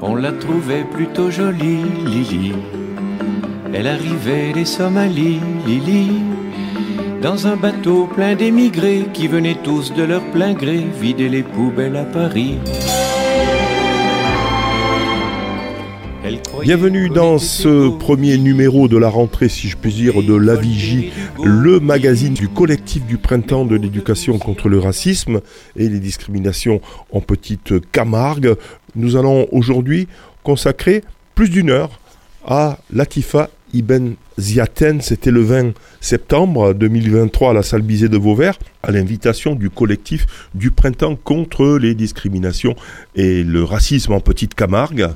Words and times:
On 0.00 0.14
la 0.14 0.30
trouvait 0.30 0.84
plutôt 0.84 1.30
jolie, 1.30 1.82
Lily. 2.06 2.52
Elle 3.74 3.88
arrivait 3.88 4.52
des 4.52 4.64
Somalies, 4.64 5.40
Lily. 5.66 6.22
Dans 7.20 7.48
un 7.48 7.56
bateau 7.56 8.06
plein 8.06 8.36
d'émigrés 8.36 9.06
qui 9.12 9.26
venaient 9.26 9.58
tous 9.64 9.92
de 9.92 10.04
leur 10.04 10.22
plein 10.30 10.52
gré 10.52 10.86
vider 11.00 11.28
les 11.28 11.42
poubelles 11.42 11.96
à 11.96 12.04
Paris. 12.04 12.58
Bienvenue 16.62 17.08
dans 17.08 17.38
ce 17.38 17.88
premier 17.98 18.36
numéro 18.36 18.88
de 18.88 18.96
la 18.96 19.08
rentrée, 19.08 19.48
si 19.48 19.68
je 19.68 19.76
puis 19.76 19.92
dire, 19.92 20.22
de 20.22 20.34
La 20.34 20.56
Vigie, 20.56 21.12
le 21.42 21.80
magazine 21.80 22.34
du 22.34 22.48
collectif 22.48 23.04
du 23.06 23.16
printemps 23.16 23.64
de 23.64 23.76
l'éducation 23.76 24.38
contre 24.38 24.68
le 24.68 24.78
racisme 24.78 25.40
et 25.76 25.88
les 25.88 26.00
discriminations 26.00 26.80
en 27.12 27.20
petite 27.20 27.74
Camargue. 27.92 28.54
Nous 28.96 29.16
allons 29.16 29.46
aujourd'hui 29.52 30.08
consacrer 30.42 31.02
plus 31.34 31.48
d'une 31.48 31.70
heure 31.70 32.00
à 32.44 32.78
Latifa 32.92 33.50
Ibn 33.72 34.14
Ziaten. 34.38 35.00
C'était 35.00 35.30
le 35.30 35.42
20 35.42 35.72
septembre 36.00 36.74
2023 36.74 37.50
à 37.50 37.54
la 37.54 37.62
salle 37.62 37.82
Bizet 37.82 38.08
de 38.08 38.18
Vauvert, 38.18 38.58
à 38.82 38.90
l'invitation 38.90 39.54
du 39.54 39.70
collectif 39.70 40.26
du 40.54 40.70
printemps 40.70 41.16
contre 41.16 41.78
les 41.78 41.94
discriminations 41.94 42.74
et 43.14 43.44
le 43.44 43.64
racisme 43.64 44.12
en 44.12 44.20
petite 44.20 44.54
Camargue 44.54 45.08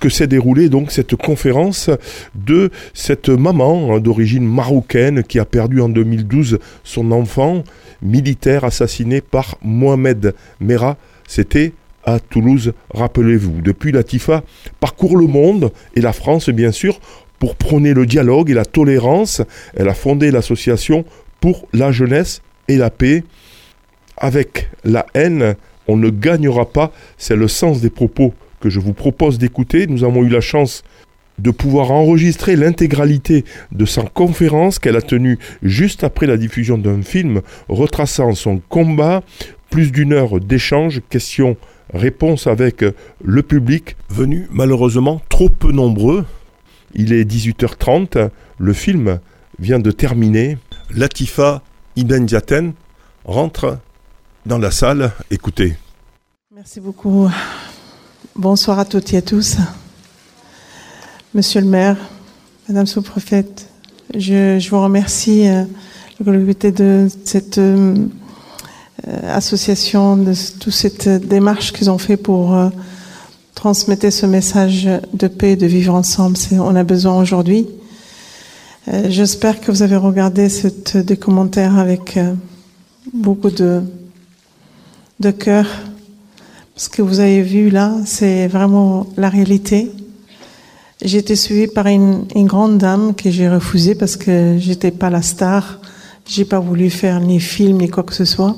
que 0.00 0.08
s'est 0.08 0.26
déroulée 0.26 0.68
donc 0.68 0.90
cette 0.90 1.14
conférence 1.14 1.90
de 2.34 2.70
cette 2.94 3.28
maman 3.28 3.94
hein, 3.94 4.00
d'origine 4.00 4.46
marocaine 4.46 5.22
qui 5.22 5.38
a 5.38 5.44
perdu 5.44 5.80
en 5.80 5.88
2012 5.88 6.58
son 6.82 7.12
enfant 7.12 7.62
militaire 8.02 8.64
assassiné 8.64 9.20
par 9.20 9.58
Mohamed 9.62 10.34
Merah. 10.58 10.96
C'était 11.28 11.72
à 12.04 12.18
Toulouse, 12.18 12.72
rappelez-vous. 12.94 13.60
Depuis, 13.60 13.92
Latifa 13.92 14.42
parcourt 14.80 15.16
le 15.16 15.26
monde 15.26 15.70
et 15.94 16.00
la 16.00 16.12
France, 16.12 16.48
bien 16.48 16.72
sûr, 16.72 16.98
pour 17.38 17.56
prôner 17.56 17.94
le 17.94 18.06
dialogue 18.06 18.50
et 18.50 18.54
la 18.54 18.64
tolérance. 18.64 19.42
Elle 19.76 19.88
a 19.88 19.94
fondé 19.94 20.30
l'association 20.30 21.04
pour 21.40 21.68
la 21.72 21.92
jeunesse 21.92 22.42
et 22.68 22.76
la 22.76 22.90
paix. 22.90 23.22
Avec 24.16 24.70
la 24.84 25.06
haine, 25.14 25.56
on 25.88 25.96
ne 25.96 26.10
gagnera 26.10 26.70
pas. 26.70 26.92
C'est 27.18 27.36
le 27.36 27.48
sens 27.48 27.80
des 27.80 27.90
propos 27.90 28.34
que 28.60 28.70
je 28.70 28.80
vous 28.80 28.92
propose 28.92 29.38
d'écouter. 29.38 29.86
Nous 29.86 30.04
avons 30.04 30.22
eu 30.22 30.28
la 30.28 30.40
chance 30.40 30.82
de 31.38 31.50
pouvoir 31.50 31.90
enregistrer 31.90 32.54
l'intégralité 32.56 33.44
de 33.72 33.86
sa 33.86 34.02
conférence 34.02 34.78
qu'elle 34.78 34.96
a 34.96 35.02
tenue 35.02 35.38
juste 35.62 36.04
après 36.04 36.26
la 36.26 36.36
diffusion 36.36 36.78
d'un 36.78 37.02
film 37.02 37.40
retraçant 37.68 38.34
son 38.34 38.60
combat, 38.68 39.22
plus 39.70 39.90
d'une 39.90 40.12
heure 40.12 40.40
d'échange, 40.40 41.00
questions, 41.08 41.56
réponses 41.94 42.46
avec 42.46 42.84
le 43.24 43.42
public, 43.42 43.96
venu 44.10 44.46
malheureusement 44.50 45.20
trop 45.28 45.48
peu 45.48 45.72
nombreux. 45.72 46.24
Il 46.94 47.12
est 47.12 47.24
18h30, 47.24 48.30
le 48.58 48.72
film 48.72 49.20
vient 49.58 49.78
de 49.78 49.90
terminer. 49.90 50.58
Latifa 50.90 51.62
Ibn 51.96 52.26
rentre 53.24 53.78
dans 54.46 54.58
la 54.58 54.70
salle. 54.70 55.12
Écoutez. 55.30 55.74
Merci 56.54 56.80
beaucoup. 56.80 57.30
Bonsoir 58.36 58.78
à 58.78 58.84
toutes 58.84 59.12
et 59.12 59.16
à 59.16 59.22
tous. 59.22 59.56
Monsieur 61.34 61.60
le 61.60 61.66
maire, 61.66 61.96
Madame 62.68 62.86
sous-prophète, 62.86 63.66
je, 64.14 64.68
vous 64.70 64.80
remercie 64.80 65.48
euh, 65.48 65.64
de 66.70 67.08
cette 67.24 67.58
euh, 67.58 67.96
association, 69.26 70.16
de 70.16 70.32
toute 70.60 70.72
cette 70.72 71.08
démarche 71.08 71.72
qu'ils 71.72 71.90
ont 71.90 71.98
fait 71.98 72.16
pour 72.16 72.54
euh, 72.54 72.68
transmettre 73.56 74.10
ce 74.12 74.26
message 74.26 74.88
de 75.12 75.26
paix, 75.26 75.56
de 75.56 75.66
vivre 75.66 75.92
ensemble. 75.92 76.36
On 76.52 76.76
a 76.76 76.84
besoin 76.84 77.20
aujourd'hui. 77.20 77.66
J'espère 79.08 79.60
que 79.60 79.72
vous 79.72 79.82
avez 79.82 79.96
regardé 79.96 80.48
cette, 80.48 80.96
des 80.96 81.18
avec 81.56 82.18
beaucoup 83.12 83.50
de, 83.50 83.82
de 85.18 85.30
cœur 85.32 85.66
ce 86.80 86.88
que 86.88 87.02
vous 87.02 87.20
avez 87.20 87.42
vu 87.42 87.68
là, 87.68 87.94
c'est 88.06 88.46
vraiment 88.46 89.06
la 89.18 89.28
réalité. 89.28 89.92
J'ai 91.02 91.18
été 91.18 91.36
suivie 91.36 91.66
par 91.66 91.86
une, 91.88 92.24
grande 92.46 92.78
dame 92.78 93.14
que 93.14 93.30
j'ai 93.30 93.50
refusée 93.50 93.94
parce 93.94 94.16
que 94.16 94.56
j'étais 94.58 94.90
pas 94.90 95.10
la 95.10 95.20
star. 95.20 95.78
J'ai 96.26 96.46
pas 96.46 96.58
voulu 96.58 96.88
faire 96.88 97.20
ni 97.20 97.38
film 97.38 97.82
ni 97.82 97.90
quoi 97.90 98.02
que 98.02 98.14
ce 98.14 98.24
soit. 98.24 98.56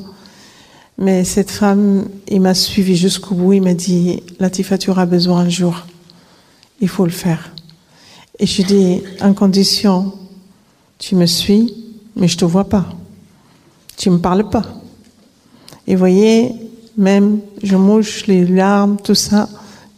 Mais 0.98 1.24
cette 1.24 1.50
femme, 1.50 2.04
il 2.28 2.40
m'a 2.40 2.54
suivi 2.54 2.94
jusqu'au 2.94 3.34
bout. 3.34 3.54
Il 3.54 3.62
m'a 3.62 3.74
dit, 3.74 4.22
Latifa, 4.38 4.78
tu 4.78 4.90
auras 4.90 5.06
besoin 5.06 5.40
un 5.40 5.48
jour. 5.48 5.84
Il 6.80 6.88
faut 6.88 7.04
le 7.04 7.10
faire. 7.10 7.52
Et 8.38 8.46
je 8.46 8.62
dis, 8.62 9.02
en 9.20 9.34
condition, 9.34 10.12
tu 10.96 11.16
me 11.16 11.26
suis, 11.26 11.74
mais 12.14 12.28
je 12.28 12.36
te 12.36 12.44
vois 12.44 12.68
pas. 12.68 12.86
Tu 13.96 14.10
me 14.10 14.18
parles 14.18 14.48
pas. 14.48 14.62
Et 15.88 15.96
voyez, 15.96 16.61
même, 16.96 17.40
je 17.62 17.76
mouche 17.76 18.26
les 18.26 18.44
larmes, 18.46 18.96
tout 19.02 19.14
ça, 19.14 19.48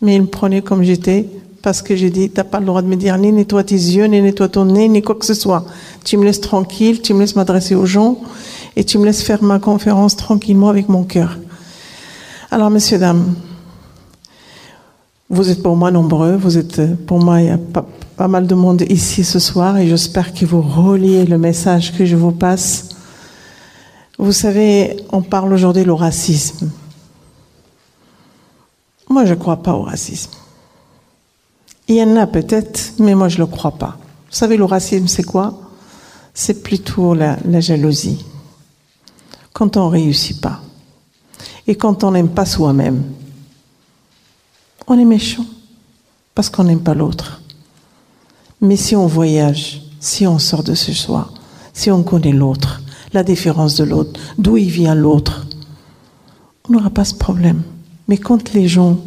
mais 0.03 0.16
il 0.16 0.22
me 0.22 0.27
prenait 0.27 0.62
comme 0.62 0.82
j'étais, 0.82 1.28
parce 1.62 1.81
que 1.82 1.97
j'ai 1.97 2.10
dit, 2.10 2.31
t'as 2.31 2.44
pas 2.44 2.60
le 2.60 2.66
droit 2.66 2.82
de 2.82 2.87
me 2.87 2.97
dire 2.97 3.16
ni 3.16 3.32
nettoie 3.32 3.65
tes 3.65 3.75
yeux, 3.75 4.05
ni 4.05 4.21
nettoie 4.21 4.49
ton 4.49 4.66
nez, 4.66 4.88
ni 4.88 5.00
quoi 5.03 5.15
que 5.15 5.25
ce 5.25 5.34
soit. 5.34 5.65
Tu 6.04 6.16
me 6.16 6.25
laisses 6.25 6.41
tranquille, 6.41 7.00
tu 7.00 7.15
me 7.15 7.21
laisses 7.21 7.37
m'adresser 7.37 7.75
aux 7.75 7.87
gens, 7.87 8.19
et 8.77 8.84
tu 8.84 8.99
me 8.99 9.06
laisses 9.06 9.22
faire 9.22 9.43
ma 9.43 9.59
conférence 9.59 10.16
tranquillement 10.16 10.69
avec 10.69 10.88
mon 10.88 11.04
cœur. 11.04 11.38
Alors, 12.50 12.71
messieurs, 12.71 12.99
dames, 12.99 13.34
vous 15.31 15.49
êtes 15.49 15.62
pour 15.62 15.75
moi 15.75 15.91
nombreux, 15.91 16.37
vous 16.37 16.59
êtes 16.59 16.94
pour 17.06 17.19
moi, 17.19 17.41
il 17.41 17.47
y 17.47 17.50
a 17.50 17.59
pas, 17.59 17.87
pas 18.16 18.28
mal 18.28 18.47
de 18.47 18.54
monde 18.54 18.84
ici 18.91 19.25
ce 19.25 19.38
soir, 19.38 19.78
et 19.78 19.88
j'espère 19.88 20.34
que 20.34 20.44
vous 20.44 20.62
reliez 20.62 21.25
le 21.25 21.38
message 21.38 21.97
que 21.97 22.04
je 22.04 22.15
vous 22.15 22.33
passe. 22.33 22.91
Vous 24.19 24.33
savez, 24.33 24.97
on 25.10 25.22
parle 25.22 25.53
aujourd'hui 25.53 25.83
du 25.83 25.91
racisme. 25.91 26.71
Moi, 29.15 29.27
je 29.27 29.35
ne 29.35 29.39
crois 29.39 29.59
pas 29.59 29.75
au 29.75 29.83
racisme. 29.83 30.33
Il 31.87 31.95
y 31.95 32.03
en 32.03 32.17
a 32.17 32.27
peut-être, 32.27 32.95
mais 32.99 33.15
moi, 33.15 33.29
je 33.29 33.37
ne 33.37 33.43
le 33.43 33.47
crois 33.47 33.71
pas. 33.71 33.97
Vous 34.29 34.37
savez, 34.37 34.57
le 34.57 34.65
racisme, 34.65 35.07
c'est 35.07 35.23
quoi? 35.23 35.57
C'est 36.35 36.65
plutôt 36.65 37.15
la, 37.15 37.39
jalousie. 37.61 38.25
Quand 39.53 39.77
on 39.77 39.85
ne 39.85 39.91
réussit 39.91 40.41
pas. 40.41 40.63
Et 41.69 41.77
quand 41.77 42.03
on 42.03 42.11
n'aime 42.11 42.31
pas 42.31 42.45
soi-même. 42.45 43.05
On 44.89 44.99
est 44.99 45.05
méchant. 45.05 45.47
Parce 46.35 46.51
qu'on 46.51 46.65
n'aime 46.65 46.83
pas 46.83 46.95
l'autre. 46.95 47.41
Mais 48.61 48.75
si 48.75 48.97
on 48.97 49.07
voyage, 49.07 49.81
si 50.01 50.27
on 50.27 50.41
sort 50.41 50.65
de 50.65 50.75
ce 50.75 50.93
soi, 50.93 51.31
si 51.73 51.89
on 51.93 52.03
connaît 52.03 52.33
l'autre, 52.33 52.83
la 53.13 53.23
différence 53.23 53.77
de 53.77 53.85
l'autre, 53.85 54.19
d'où 54.39 54.57
il 54.57 54.71
vient 54.71 54.97
l'autre, 54.97 55.47
on 56.69 56.73
n'aura 56.73 56.91
pas 56.91 57.05
ce 57.05 57.15
problème. 57.15 57.63
Mais 58.09 58.19
quand 58.19 58.53
les 58.53 58.69
gens, 58.69 58.98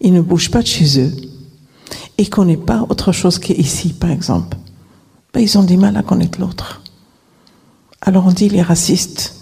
ils 0.00 0.12
ne 0.12 0.20
bougent 0.20 0.50
pas 0.50 0.62
de 0.62 0.66
chez 0.66 1.00
eux 1.00 1.12
et 2.18 2.26
qu'on 2.28 2.44
n'est 2.44 2.56
pas 2.56 2.86
autre 2.88 3.12
chose 3.12 3.38
qu'ici, 3.38 3.92
par 3.92 4.10
exemple, 4.10 4.56
ben, 5.32 5.40
ils 5.40 5.58
ont 5.58 5.64
du 5.64 5.76
mal 5.76 5.96
à 5.96 6.02
connaître 6.02 6.40
l'autre. 6.40 6.82
Alors 8.00 8.26
on 8.26 8.32
dit 8.32 8.46
il 8.46 8.56
est 8.56 8.62
raciste. 8.62 9.34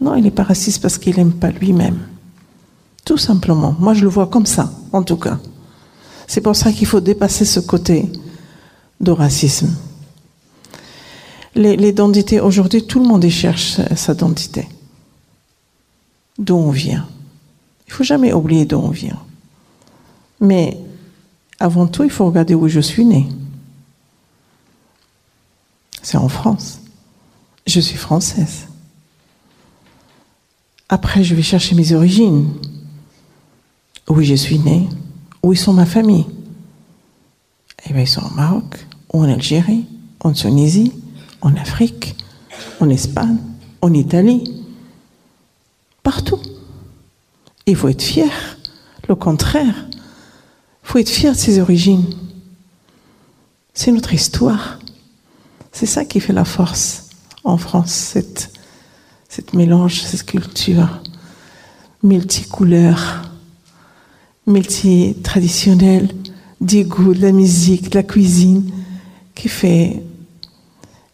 Non, 0.00 0.14
il 0.14 0.22
n'est 0.22 0.30
pas 0.30 0.44
raciste 0.44 0.80
parce 0.80 0.98
qu'il 0.98 1.16
n'aime 1.16 1.32
pas 1.32 1.50
lui-même. 1.50 2.00
Tout 3.04 3.18
simplement. 3.18 3.74
Moi, 3.78 3.94
je 3.94 4.02
le 4.02 4.08
vois 4.08 4.26
comme 4.26 4.46
ça, 4.46 4.72
en 4.92 5.02
tout 5.02 5.16
cas. 5.16 5.38
C'est 6.26 6.40
pour 6.40 6.56
ça 6.56 6.72
qu'il 6.72 6.86
faut 6.86 7.00
dépasser 7.00 7.44
ce 7.44 7.60
côté 7.60 8.10
de 9.00 9.10
racisme. 9.10 9.74
Les, 11.54 11.94
aujourd'hui, 12.40 12.86
tout 12.86 13.00
le 13.00 13.08
monde 13.08 13.28
cherche 13.28 13.80
sa 13.94 14.12
identité. 14.12 14.68
D'où 16.38 16.54
on 16.54 16.70
vient. 16.70 17.06
Il 17.90 17.92
faut 17.92 18.04
jamais 18.04 18.32
oublier 18.32 18.64
d'où 18.66 18.76
on 18.76 18.90
vient. 18.90 19.18
Mais 20.40 20.78
avant 21.58 21.88
tout, 21.88 22.04
il 22.04 22.10
faut 22.10 22.24
regarder 22.24 22.54
où 22.54 22.68
je 22.68 22.78
suis 22.78 23.04
né. 23.04 23.28
C'est 26.00 26.16
en 26.16 26.28
France. 26.28 26.80
Je 27.66 27.80
suis 27.80 27.96
française. 27.96 28.68
Après, 30.88 31.24
je 31.24 31.34
vais 31.34 31.42
chercher 31.42 31.74
mes 31.74 31.92
origines. 31.92 32.48
Où 34.08 34.22
je 34.22 34.34
suis 34.34 34.60
née, 34.60 34.88
où 35.42 35.52
sont 35.56 35.72
ma 35.72 35.86
famille. 35.86 36.26
Eh 37.86 37.92
bien, 37.92 38.02
ils 38.02 38.08
sont 38.08 38.24
au 38.24 38.34
Maroc, 38.34 38.86
ou 39.12 39.20
en 39.24 39.28
Algérie, 39.28 39.86
en 40.20 40.32
Tunisie, 40.32 40.92
en 41.40 41.56
Afrique, 41.56 42.14
en 42.78 42.88
Espagne, 42.88 43.38
en 43.82 43.92
Italie, 43.92 44.64
partout. 46.04 46.40
Il 47.66 47.76
faut 47.76 47.88
être 47.88 48.02
fier. 48.02 48.30
Le 49.08 49.14
contraire, 49.14 49.74
il 49.92 50.88
faut 50.88 50.98
être 50.98 51.08
fier 51.08 51.32
de 51.32 51.38
ses 51.38 51.58
origines. 51.58 52.14
C'est 53.74 53.92
notre 53.92 54.12
histoire. 54.12 54.78
C'est 55.72 55.86
ça 55.86 56.04
qui 56.04 56.20
fait 56.20 56.32
la 56.32 56.44
force 56.44 57.08
en 57.44 57.56
France, 57.56 57.92
cette, 57.92 59.54
mélange, 59.54 60.02
cette 60.02 60.24
culture 60.24 61.02
multicouleur. 62.02 63.22
multi-traditionnel, 64.46 66.08
du 66.60 66.84
goût, 66.84 67.14
de 67.14 67.22
la 67.22 67.32
musique, 67.32 67.90
de 67.90 67.98
la 67.98 68.02
cuisine, 68.02 68.70
qui 69.34 69.48
fait 69.48 70.02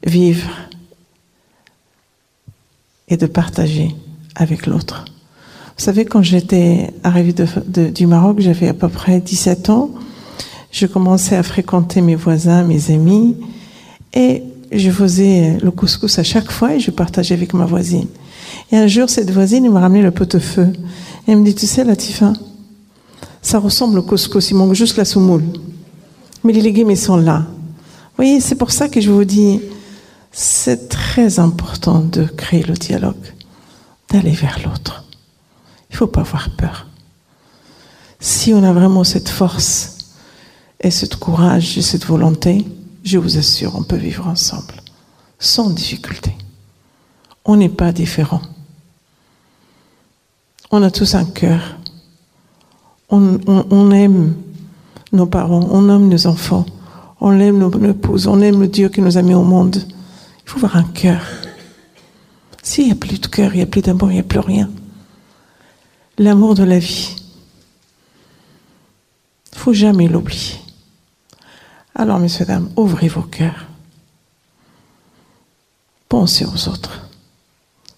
vivre 0.05 0.51
et 3.09 3.17
de 3.17 3.27
partager 3.27 3.95
avec 4.35 4.67
l'autre. 4.67 5.05
Vous 5.77 5.85
savez, 5.85 6.07
quand 6.07 6.23
j'étais 6.23 6.91
arrivée 7.05 7.35
du 7.93 8.07
Maroc, 8.07 8.41
j'avais 8.41 8.69
à 8.69 8.75
peu 8.75 8.89
près 8.89 9.21
17 9.21 9.69
ans, 9.69 9.91
je 10.73 10.87
commençais 10.87 11.37
à 11.37 11.43
fréquenter 11.43 12.01
mes 12.01 12.15
voisins, 12.15 12.65
mes 12.65 12.91
amis, 12.91 13.37
et 14.15 14.43
je 14.73 14.91
faisais 14.91 15.59
le 15.63 15.71
couscous 15.71 16.19
à 16.19 16.23
chaque 16.23 16.51
fois 16.51 16.75
et 16.75 16.81
je 16.81 16.91
partageais 16.91 17.35
avec 17.35 17.53
ma 17.53 17.67
voisine. 17.67 18.09
Et 18.73 18.77
un 18.77 18.87
jour, 18.87 19.11
cette 19.11 19.31
voisine 19.31 19.71
m'a 19.71 19.81
ramené 19.81 20.03
le 20.03 20.11
pot-de-feu. 20.11 20.73
Et 21.29 21.33
elle 21.33 21.39
me 21.39 21.45
dit, 21.45 21.55
tu 21.55 21.67
sais, 21.67 21.85
Latifa, 21.85 22.33
ça 23.43 23.59
ressemble 23.59 23.99
au 23.99 24.03
couscous, 24.03 24.51
il 24.51 24.57
manque 24.57 24.75
juste 24.75 24.97
la 24.97 25.05
soumoule. 25.05 25.45
Mais 26.43 26.55
les 26.55 26.63
légumes, 26.63 26.91
ils 26.91 26.97
sont 26.97 27.17
là. 27.17 27.45
Vous 27.49 28.25
voyez, 28.25 28.41
c'est 28.41 28.55
pour 28.55 28.71
ça 28.71 28.89
que 28.89 29.01
je 29.01 29.11
vous 29.11 29.25
dis, 29.25 29.61
c'est 30.33 30.89
très 30.89 31.39
important 31.39 32.01
de 32.01 32.25
créer 32.25 32.63
le 32.63 32.75
dialogue, 32.75 33.15
d'aller 34.11 34.33
vers 34.33 34.59
l'autre. 34.65 35.06
Il 35.91 35.95
ne 35.95 35.97
faut 35.99 36.07
pas 36.07 36.23
avoir 36.23 36.51
peur. 36.57 36.87
Si 38.21 38.53
on 38.53 38.63
a 38.63 38.73
vraiment 38.73 39.05
cette 39.05 39.29
force 39.29 39.99
et 40.81 40.91
ce 40.91 41.07
courage 41.07 41.79
et 41.79 41.83
cette 41.83 42.07
volonté, 42.07 42.65
je 43.05 43.19
vous 43.19 43.39
assure, 43.39 43.77
on 43.77 43.83
peut 43.83 43.97
vivre 43.97 44.27
ensemble, 44.27 44.75
sans 45.39 45.71
difficulté. 45.71 46.37
On 47.45 47.57
n'est 47.57 47.69
pas 47.69 47.93
différents. 47.93 48.43
On 50.71 50.83
a 50.83 50.91
tous 50.91 51.15
un 51.15 51.25
cœur. 51.25 51.79
On, 53.09 53.91
aime 53.93 54.35
nos 55.13 55.27
parents, 55.27 55.69
on 55.71 55.89
aime 55.89 56.09
nos 56.09 56.27
enfants, 56.27 56.67
on 57.21 57.39
aime 57.39 57.59
nos 57.59 57.71
épouses, 57.89 58.27
on 58.27 58.41
aime 58.41 58.61
le 58.61 58.67
Dieu 58.67 58.89
qui 58.89 59.01
nous 59.01 59.17
a 59.17 59.23
mis 59.23 59.35
au 59.35 59.45
monde. 59.45 59.77
Il 59.77 60.51
faut 60.51 60.59
avoir 60.59 60.77
un 60.77 60.83
cœur. 60.83 61.23
S'il 62.65 62.87
n'y 62.87 62.93
a 62.93 62.97
plus 62.97 63.21
de 63.21 63.27
cœur, 63.29 63.55
il 63.55 63.59
n'y 63.59 63.63
a 63.63 63.67
plus 63.67 63.83
d'amour, 63.83 64.11
il 64.11 64.15
n'y 64.15 64.21
a 64.21 64.25
plus 64.25 64.41
rien. 64.41 64.69
L'amour 66.19 66.55
de 66.55 66.65
la 66.65 66.79
vie. 66.79 67.15
Faut 69.53 69.75
jamais 69.75 70.09
l'oublier. 70.09 70.57
Alors, 71.95 72.19
messieurs, 72.19 72.47
dames, 72.47 72.71
ouvrez 72.77 73.09
vos 73.09 73.23
cœurs. 73.23 73.67
Pensez 76.09 76.47
aux 76.47 76.69
autres. 76.69 77.07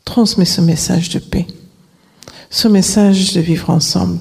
Transmettez 0.04 0.50
ce 0.50 0.60
message 0.60 1.10
de 1.10 1.18
paix, 1.18 1.46
ce 2.50 2.66
message 2.66 3.34
de 3.34 3.40
vivre 3.40 3.70
ensemble. 3.70 4.18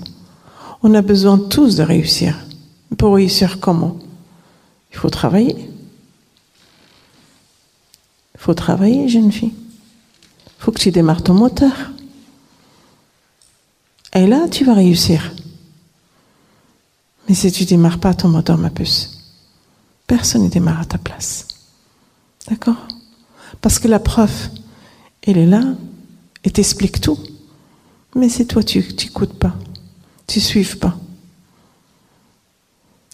On 0.83 0.93
a 0.93 1.01
besoin 1.01 1.39
tous 1.39 1.77
de 1.77 1.83
réussir. 1.83 2.37
Pour 2.97 3.15
réussir 3.15 3.59
comment? 3.59 3.97
Il 4.91 4.97
faut 4.97 5.09
travailler. 5.09 5.69
Il 8.35 8.39
faut 8.39 8.53
travailler, 8.53 9.07
jeune 9.07 9.31
fille. 9.31 9.53
Il 9.55 10.63
faut 10.63 10.71
que 10.71 10.79
tu 10.79 10.91
démarres 10.91 11.23
ton 11.23 11.33
moteur. 11.33 11.73
Et 14.17 14.25
là, 14.25 14.47
tu 14.49 14.65
vas 14.65 14.73
réussir. 14.73 15.31
Mais 17.29 17.35
si 17.35 17.51
tu 17.51 17.63
ne 17.63 17.69
démarres 17.69 17.99
pas 17.99 18.15
ton 18.15 18.29
moteur, 18.29 18.57
ma 18.57 18.71
puce, 18.71 19.13
Personne 20.07 20.45
ne 20.45 20.49
démarre 20.49 20.79
à 20.79 20.85
ta 20.85 20.97
place. 20.97 21.47
D'accord? 22.47 22.87
Parce 23.61 23.77
que 23.77 23.89
la 23.89 23.99
preuve, 23.99 24.49
elle 25.21 25.37
est 25.37 25.45
là 25.45 25.61
et 26.45 26.49
t'explique 26.49 27.01
tout. 27.01 27.19
Mais 28.15 28.29
c'est 28.29 28.45
toi, 28.45 28.63
tu 28.63 28.79
n'écoutes 28.79 29.37
pas. 29.37 29.53
Tu 30.25 30.39
ne 30.39 30.43
suives 30.43 30.77
pas. 30.79 30.97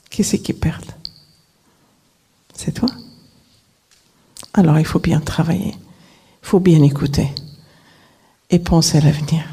Qui 0.10 0.24
c'est 0.24 0.40
qui 0.40 0.54
perd? 0.54 0.86
C'est 2.54 2.72
toi? 2.72 2.90
Alors 4.54 4.80
il 4.80 4.86
faut 4.86 5.00
bien 5.00 5.20
travailler. 5.20 5.76
Il 6.44 6.48
faut 6.48 6.60
bien 6.60 6.82
écouter. 6.84 7.28
Et 8.52 8.60
penser 8.60 9.00
à 9.00 9.02
l'avenir. 9.02 9.53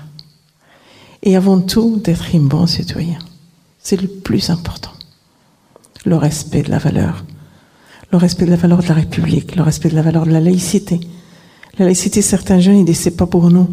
Et 1.22 1.37
avant 1.37 1.61
tout, 1.61 2.00
d'être 2.02 2.34
un 2.34 2.40
bon 2.40 2.67
citoyen. 2.67 3.19
C'est 3.78 4.00
le 4.00 4.08
plus 4.08 4.50
important 4.50 4.90
le 6.05 6.17
respect 6.17 6.62
de 6.62 6.70
la 6.70 6.78
valeur, 6.78 7.25
le 8.12 8.19
respect 8.19 8.46
de 8.46 8.50
la 8.50 8.56
valeur 8.56 8.82
de 8.82 8.88
la 8.88 8.94
République, 8.94 9.56
le 9.56 9.62
respect 9.62 9.90
de 9.90 9.94
la 9.94 10.02
valeur 10.02 10.26
de 10.26 10.31
la 10.31 10.40
laïcité. 10.40 11.00
La 11.78 11.84
laïcité, 11.84 12.22
certains 12.22 12.61
jeunes, 12.61 12.78
ils 12.78 12.84
disent 12.84 13.00
c'est 13.00 13.17
pas 13.17 13.26
pour 13.26 13.50
nous, 13.50 13.69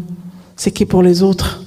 c'est 0.56 0.70
qui 0.70 0.84
pour 0.84 1.02
les 1.02 1.22
autres. 1.22 1.64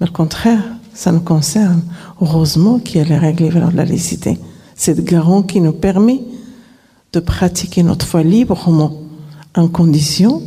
Mais 0.00 0.08
au 0.08 0.12
contraire, 0.12 0.62
ça 0.92 1.12
nous 1.12 1.20
concerne. 1.20 1.82
Heureusement 2.20 2.78
qu'il 2.78 2.98
y 2.98 3.00
a 3.00 3.04
les 3.04 3.18
règles 3.18 3.44
et 3.44 3.50
valeurs 3.50 3.72
de 3.72 3.76
la 3.76 3.84
laïcité. 3.84 4.38
C'est 4.74 4.96
le 4.96 5.02
garant 5.02 5.42
qui 5.42 5.60
nous 5.60 5.72
permet 5.72 6.20
de 7.12 7.20
pratiquer 7.20 7.82
notre 7.82 8.06
foi 8.06 8.22
librement, 8.22 8.92
en 9.54 9.68
condition 9.68 10.42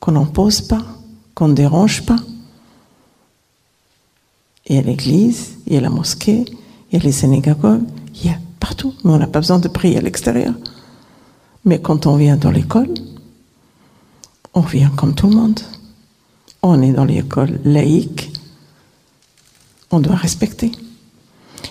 qu'on 0.00 0.12
n'impose 0.12 0.62
pas, 0.62 0.82
qu'on 1.34 1.48
ne 1.48 1.54
dérange 1.54 2.04
pas. 2.04 2.16
Il 4.66 4.76
y 4.76 4.78
a 4.78 4.82
l'église, 4.82 5.56
il 5.66 5.74
y 5.74 5.76
a 5.76 5.80
la 5.80 5.90
mosquée, 5.90 6.44
il 6.90 6.98
y 6.98 7.00
a 7.00 7.04
les 7.04 7.12
synagogues, 7.12 7.82
il 8.14 8.26
y 8.26 8.30
a 8.30 8.38
partout, 8.60 8.94
mais 9.04 9.12
on 9.12 9.18
n'a 9.18 9.26
pas 9.26 9.40
besoin 9.40 9.58
de 9.58 9.68
prier 9.68 9.98
à 9.98 10.00
l'extérieur. 10.00 10.54
Mais 11.64 11.80
quand 11.80 12.06
on 12.06 12.16
vient 12.16 12.36
dans 12.36 12.50
l'école, 12.50 12.92
on 14.54 14.60
vient 14.60 14.90
comme 14.90 15.14
tout 15.14 15.28
le 15.28 15.36
monde. 15.36 15.60
On 16.62 16.80
est 16.80 16.92
dans 16.92 17.04
l'école 17.04 17.60
laïque, 17.64 18.32
on 19.90 20.00
doit 20.00 20.16
respecter. 20.16 20.72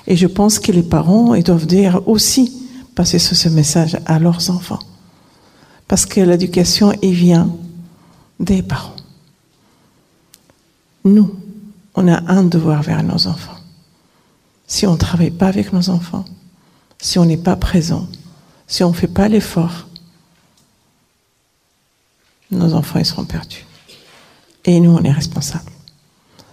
Et 0.05 0.15
je 0.15 0.27
pense 0.27 0.59
que 0.59 0.71
les 0.71 0.83
parents 0.83 1.35
doivent 1.39 1.65
dire 1.65 2.07
aussi 2.07 2.69
passer 2.93 3.19
ce 3.19 3.49
message 3.49 3.97
à 4.05 4.19
leurs 4.19 4.49
enfants. 4.49 4.79
Parce 5.87 6.05
que 6.05 6.21
l'éducation, 6.21 6.93
il 7.01 7.13
vient 7.13 7.49
des 8.39 8.61
parents. 8.61 8.95
Nous, 11.05 11.35
on 11.95 12.07
a 12.07 12.31
un 12.31 12.43
devoir 12.43 12.81
vers 12.81 13.03
nos 13.03 13.27
enfants 13.27 13.57
si 14.73 14.87
on 14.87 14.93
ne 14.93 14.97
travaille 14.97 15.31
pas 15.31 15.47
avec 15.47 15.71
nos 15.73 15.89
enfants, 15.89 16.25
si 16.99 17.19
on 17.19 17.25
n'est 17.25 17.37
pas 17.37 17.55
présent, 17.55 18.07
si 18.67 18.83
on 18.83 18.89
ne 18.89 18.95
fait 18.95 19.07
pas 19.07 19.27
l'effort, 19.27 19.87
nos 22.49 22.73
enfants 22.73 22.99
ils 22.99 23.05
seront 23.05 23.25
perdus. 23.25 23.65
Et 24.65 24.79
nous, 24.79 24.91
on 24.91 25.03
est 25.03 25.11
responsables. 25.11 25.71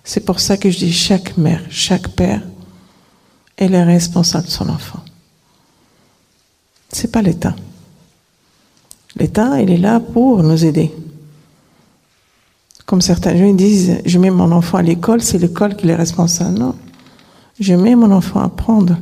C'est 0.05 0.21
pour 0.21 0.41
ça 0.41 0.57
que 0.57 0.71
je 0.71 0.79
dis 0.79 0.93
chaque 0.93 1.37
mère, 1.37 1.63
chaque 1.71 2.09
père, 2.09 2.43
elle 3.57 3.75
est 3.75 3.85
responsable 3.85 4.47
de 4.47 4.51
son 4.51 4.69
enfant. 4.69 5.01
C'est 6.91 7.13
pas 7.13 7.23
l'État. 7.23 7.55
L'État, 9.17 9.61
il 9.61 9.71
est 9.71 9.79
là 9.79 10.01
pour 10.01 10.43
nous 10.43 10.65
aider. 10.65 10.93
Comme 12.91 13.03
certains 13.03 13.37
gens 13.37 13.55
disent, 13.55 14.03
je 14.05 14.19
mets 14.19 14.31
mon 14.31 14.51
enfant 14.51 14.79
à 14.79 14.83
l'école, 14.83 15.23
c'est 15.23 15.39
l'école 15.39 15.77
qui 15.77 15.89
est 15.89 15.95
responsable. 15.95 16.59
Non. 16.59 16.75
Je 17.61 17.75
mets 17.75 17.95
mon 17.95 18.11
enfant 18.11 18.41
à 18.41 18.47
apprendre. 18.47 18.99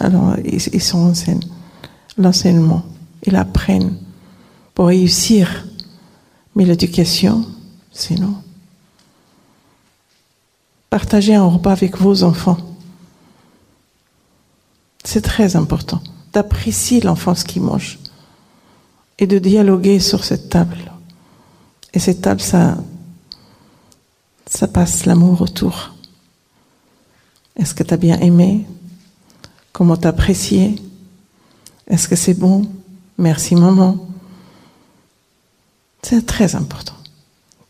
Alors, 0.00 0.34
ils 0.42 0.80
sont 0.80 1.12
l'enseignement. 2.16 2.82
Ils 3.26 3.36
apprennent 3.36 3.98
pour 4.72 4.86
réussir. 4.86 5.66
Mais 6.54 6.64
l'éducation, 6.64 7.44
c'est 7.92 8.18
non. 8.18 8.36
Partagez 10.88 11.34
un 11.34 11.44
repas 11.44 11.72
avec 11.72 11.98
vos 11.98 12.22
enfants. 12.22 12.56
C'est 15.04 15.20
très 15.20 15.54
important 15.54 16.00
d'apprécier 16.32 17.02
l'enfance 17.02 17.44
qui 17.44 17.60
mange 17.60 17.98
et 19.18 19.26
de 19.26 19.38
dialoguer 19.38 20.00
sur 20.00 20.24
cette 20.24 20.48
table. 20.48 20.95
Et 21.96 21.98
cette 21.98 22.20
table, 22.20 22.42
ça, 22.42 22.76
ça 24.44 24.68
passe 24.68 25.06
l'amour 25.06 25.40
autour. 25.40 25.94
Est-ce 27.56 27.74
que 27.74 27.82
tu 27.82 27.94
as 27.94 27.96
bien 27.96 28.18
aimé? 28.20 28.66
Comment 29.72 29.96
t'as 29.96 30.10
apprécié 30.10 30.76
Est-ce 31.88 32.06
que 32.06 32.14
c'est 32.14 32.34
bon? 32.34 32.70
Merci 33.16 33.54
maman. 33.56 33.96
C'est 36.02 36.26
très 36.26 36.54
important. 36.54 36.92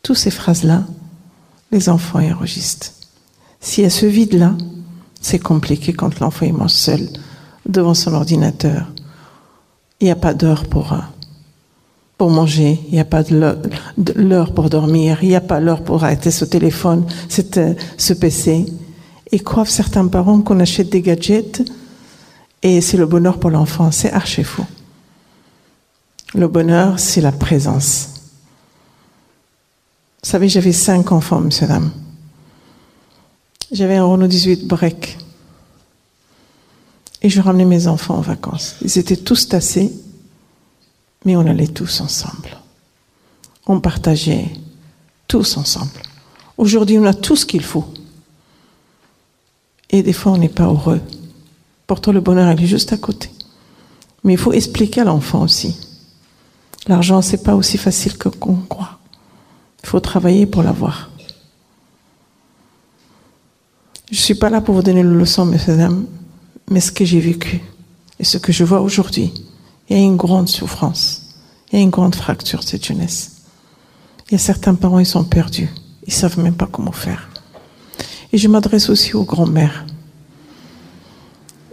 Toutes 0.02 0.16
ces 0.16 0.33
phrases-là, 0.33 0.83
les 1.71 1.88
enfants 1.88 2.18
y 2.18 2.33
enregistrent. 2.33 2.95
S'il 3.61 3.85
y 3.85 3.87
a 3.87 3.90
ce 3.90 4.06
vide-là, 4.06 4.56
c'est 5.21 5.38
compliqué 5.38 5.92
quand 5.92 6.18
l'enfant 6.18 6.52
mange 6.52 6.73
seul 6.73 7.09
devant 7.64 7.95
son 7.95 8.12
ordinateur. 8.12 8.92
Il 10.00 10.06
n'y 10.06 10.11
a 10.11 10.16
pas 10.16 10.35
d'heure 10.35 10.66
pour, 10.66 10.95
euh, 10.95 10.99
pour 12.18 12.30
manger, 12.30 12.80
il 12.88 12.94
n'y 12.94 13.00
a 13.00 13.04
pas 13.04 13.23
l'heure 13.28 14.54
pour 14.54 14.70
dormir, 14.70 15.18
il 15.23 15.28
n'y 15.28 15.37
a 15.37 15.40
pas 15.40 15.61
l'heure 15.61 15.82
pour 15.82 16.02
arrêter 16.02 16.30
ce 16.30 16.44
téléphone, 16.44 17.06
euh, 17.56 17.75
ce 17.99 18.12
PC 18.14 18.66
et 19.32 19.38
croient 19.40 19.66
certains 19.66 20.06
parents 20.06 20.40
qu'on 20.40 20.61
achète 20.61 20.88
des 20.88 21.02
gadgets 21.02 21.62
et 22.62 22.80
c'est 22.80 22.96
le 22.96 23.06
bonheur 23.06 23.38
pour 23.38 23.50
l'enfant. 23.50 23.90
C'est 23.90 24.12
archi 24.12 24.44
faux. 24.44 24.64
Le 26.35 26.49
bonheur, 26.49 26.99
c'est 26.99 27.20
la 27.20 27.32
présence. 27.32 28.11
Vous 30.23 30.30
savez, 30.30 30.49
j'avais 30.49 30.73
cinq 30.73 31.12
enfants, 31.12 31.40
monsieur, 31.40 31.66
dame. 31.66 31.90
J'avais 33.70 33.96
un 33.96 34.04
Renault 34.04 34.26
18 34.26 34.66
break. 34.66 35.18
Et 37.23 37.28
je 37.28 37.40
ramenais 37.40 37.64
mes 37.64 37.87
enfants 37.87 38.16
en 38.16 38.20
vacances. 38.20 38.76
Ils 38.82 38.99
étaient 38.99 39.16
tous 39.16 39.49
tassés, 39.49 39.92
mais 41.26 41.35
on 41.35 41.40
allait 41.40 41.66
tous 41.66 42.00
ensemble. 42.00 42.56
On 43.66 43.80
partageait 43.80 44.49
tous 45.26 45.56
ensemble. 45.56 46.00
Aujourd'hui, 46.56 46.99
on 46.99 47.04
a 47.04 47.12
tout 47.12 47.35
ce 47.35 47.45
qu'il 47.45 47.64
faut. 47.64 47.92
Et 49.90 50.04
des 50.04 50.12
fois, 50.12 50.33
on 50.33 50.38
n'est 50.38 50.49
pas 50.49 50.66
heureux. 50.66 51.00
Pourtant, 51.88 52.12
le 52.12 52.21
bonheur, 52.21 52.50
il 52.52 52.62
est 52.62 52.68
juste 52.68 52.92
à 52.92 52.97
côté. 52.97 53.28
Mais 54.23 54.35
il 54.35 54.38
faut 54.38 54.52
expliquer 54.52 55.00
à 55.00 55.04
l'enfant 55.04 55.42
aussi. 55.42 55.76
L'argent, 56.87 57.21
c'est 57.23 57.42
pas 57.42 57.56
aussi 57.56 57.76
facile 57.76 58.16
que 58.16 58.28
qu'on 58.28 58.56
croit. 58.56 58.99
Il 59.83 59.88
faut 59.88 60.00
travailler 60.00 60.47
pour 60.47 60.62
l'avoir. 60.62 61.11
Je 64.12 64.21
suis 64.21 64.37
pas 64.37 64.49
là 64.49 64.61
pour 64.61 64.76
vous 64.76 64.83
donner 64.83 65.02
le 65.02 65.18
leçon, 65.18 65.45
messieurs 65.45 65.76
dames, 65.76 66.06
mais 66.71 66.80
ce 66.80 66.92
que 66.92 67.04
j'ai 67.04 67.18
vécu 67.18 67.61
et 68.21 68.25
ce 68.25 68.38
que 68.38 68.52
je 68.52 68.62
vois 68.62 68.80
aujourd'hui, 68.80 69.33
il 69.88 69.96
y 69.96 70.00
a 70.00 70.02
une 70.02 70.16
grande 70.16 70.48
souffrance, 70.48 71.34
il 71.70 71.78
y 71.78 71.80
a 71.80 71.82
une 71.82 71.90
grande 71.90 72.14
fracture 72.14 72.62
cette 72.62 72.84
jeunesse. 72.84 73.32
Il 74.28 74.32
y 74.32 74.34
a 74.34 74.38
certains 74.38 74.74
parents, 74.74 74.98
ils 74.98 75.06
sont 75.06 75.24
perdus, 75.24 75.70
ils 76.06 76.12
savent 76.12 76.38
même 76.38 76.56
pas 76.56 76.66
comment 76.66 76.92
faire. 76.92 77.28
Et 78.32 78.38
je 78.38 78.48
m'adresse 78.48 78.90
aussi 78.90 79.14
aux 79.14 79.24
grands-mères. 79.24 79.86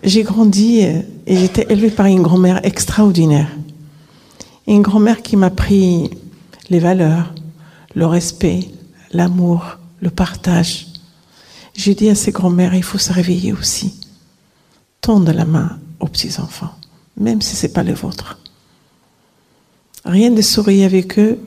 J'ai 0.03 0.23
grandi 0.23 0.81
et 0.81 1.05
j'étais 1.27 1.65
élevée 1.69 1.89
par 1.89 2.05
une 2.05 2.21
grand-mère 2.21 2.63
extraordinaire. 2.65 3.49
Une 4.67 4.81
grand-mère 4.81 5.21
qui 5.21 5.35
m'a 5.35 5.49
pris 5.49 6.11
les 6.69 6.79
valeurs, 6.79 7.33
le 7.95 8.05
respect, 8.05 8.69
l'amour, 9.11 9.77
le 10.01 10.09
partage. 10.09 10.87
J'ai 11.73 11.95
dit 11.95 12.09
à 12.09 12.15
ces 12.15 12.31
grands-mères, 12.31 12.75
il 12.75 12.83
faut 12.83 12.97
se 12.97 13.11
réveiller 13.11 13.53
aussi. 13.53 13.99
Tendre 15.01 15.31
la 15.31 15.45
main 15.45 15.79
aux 15.99 16.07
petits-enfants, 16.07 16.73
même 17.17 17.41
si 17.41 17.55
ce 17.55 17.67
n'est 17.67 17.73
pas 17.73 17.83
les 17.83 17.93
vôtres. 17.93 18.39
Rien 20.05 20.31
de 20.31 20.41
sourire 20.41 20.85
avec 20.85 21.17
eux, 21.17 21.39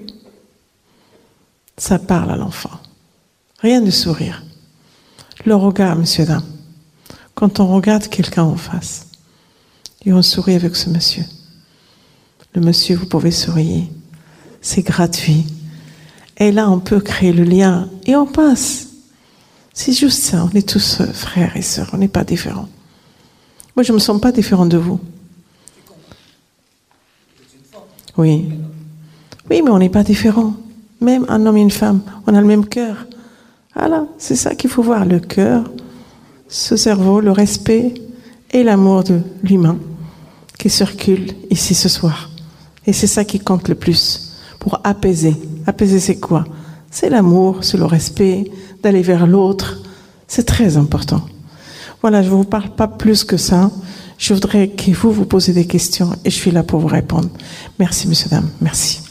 ça 1.77 1.99
parle 1.99 2.31
à 2.31 2.37
l'enfant. 2.37 2.81
Rien 3.59 3.81
de 3.81 3.91
sourire. 3.91 4.43
Le 5.45 5.55
regard, 5.55 5.97
monsieur, 5.97 6.25
dame. 6.25 6.45
Quand 7.35 7.61
on 7.61 7.67
regarde 7.67 8.09
quelqu'un 8.09 8.45
en 8.45 8.57
face, 8.57 9.07
et 10.07 10.13
on 10.13 10.23
sourit 10.23 10.55
avec 10.55 10.77
ce 10.77 10.89
monsieur. 10.89 11.25
Le 12.55 12.61
monsieur, 12.61 12.97
vous 12.97 13.07
pouvez 13.07 13.33
sourire. 13.33 13.85
C'est 14.63 14.83
gratuit. 14.83 15.45
Et 16.39 16.53
là, 16.53 16.71
on 16.71 16.79
peut 16.79 17.01
créer 17.01 17.33
le 17.33 17.43
lien 17.43 17.91
et 18.07 18.15
on 18.15 18.27
passe. 18.27 18.89
C'est 19.75 19.93
juste 19.93 20.23
ça. 20.23 20.45
On 20.45 20.57
est 20.57 20.67
tous 20.67 21.03
frères 21.13 21.57
et 21.57 21.63
sœurs. 21.63 21.91
On 21.93 21.99
n'est 21.99 22.09
pas 22.09 22.25
différents. 22.25 22.69
Moi, 23.75 23.83
je 23.83 23.93
ne 23.93 23.97
me 23.97 24.01
sens 24.01 24.21
pas 24.21 24.33
différent 24.33 24.65
de 24.65 24.79
vous. 24.79 25.01
Oui. 28.19 28.49
Oui, 29.51 29.63
mais 29.63 29.71
on 29.71 29.79
n'est 29.79 29.89
pas 29.89 30.03
différents. 30.03 30.55
Même 31.01 31.27
un 31.29 31.45
homme 31.45 31.59
et 31.59 31.61
une 31.61 31.71
femme, 31.71 32.01
on 32.27 32.35
a 32.35 32.41
le 32.41 32.47
même 32.47 32.67
cœur. 32.67 33.07
Voilà, 33.75 34.07
c'est 34.17 34.37
ça 34.37 34.55
qu'il 34.55 34.71
faut 34.71 34.83
voir, 34.83 35.05
le 35.05 35.21
cœur, 35.21 35.65
ce 36.49 36.77
cerveau, 36.77 37.21
le 37.21 37.31
respect 37.31 37.93
et 38.51 38.63
l'amour 38.63 39.05
de 39.05 39.21
l'humain 39.43 39.77
qui 40.59 40.71
circule 40.71 41.33
ici 41.51 41.75
ce 41.75 41.89
soir. 41.89 42.31
Et 42.87 42.95
c'est 42.95 43.07
ça 43.07 43.25
qui 43.25 43.39
compte 43.39 43.69
le 43.69 43.75
plus 43.75 44.33
pour 44.59 44.81
apaiser. 44.85 45.37
Apaiser, 45.67 46.01
c'est 46.01 46.19
quoi? 46.19 46.45
C'est 46.91 47.11
l'amour, 47.11 47.63
c'est 47.63 47.77
le 47.77 47.85
respect, 47.85 48.51
d'aller 48.83 49.03
vers 49.03 49.27
l'autre. 49.27 49.83
C'est 50.27 50.47
très 50.47 50.79
important. 50.79 51.21
Voilà, 52.01 52.23
je 52.23 52.31
ne 52.31 52.35
vous 52.35 52.45
parle 52.45 52.71
pas 52.71 52.89
plus 52.89 53.25
que 53.25 53.37
ça. 53.37 53.71
Je 54.19 54.35
voudrais 54.35 54.69
que 54.69 54.91
vous 54.93 55.13
vous 55.13 55.27
posez 55.27 55.53
des 55.53 55.67
questions 55.67 56.11
et 56.25 56.31
je 56.31 56.37
suis 56.37 56.51
là 56.51 56.63
pour 56.63 56.81
vous 56.81 56.89
répondre. 56.89 57.29
Merci, 57.79 58.09
monsieur, 58.09 58.31
dame. 58.31 58.49
Merci. 58.61 59.06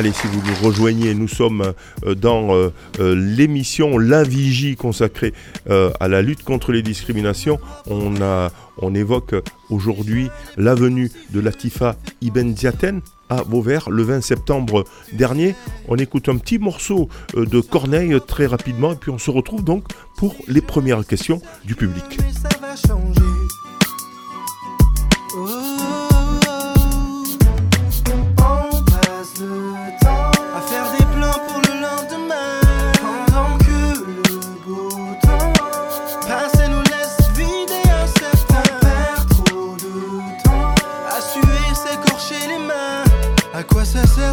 Allez, 0.00 0.12
si 0.12 0.28
vous 0.28 0.40
nous 0.40 0.66
rejoignez, 0.66 1.12
nous 1.12 1.28
sommes 1.28 1.74
euh, 2.06 2.14
dans 2.14 2.54
euh, 2.54 2.72
euh, 3.00 3.14
l'émission 3.14 3.98
La 3.98 4.22
Vigie 4.22 4.74
consacrée 4.74 5.34
à 5.68 6.08
la 6.08 6.22
lutte 6.22 6.42
contre 6.42 6.72
les 6.72 6.80
discriminations. 6.80 7.58
On, 7.86 8.22
a, 8.22 8.50
on 8.78 8.94
évoque 8.94 9.34
aujourd'hui 9.68 10.30
la 10.56 10.74
venue 10.74 11.10
de 11.28 11.40
Latifa 11.40 11.96
Ibn 12.22 12.56
Ziaten 12.56 13.02
à 13.28 13.42
Vauvert 13.42 13.90
le 13.90 14.02
20 14.02 14.22
septembre 14.22 14.84
dernier. 15.12 15.54
On 15.86 15.96
écoute 15.96 16.30
un 16.30 16.38
petit 16.38 16.58
morceau 16.58 17.10
de 17.34 17.60
Corneille 17.60 18.16
très 18.26 18.46
rapidement 18.46 18.92
et 18.92 18.96
puis 18.96 19.10
on 19.10 19.18
se 19.18 19.30
retrouve 19.30 19.64
donc 19.64 19.84
pour 20.16 20.34
les 20.48 20.62
premières 20.62 21.06
questions 21.06 21.42
du 21.66 21.74
public. 21.74 22.18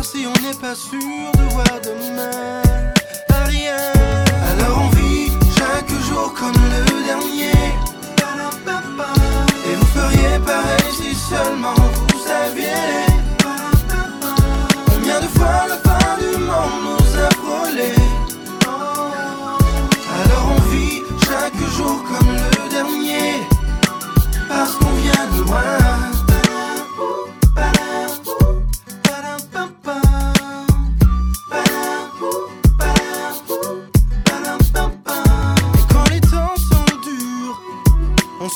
Si 0.03 0.25
on 0.27 0.33
n'est 0.41 0.55
pas 0.55 0.75
sûr 0.75 0.99
de 0.99 1.53
voir 1.53 1.65
demain 1.83 2.61
rien. 3.45 3.77
Alors 4.51 4.83
on 4.85 4.95
vit 4.95 5.31
chaque 5.57 5.89
jour 6.07 6.33
comme 6.33 6.53
le 6.53 7.05
dernier. 7.05 7.51
Et 9.65 9.75
vous 9.75 9.85
feriez 9.85 10.39
pareil 10.45 10.91
si 10.91 11.15
seulement 11.15 11.73
vous 11.73 12.19
saviez. 12.19 13.05
Combien 14.85 15.19
de 15.21 15.27
fois 15.27 15.67
la 15.69 15.77
fin 15.77 16.17
du 16.19 16.37
monde 16.37 16.79
nous 16.85 17.19
a 17.25 17.29
frôlé. 17.41 17.93
Alors 20.21 20.51
on 20.57 20.61
vit 20.71 21.01
chaque 21.25 21.59
jour 21.75 22.03
comme 22.03 22.31
le 22.33 22.69
dernier. 22.69 23.47
Parce 24.47 24.73
qu'on 24.75 24.93
vient 24.93 25.27
de 25.33 25.43
loin. 25.43 26.16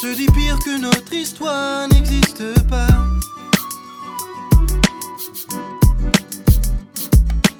Se 0.01 0.07
dit 0.15 0.25
pire 0.25 0.57
que 0.65 0.79
notre 0.79 1.13
histoire 1.13 1.87
n'existe 1.89 2.43
pas. 2.67 2.87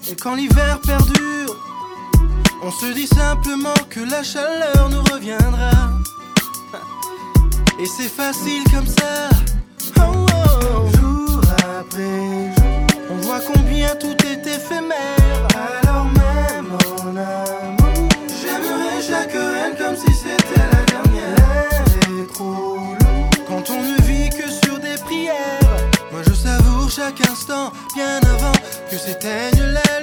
Et 0.09 0.15
quand 0.15 0.33
l'hiver 0.33 0.79
perdure, 0.83 1.55
on 2.63 2.71
se 2.71 2.93
dit 2.93 3.05
simplement 3.05 3.79
que 3.91 3.99
la 3.99 4.23
chaleur 4.23 4.89
nous 4.89 5.03
reviendra. 5.13 5.69
Et 7.79 7.85
c'est 7.85 8.09
facile 8.09 8.63
comme 8.73 8.87
ça. 8.87 9.29
Oh, 9.97 10.25
oh. 10.33 10.87
Jour 10.97 11.41
après 11.79 12.53
jour, 12.57 12.87
on 13.11 13.17
voit 13.17 13.41
combien 13.53 13.95
tout 13.97 14.17
est 14.25 14.47
éphémère. 14.47 15.47
Alors 15.83 16.05
même 16.05 16.71
en 16.73 17.15
amour, 17.15 18.09
j'aimerais 18.41 19.01
chaque 19.07 19.33
reine 19.33 19.75
comme 19.77 19.95
si 19.95 20.11
c'était 20.11 20.67
la 20.71 20.80
quand 23.47 23.69
on 23.69 23.81
ne 23.81 24.01
vit 24.03 24.29
que 24.29 24.49
sur 24.49 24.79
des 24.79 24.95
prières. 25.05 25.59
Moi 26.11 26.21
je 26.27 26.33
savoure 26.33 26.89
chaque 26.89 27.21
instant, 27.29 27.71
bien 27.95 28.19
avant 28.35 28.51
que 28.89 28.97
s'éteigne 28.97 29.63
la 29.73 30.00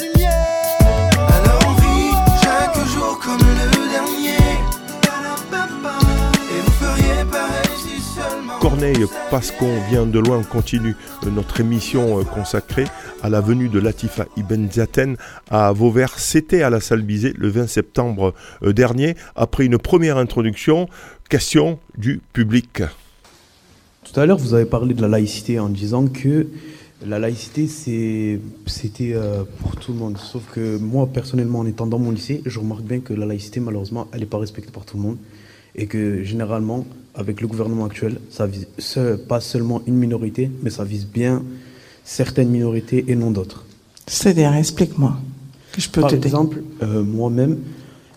Parce 9.29 9.51
qu'on 9.51 9.81
vient 9.91 10.07
de 10.07 10.21
loin, 10.21 10.39
on 10.39 10.45
continue 10.45 10.95
notre 11.27 11.61
émission 11.61 12.21
euh, 12.21 12.23
consacrée 12.23 12.85
à 13.23 13.29
la 13.29 13.41
venue 13.41 13.69
de 13.69 13.81
Latifa 13.81 14.27
Ibn 14.37 14.71
Zaten 14.71 15.17
à 15.51 15.73
Vauvert. 15.73 16.17
C'était 16.19 16.63
à 16.63 16.71
la 16.71 16.79
salle 16.79 17.03
Bizet 17.03 17.33
le 17.37 17.49
20 17.49 17.67
septembre 17.67 18.35
euh, 18.63 18.73
dernier. 18.73 19.17
Après 19.35 19.67
une 19.67 19.79
première 19.79 20.17
introduction, 20.17 20.89
question 21.29 21.81
du 21.97 22.21
public. 22.33 22.83
Tout 24.05 24.21
à 24.21 24.27
l'heure, 24.27 24.39
vous 24.39 24.55
avez 24.55 24.67
parlé 24.67 24.95
de 24.95 25.03
la 25.03 25.09
laïcité 25.09 25.59
en 25.59 25.71
disant 25.71 26.07
que 26.07 26.47
la 27.05 27.19
laïcité, 27.19 27.67
c'était 27.67 29.13
euh, 29.13 29.43
pour 29.61 29.75
tout 29.75 29.93
le 29.93 29.99
monde. 29.99 30.19
Sauf 30.19 30.45
que 30.53 30.79
moi, 30.79 31.09
personnellement, 31.13 31.61
en 31.61 31.67
étant 31.67 31.89
dans 31.89 31.99
mon 31.99 32.13
lycée, 32.13 32.43
je 32.47 32.61
remarque 32.61 32.83
bien 32.83 33.01
que 33.01 33.13
la 33.13 33.27
laïcité, 33.27 33.59
malheureusement, 33.59 34.07
elle 34.13 34.21
n'est 34.21 34.27
pas 34.27 34.39
respectée 34.39 34.71
par 34.71 34.85
tout 34.85 34.97
le 34.97 35.03
monde. 35.03 35.19
Et 35.75 35.87
que 35.87 36.23
généralement, 36.23 36.87
avec 37.19 37.41
le 37.41 37.49
gouvernement 37.49 37.85
actuel, 37.85 38.21
ça 38.31 38.47
vise 38.47 38.69
pas 39.27 39.41
seulement 39.41 39.83
une 39.87 39.97
minorité, 39.97 40.51
mais 40.63 40.71
ça 40.71 40.85
vise 40.85 41.07
bien 41.07 41.43
certaines 42.05 42.49
minorités 42.49 43.05
et 43.09 43.17
non 43.17 43.33
d'autres. 43.33 43.65
C'est-à-dire, 44.07 44.55
explique-moi. 44.55 45.19
que 45.73 45.81
je 45.81 45.91
peux 45.91 46.01
Par 46.01 46.15
exemple, 46.15 46.63
euh, 46.83 47.03
moi-même, 47.03 47.59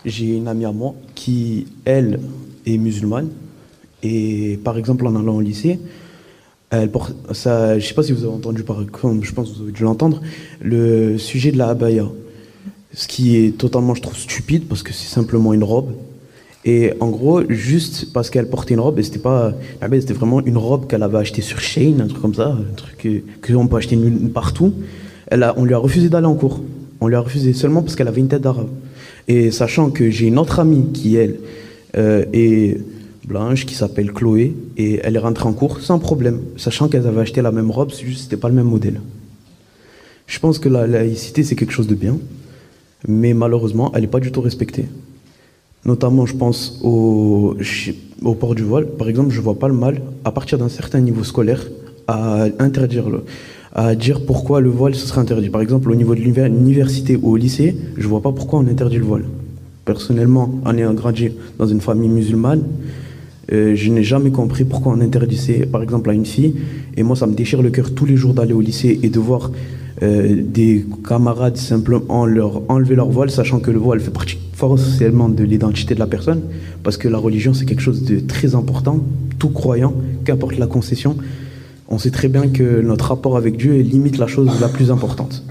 j'ai 0.05 0.37
une 0.37 0.47
amie 0.47 0.65
à 0.65 0.71
moi 0.71 0.93
qui, 1.15 1.65
elle, 1.83 2.19
est 2.65 2.77
musulmane. 2.77 3.29
Et 4.03 4.59
par 4.63 4.77
exemple, 4.77 5.05
en 5.07 5.15
allant 5.15 5.35
au 5.35 5.41
lycée, 5.41 5.79
elle 6.69 6.91
porte, 6.91 7.15
ça, 7.33 7.79
je 7.79 7.83
ne 7.83 7.87
sais 7.87 7.95
pas 7.95 8.03
si 8.03 8.11
vous 8.11 8.23
avez 8.23 8.33
entendu, 8.33 8.63
par 8.63 8.85
comme 8.91 9.23
je 9.23 9.33
pense 9.33 9.49
que 9.49 9.55
vous 9.57 9.63
avez 9.63 9.71
dû 9.71 9.83
l'entendre, 9.83 10.21
le 10.61 11.17
sujet 11.17 11.51
de 11.51 11.57
la 11.57 11.69
abaya. 11.69 12.07
Ce 12.93 13.07
qui 13.07 13.37
est 13.37 13.57
totalement, 13.57 13.95
je 13.95 14.01
trouve, 14.01 14.15
stupide 14.15 14.67
parce 14.67 14.83
que 14.83 14.93
c'est 14.93 15.11
simplement 15.11 15.53
une 15.53 15.63
robe. 15.63 15.93
Et 16.63 16.93
en 16.99 17.09
gros, 17.09 17.41
juste 17.49 18.13
parce 18.13 18.29
qu'elle 18.29 18.47
portait 18.47 18.75
une 18.75 18.79
robe, 18.79 18.99
et 18.99 19.03
c'était 19.03 19.19
pas, 19.19 19.53
c'était 19.81 20.13
vraiment 20.13 20.41
une 20.45 20.57
robe 20.57 20.87
qu'elle 20.87 21.01
avait 21.01 21.17
achetée 21.17 21.41
sur 21.41 21.59
Shein, 21.59 21.99
un 21.99 22.07
truc 22.07 22.21
comme 22.21 22.35
ça, 22.35 22.49
un 22.49 22.75
truc 22.75 23.23
que, 23.41 23.53
qu'on 23.53 23.67
peut 23.67 23.77
acheter 23.77 23.97
partout. 24.33 24.73
Elle 25.27 25.43
a, 25.43 25.53
on 25.57 25.65
lui 25.65 25.73
a 25.73 25.77
refusé 25.77 26.09
d'aller 26.09 26.27
en 26.27 26.35
cours. 26.35 26.61
On 26.99 27.07
lui 27.07 27.15
a 27.15 27.19
refusé 27.19 27.53
seulement 27.53 27.81
parce 27.81 27.95
qu'elle 27.95 28.07
avait 28.07 28.21
une 28.21 28.27
tête 28.27 28.43
d'arabe. 28.43 28.69
Et 29.27 29.49
sachant 29.49 29.89
que 29.89 30.11
j'ai 30.11 30.27
une 30.27 30.37
autre 30.37 30.59
amie 30.59 30.91
qui, 30.93 31.15
elle, 31.15 31.37
euh, 31.97 32.25
est 32.31 32.77
blanche, 33.25 33.65
qui 33.65 33.73
s'appelle 33.73 34.11
Chloé, 34.11 34.55
et 34.77 34.99
elle 35.03 35.15
est 35.15 35.19
rentrée 35.19 35.47
en 35.47 35.53
cours 35.53 35.79
sans 35.79 35.99
problème, 35.99 36.41
sachant 36.57 36.89
qu'elles 36.89 37.07
avaient 37.07 37.21
acheté 37.21 37.41
la 37.41 37.51
même 37.51 37.71
robe, 37.71 37.91
c'est 37.91 38.05
juste 38.05 38.23
c'était 38.23 38.37
pas 38.37 38.49
le 38.49 38.55
même 38.55 38.67
modèle. 38.67 39.01
Je 40.27 40.39
pense 40.39 40.59
que 40.59 40.69
la 40.69 40.87
laïcité, 40.87 41.43
c'est 41.43 41.55
quelque 41.55 41.73
chose 41.73 41.87
de 41.87 41.95
bien, 41.95 42.17
mais 43.07 43.33
malheureusement, 43.33 43.91
elle 43.95 44.01
n'est 44.01 44.07
pas 44.07 44.19
du 44.19 44.31
tout 44.31 44.41
respectée. 44.41 44.85
Notamment, 45.85 46.25
je 46.25 46.35
pense 46.35 46.79
au, 46.83 47.55
port 48.39 48.55
du 48.55 48.63
voile. 48.63 48.85
Par 48.85 49.09
exemple, 49.09 49.31
je 49.31 49.41
vois 49.41 49.57
pas 49.57 49.67
le 49.67 49.73
mal, 49.73 50.01
à 50.23 50.31
partir 50.31 50.57
d'un 50.57 50.69
certain 50.69 50.99
niveau 50.99 51.23
scolaire, 51.23 51.65
à 52.07 52.45
interdire 52.59 53.05
à 53.73 53.95
dire 53.95 54.25
pourquoi 54.25 54.59
le 54.59 54.69
voile 54.69 54.95
serait 54.95 55.21
interdit. 55.21 55.49
Par 55.49 55.61
exemple, 55.61 55.89
au 55.89 55.95
niveau 55.95 56.13
de 56.13 56.19
l'université 56.19 57.17
ou 57.21 57.31
au 57.31 57.37
lycée, 57.37 57.75
je 57.97 58.07
vois 58.07 58.21
pas 58.21 58.31
pourquoi 58.31 58.59
on 58.59 58.67
interdit 58.67 58.97
le 58.97 59.05
voile. 59.05 59.23
Personnellement, 59.85 60.59
en 60.65 60.77
ayant 60.77 60.93
grandi 60.93 61.29
dans 61.57 61.67
une 61.67 61.81
famille 61.81 62.09
musulmane, 62.09 62.63
euh, 63.53 63.75
je 63.75 63.89
n'ai 63.89 64.03
jamais 64.03 64.31
compris 64.31 64.65
pourquoi 64.65 64.93
on 64.93 65.01
interdisait, 65.01 65.65
par 65.65 65.81
exemple, 65.81 66.09
à 66.09 66.13
une 66.13 66.25
fille. 66.25 66.55
Et 66.97 67.03
moi, 67.03 67.15
ça 67.15 67.27
me 67.27 67.33
déchire 67.33 67.61
le 67.61 67.69
cœur 67.69 67.93
tous 67.93 68.05
les 68.05 68.17
jours 68.17 68.33
d'aller 68.33 68.53
au 68.53 68.61
lycée 68.61 68.99
et 69.03 69.09
de 69.09 69.19
voir 69.19 69.51
euh, 70.03 70.41
des 70.43 70.85
camarades 71.07 71.57
simplement 71.57 72.25
leur 72.25 72.61
enlever 72.69 72.95
leur 72.95 73.09
voile, 73.09 73.29
sachant 73.29 73.59
que 73.59 73.69
le 73.69 73.77
voile 73.77 73.99
fait 73.99 74.11
partie 74.11 74.37
forcément 74.53 75.29
de 75.29 75.43
l'identité 75.43 75.93
de 75.93 75.99
la 75.99 76.07
personne, 76.07 76.41
parce 76.83 76.97
que 76.97 77.07
la 77.07 77.17
religion, 77.17 77.53
c'est 77.53 77.65
quelque 77.65 77.81
chose 77.81 78.03
de 78.03 78.19
très 78.19 78.55
important. 78.55 78.99
Tout 79.39 79.49
croyant, 79.49 79.93
qu'importe 80.25 80.57
la 80.57 80.67
concession, 80.67 81.17
on 81.87 81.97
sait 81.97 82.11
très 82.11 82.29
bien 82.29 82.47
que 82.47 82.81
notre 82.81 83.09
rapport 83.09 83.37
avec 83.37 83.57
Dieu 83.57 83.79
est 83.79 83.83
limite 83.83 84.17
la 84.17 84.27
chose 84.27 84.49
la 84.59 84.69
plus 84.69 84.91
importante. 84.91 85.43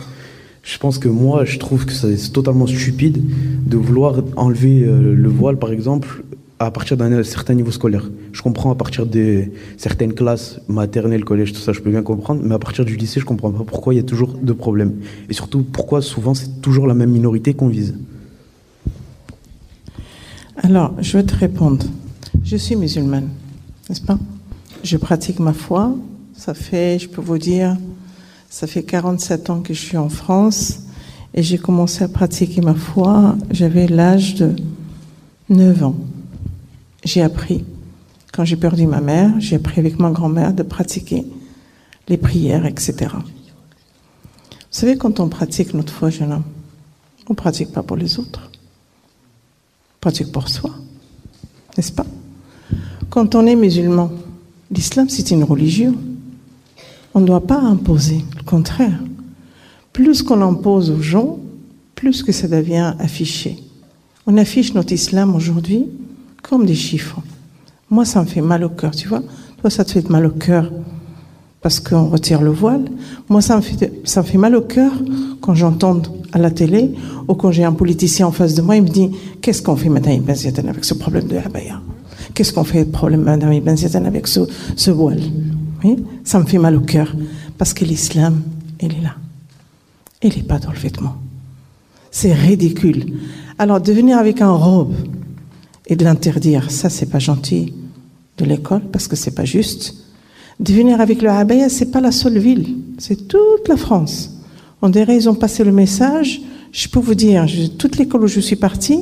Je 0.62 0.78
pense 0.78 0.98
que 0.98 1.08
moi, 1.08 1.44
je 1.44 1.58
trouve 1.58 1.86
que 1.86 1.92
c'est 1.92 2.32
totalement 2.32 2.66
stupide 2.66 3.22
de 3.66 3.76
vouloir 3.76 4.22
enlever 4.36 4.84
euh, 4.84 5.14
le 5.14 5.28
voile, 5.28 5.58
par 5.58 5.70
exemple, 5.70 6.22
à 6.60 6.70
partir 6.70 6.98
d'un 6.98 7.22
certain 7.22 7.54
niveau 7.54 7.70
scolaire. 7.70 8.10
Je 8.32 8.42
comprends 8.42 8.70
à 8.70 8.74
partir 8.74 9.06
de 9.06 9.44
certaines 9.78 10.12
classes, 10.12 10.60
maternelles, 10.68 11.24
collège, 11.24 11.54
tout 11.54 11.60
ça, 11.60 11.72
je 11.72 11.80
peux 11.80 11.90
bien 11.90 12.02
comprendre, 12.02 12.42
mais 12.44 12.54
à 12.54 12.58
partir 12.58 12.84
du 12.84 12.96
lycée, 12.96 13.18
je 13.18 13.24
comprends 13.24 13.50
pas 13.50 13.64
pourquoi 13.64 13.94
il 13.94 13.96
y 13.96 14.00
a 14.00 14.02
toujours 14.02 14.34
de 14.34 14.52
problèmes. 14.52 14.96
Et 15.30 15.32
surtout, 15.32 15.62
pourquoi 15.62 16.02
souvent 16.02 16.34
c'est 16.34 16.60
toujours 16.60 16.86
la 16.86 16.92
même 16.92 17.10
minorité 17.10 17.54
qu'on 17.54 17.68
vise. 17.68 17.94
Alors, 20.56 20.92
je 21.00 21.16
vais 21.16 21.24
te 21.24 21.34
répondre. 21.34 21.86
Je 22.44 22.56
suis 22.56 22.76
musulmane, 22.76 23.30
n'est-ce 23.88 24.02
pas? 24.02 24.18
Je 24.84 24.98
pratique 24.98 25.40
ma 25.40 25.54
foi. 25.54 25.96
Ça 26.34 26.52
fait, 26.52 26.98
je 26.98 27.08
peux 27.08 27.22
vous 27.22 27.38
dire, 27.38 27.78
ça 28.50 28.66
fait 28.66 28.82
47 28.82 29.48
ans 29.48 29.60
que 29.60 29.72
je 29.72 29.80
suis 29.80 29.96
en 29.96 30.10
France 30.10 30.80
et 31.32 31.42
j'ai 31.42 31.56
commencé 31.56 32.04
à 32.04 32.08
pratiquer 32.08 32.60
ma 32.60 32.74
foi. 32.74 33.36
J'avais 33.50 33.86
l'âge 33.86 34.34
de 34.34 34.52
9 35.48 35.84
ans. 35.84 35.96
J'ai 37.04 37.22
appris. 37.22 37.64
Quand 38.32 38.44
j'ai 38.44 38.56
perdu 38.56 38.86
ma 38.86 39.00
mère, 39.00 39.32
j'ai 39.38 39.56
appris 39.56 39.80
avec 39.80 39.98
ma 39.98 40.10
grand-mère 40.10 40.52
de 40.52 40.62
pratiquer 40.62 41.26
les 42.08 42.16
prières, 42.16 42.66
etc. 42.66 43.08
Vous 43.12 44.76
savez, 44.78 44.96
quand 44.96 45.18
on 45.20 45.28
pratique 45.28 45.74
notre 45.74 45.92
foi, 45.92 46.10
jeune 46.10 46.32
homme, 46.32 46.44
on 47.28 47.32
ne 47.32 47.36
pratique 47.36 47.72
pas 47.72 47.82
pour 47.82 47.96
les 47.96 48.18
autres. 48.18 48.50
On 48.52 50.00
pratique 50.00 50.32
pour 50.32 50.48
soi. 50.48 50.70
N'est-ce 51.76 51.92
pas? 51.92 52.06
Quand 53.08 53.34
on 53.34 53.46
est 53.46 53.56
musulman, 53.56 54.10
l'islam, 54.70 55.08
c'est 55.08 55.30
une 55.30 55.44
religion. 55.44 55.94
On 57.14 57.20
ne 57.20 57.26
doit 57.26 57.46
pas 57.46 57.58
imposer, 57.58 58.24
le 58.36 58.42
contraire. 58.42 59.00
Plus 59.92 60.22
qu'on 60.22 60.40
impose 60.42 60.90
aux 60.90 61.02
gens, 61.02 61.38
plus 61.94 62.22
que 62.22 62.32
ça 62.32 62.46
devient 62.46 62.94
affiché. 62.98 63.58
On 64.26 64.36
affiche 64.36 64.74
notre 64.74 64.92
islam 64.92 65.34
aujourd'hui 65.34 65.86
comme 66.42 66.66
des 66.66 66.74
chiffres. 66.74 67.20
Moi, 67.90 68.04
ça 68.04 68.20
me 68.20 68.26
fait 68.26 68.40
mal 68.40 68.64
au 68.64 68.68
cœur, 68.68 68.92
tu 68.92 69.08
vois. 69.08 69.22
Toi, 69.60 69.70
ça 69.70 69.84
te 69.84 69.92
fait 69.92 70.08
mal 70.08 70.26
au 70.26 70.30
cœur 70.30 70.70
parce 71.60 71.80
qu'on 71.80 72.08
retire 72.08 72.40
le 72.40 72.50
voile. 72.50 72.84
Moi, 73.28 73.40
ça 73.40 73.56
me 73.56 73.60
fait, 73.60 73.92
ça 74.04 74.22
me 74.22 74.26
fait 74.26 74.38
mal 74.38 74.56
au 74.56 74.62
cœur 74.62 74.92
quand 75.40 75.54
j'entends 75.54 76.00
à 76.32 76.38
la 76.38 76.50
télé 76.50 76.94
ou 77.28 77.34
quand 77.34 77.50
j'ai 77.50 77.64
un 77.64 77.72
politicien 77.72 78.26
en 78.26 78.32
face 78.32 78.54
de 78.54 78.62
moi, 78.62 78.76
il 78.76 78.82
me 78.82 78.88
dit 78.88 79.10
Qu'est-ce 79.40 79.62
qu'on 79.62 79.76
fait, 79.76 79.88
Madame 79.88 80.14
Ibn 80.14 80.30
avec 80.68 80.84
ce 80.84 80.94
problème 80.94 81.26
de 81.26 81.36
Abaya 81.36 81.80
Qu'est-ce 82.34 82.52
qu'on 82.52 82.64
fait, 82.64 82.84
problème, 82.84 83.22
Madame 83.22 83.52
Ibn 83.52 83.76
Ziadan, 83.76 84.04
avec 84.04 84.26
ce, 84.26 84.40
ce 84.76 84.90
voile? 84.90 85.20
Oui? 85.82 85.96
Ça 86.24 86.38
me 86.38 86.44
fait 86.44 86.58
mal 86.58 86.76
au 86.76 86.80
cœur 86.80 87.14
parce 87.58 87.74
que 87.74 87.84
l'islam, 87.84 88.42
il 88.80 88.92
est 88.92 89.02
là. 89.02 89.16
Il 90.22 90.36
n'est 90.36 90.42
pas 90.42 90.58
dans 90.58 90.70
le 90.70 90.78
vêtement. 90.78 91.16
C'est 92.10 92.32
ridicule. 92.32 93.14
Alors, 93.58 93.80
de 93.80 93.92
venir 93.92 94.18
avec 94.18 94.40
un 94.40 94.52
robe 94.52 94.94
et 95.86 95.96
de 95.96 96.04
l'interdire, 96.04 96.70
ça, 96.70 96.88
c'est 96.88 97.06
pas 97.06 97.18
gentil 97.18 97.74
de 98.38 98.44
l'école 98.44 98.82
parce 98.92 99.08
que 99.08 99.16
c'est 99.16 99.34
pas 99.34 99.44
juste. 99.44 99.94
De 100.58 100.72
venir 100.72 101.00
avec 101.00 101.22
le 101.22 101.30
abaya, 101.30 101.68
c'est 101.68 101.90
pas 101.90 102.00
la 102.00 102.12
seule 102.12 102.38
ville, 102.38 102.76
c'est 102.98 103.28
toute 103.28 103.68
la 103.68 103.76
France. 103.76 104.30
On 104.82 104.88
dirait 104.88 105.16
ils 105.16 105.28
ont 105.28 105.34
passé 105.34 105.64
le 105.64 105.72
message. 105.72 106.40
Je 106.72 106.88
peux 106.88 107.00
vous 107.00 107.14
dire, 107.14 107.46
toute 107.78 107.96
l'école 107.96 108.24
où 108.24 108.28
je 108.28 108.40
suis 108.40 108.56
partie, 108.56 109.00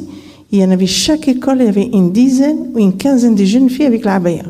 il 0.51 0.61
y 0.61 0.65
en 0.65 0.71
avait 0.71 0.87
chaque 0.87 1.29
école, 1.29 1.59
il 1.61 1.67
y 1.67 1.69
avait 1.69 1.91
une 1.93 2.13
dizaine 2.13 2.71
ou 2.73 2.79
une 2.79 2.97
quinzaine 2.97 3.35
de 3.35 3.45
jeunes 3.45 3.69
filles 3.69 3.87
avec 3.87 4.05
l'abaya. 4.05 4.45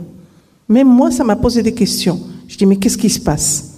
Même 0.68 0.88
moi, 0.88 1.10
ça 1.10 1.24
m'a 1.24 1.36
posé 1.36 1.62
des 1.62 1.74
questions. 1.74 2.20
Je 2.46 2.56
dis 2.56 2.66
mais 2.66 2.76
qu'est-ce 2.76 2.98
qui 2.98 3.10
se 3.10 3.20
passe? 3.20 3.74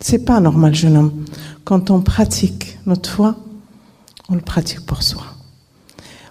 C'est 0.00 0.24
pas 0.24 0.38
normal, 0.38 0.74
jeune 0.74 0.96
homme. 0.96 1.24
Quand 1.64 1.90
on 1.90 2.00
pratique 2.00 2.78
notre 2.86 3.10
foi, 3.10 3.36
on 4.28 4.34
le 4.36 4.40
pratique 4.40 4.86
pour 4.86 5.02
soi. 5.02 5.24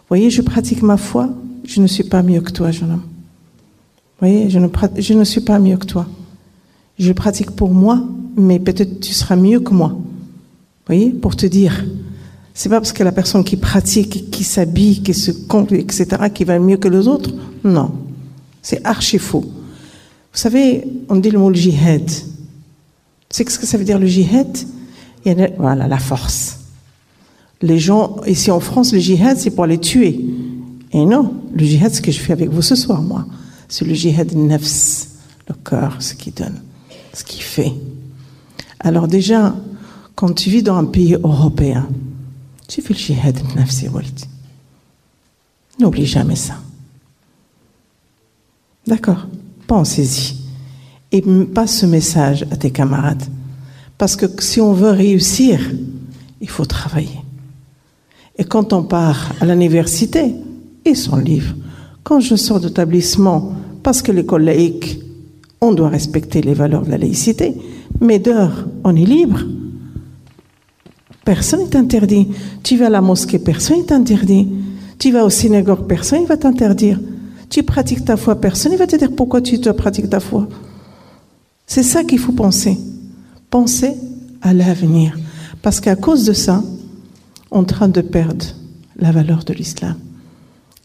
Voyez, 0.10 0.30
je 0.30 0.42
pratique 0.42 0.82
ma 0.82 0.98
foi, 0.98 1.30
je 1.66 1.82
ne 1.82 1.88
suis 1.88 2.04
pas 2.04 2.24
mieux 2.24 2.42
que 2.42 2.52
toi, 2.52 2.72
jeune 2.72 2.92
homme. 2.92 3.04
Vous 4.20 4.28
voyez, 4.28 4.50
je 4.50 4.58
ne, 4.58 4.68
je 4.98 5.14
ne 5.14 5.24
suis 5.24 5.42
pas 5.42 5.60
mieux 5.60 5.78
que 5.78 5.86
toi. 5.86 6.08
Je 6.98 7.12
pratique 7.12 7.52
pour 7.52 7.70
moi, 7.72 8.04
mais 8.36 8.60
peut-être 8.60 9.00
tu 9.00 9.14
seras 9.14 9.36
mieux 9.36 9.60
que 9.60 9.74
moi. 9.74 9.90
Vous 9.90 10.06
voyez, 10.88 11.10
pour 11.12 11.36
te 11.36 11.46
dire. 11.46 11.86
C'est 12.54 12.70
pas 12.70 12.80
parce 12.80 12.94
que 12.94 13.04
la 13.04 13.12
personne 13.12 13.44
qui 13.44 13.58
pratique, 13.58 14.32
qui 14.32 14.44
s'habille, 14.44 15.04
qui 15.04 15.14
se 15.14 15.32
compte, 15.32 15.72
etc., 15.74 16.08
qui 16.34 16.44
va 16.44 16.58
mieux 16.58 16.78
que 16.78 16.88
les 16.88 17.08
autres. 17.08 17.32
Non. 17.64 17.92
C'est 18.62 18.84
archi 18.86 19.20
faux. 19.20 19.42
Vous 19.42 20.40
savez, 20.40 20.88
on 21.10 21.18
dit 21.18 21.30
le 21.30 21.38
mot 21.38 21.50
le 21.50 21.56
jihad. 21.56 22.10
C'est 23.30 23.48
ce 23.48 23.60
que 23.60 23.66
ça 23.66 23.78
veut 23.78 23.84
dire 23.84 24.00
le 24.00 24.08
jihad? 24.08 24.58
Voilà, 25.58 25.88
la 25.88 26.00
force. 26.00 26.57
Les 27.62 27.80
gens, 27.80 28.18
ici 28.28 28.52
en 28.52 28.60
France, 28.60 28.94
le 28.94 29.00
jihad, 29.00 29.38
c'est 29.38 29.52
pour 29.52 29.66
les 29.66 29.80
tuer. 29.80 30.20
Et 30.92 31.06
non, 31.06 31.34
le 31.54 31.64
jihad, 31.66 31.94
ce 31.94 32.02
que 32.02 32.12
je 32.12 32.20
fais 32.20 32.34
avec 32.34 32.50
vous 32.50 32.62
ce 32.62 32.76
soir, 32.76 33.02
moi, 33.02 33.26
c'est 33.68 33.86
le 33.86 33.94
jihad 33.94 34.34
nefs, 34.34 35.08
le 35.48 35.56
cœur, 35.56 35.98
ce 36.00 36.14
qui 36.14 36.32
donne, 36.32 36.62
ce 37.14 37.24
qui 37.24 37.42
fait. 37.42 37.74
Alors 38.80 39.08
déjà, 39.08 39.56
quand 40.16 40.34
tu 40.34 40.50
vis 40.50 40.64
dans 40.64 40.78
un 40.78 40.86
pays 40.86 41.14
européen, 41.16 41.88
tu 42.68 42.82
fais 42.82 42.94
le 42.94 43.00
jihad 43.00 43.38
nefs 43.56 43.84
et 43.84 43.90
N'oublie 45.80 46.06
jamais 46.06 46.36
ça. 46.36 46.56
D'accord? 48.86 49.28
Pensez-y. 49.68 50.38
Et 51.12 51.22
passe 51.54 51.80
ce 51.80 51.86
message 51.86 52.46
à 52.52 52.56
tes 52.56 52.72
camarades. 52.72 53.24
Parce 53.98 54.16
que 54.16 54.26
si 54.42 54.60
on 54.62 54.74
veut 54.74 54.92
réussir, 54.92 55.60
il 56.42 56.50
faut 56.50 56.66
travailler. 56.66 57.20
Et 58.38 58.44
quand 58.44 58.74
on 58.74 58.84
part 58.84 59.32
à 59.42 59.46
l'université, 59.46 60.36
et 60.88 60.96
son 60.96 61.18
livre. 61.18 61.54
Quand 62.04 62.20
je 62.20 62.36
sors 62.36 62.60
d'établissement, 62.60 63.54
parce 63.84 64.02
que 64.02 64.12
l'école 64.12 64.44
laïque, 64.44 65.00
on 65.60 65.74
doit 65.74 65.90
respecter 65.90 66.42
les 66.42 66.54
valeurs 66.54 66.86
de 66.86 66.92
la 66.92 66.98
laïcité, 66.98 67.54
mais 68.00 68.20
d'heure, 68.20 68.68
on 68.84 68.96
est 68.96 69.06
libre. 69.06 69.42
Personne 71.26 71.62
n'est 71.62 71.76
interdit. 71.76 72.28
Tu 72.64 72.78
vas 72.78 72.88
à 72.88 72.90
la 72.90 73.02
mosquée, 73.02 73.40
personne 73.40 73.80
n'est 73.80 73.92
interdit. 73.92 74.48
Tu 74.98 75.12
vas 75.12 75.26
au 75.26 75.30
synagogue, 75.30 75.88
personne 75.88 76.22
ne 76.22 76.28
va 76.28 76.38
t'interdire. 76.38 77.00
Tu 77.50 77.64
pratiques 77.64 78.06
ta 78.06 78.18
foi, 78.18 78.40
personne 78.40 78.72
ne 78.72 78.78
va 78.78 78.88
te 78.88 78.96
dire 78.96 79.12
pourquoi 79.12 79.42
tu 79.42 79.60
te 79.60 79.70
pratiques 79.70 80.10
ta 80.10 80.20
foi. 80.20 80.48
C'est 81.66 81.84
ça 81.84 82.04
qu'il 82.04 82.20
faut 82.20 82.32
penser. 82.32 82.78
Penser 83.50 83.94
à 84.42 84.54
l'avenir. 84.54 85.18
Parce 85.62 85.82
qu'à 85.82 85.96
cause 85.96 86.24
de 86.26 86.34
ça, 86.34 86.64
en 87.52 87.64
train 87.64 87.88
de 87.88 88.02
perdre 88.02 88.46
la 88.98 89.12
valeur 89.12 89.44
de 89.44 89.54
l'islam. 89.54 89.98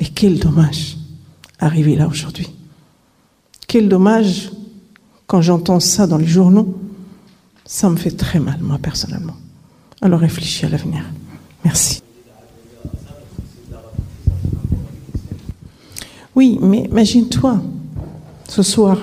Et 0.01 0.07
quel 0.07 0.39
dommage 0.39 0.97
arriver 1.59 1.97
là 1.97 2.09
aujourd'hui. 2.09 2.51
Quel 3.67 3.89
dommage 3.89 4.51
quand 5.27 5.41
j'entends 5.41 5.81
ça 5.81 6.07
dans 6.07 6.19
les 6.19 6.27
journaux. 6.27 6.77
Ça 7.65 7.89
me 7.89 7.97
fait 7.97 8.11
très 8.11 8.39
mal, 8.39 8.59
moi, 8.61 8.79
personnellement. 8.79 9.37
Alors 10.03 10.21
réfléchis 10.21 10.67
à 10.67 10.69
l'avenir. 10.69 11.05
Merci. 11.65 12.03
Oui, 16.35 16.59
mais 16.61 16.85
imagine-toi, 16.85 17.63
ce 18.49 18.63
soir, 18.63 18.99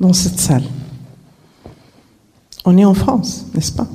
dans 0.00 0.12
cette 0.12 0.40
salle, 0.40 0.64
on 2.64 2.76
est 2.76 2.84
en 2.84 2.94
France, 2.94 3.46
n'est-ce 3.54 3.72
pas? 3.72 3.88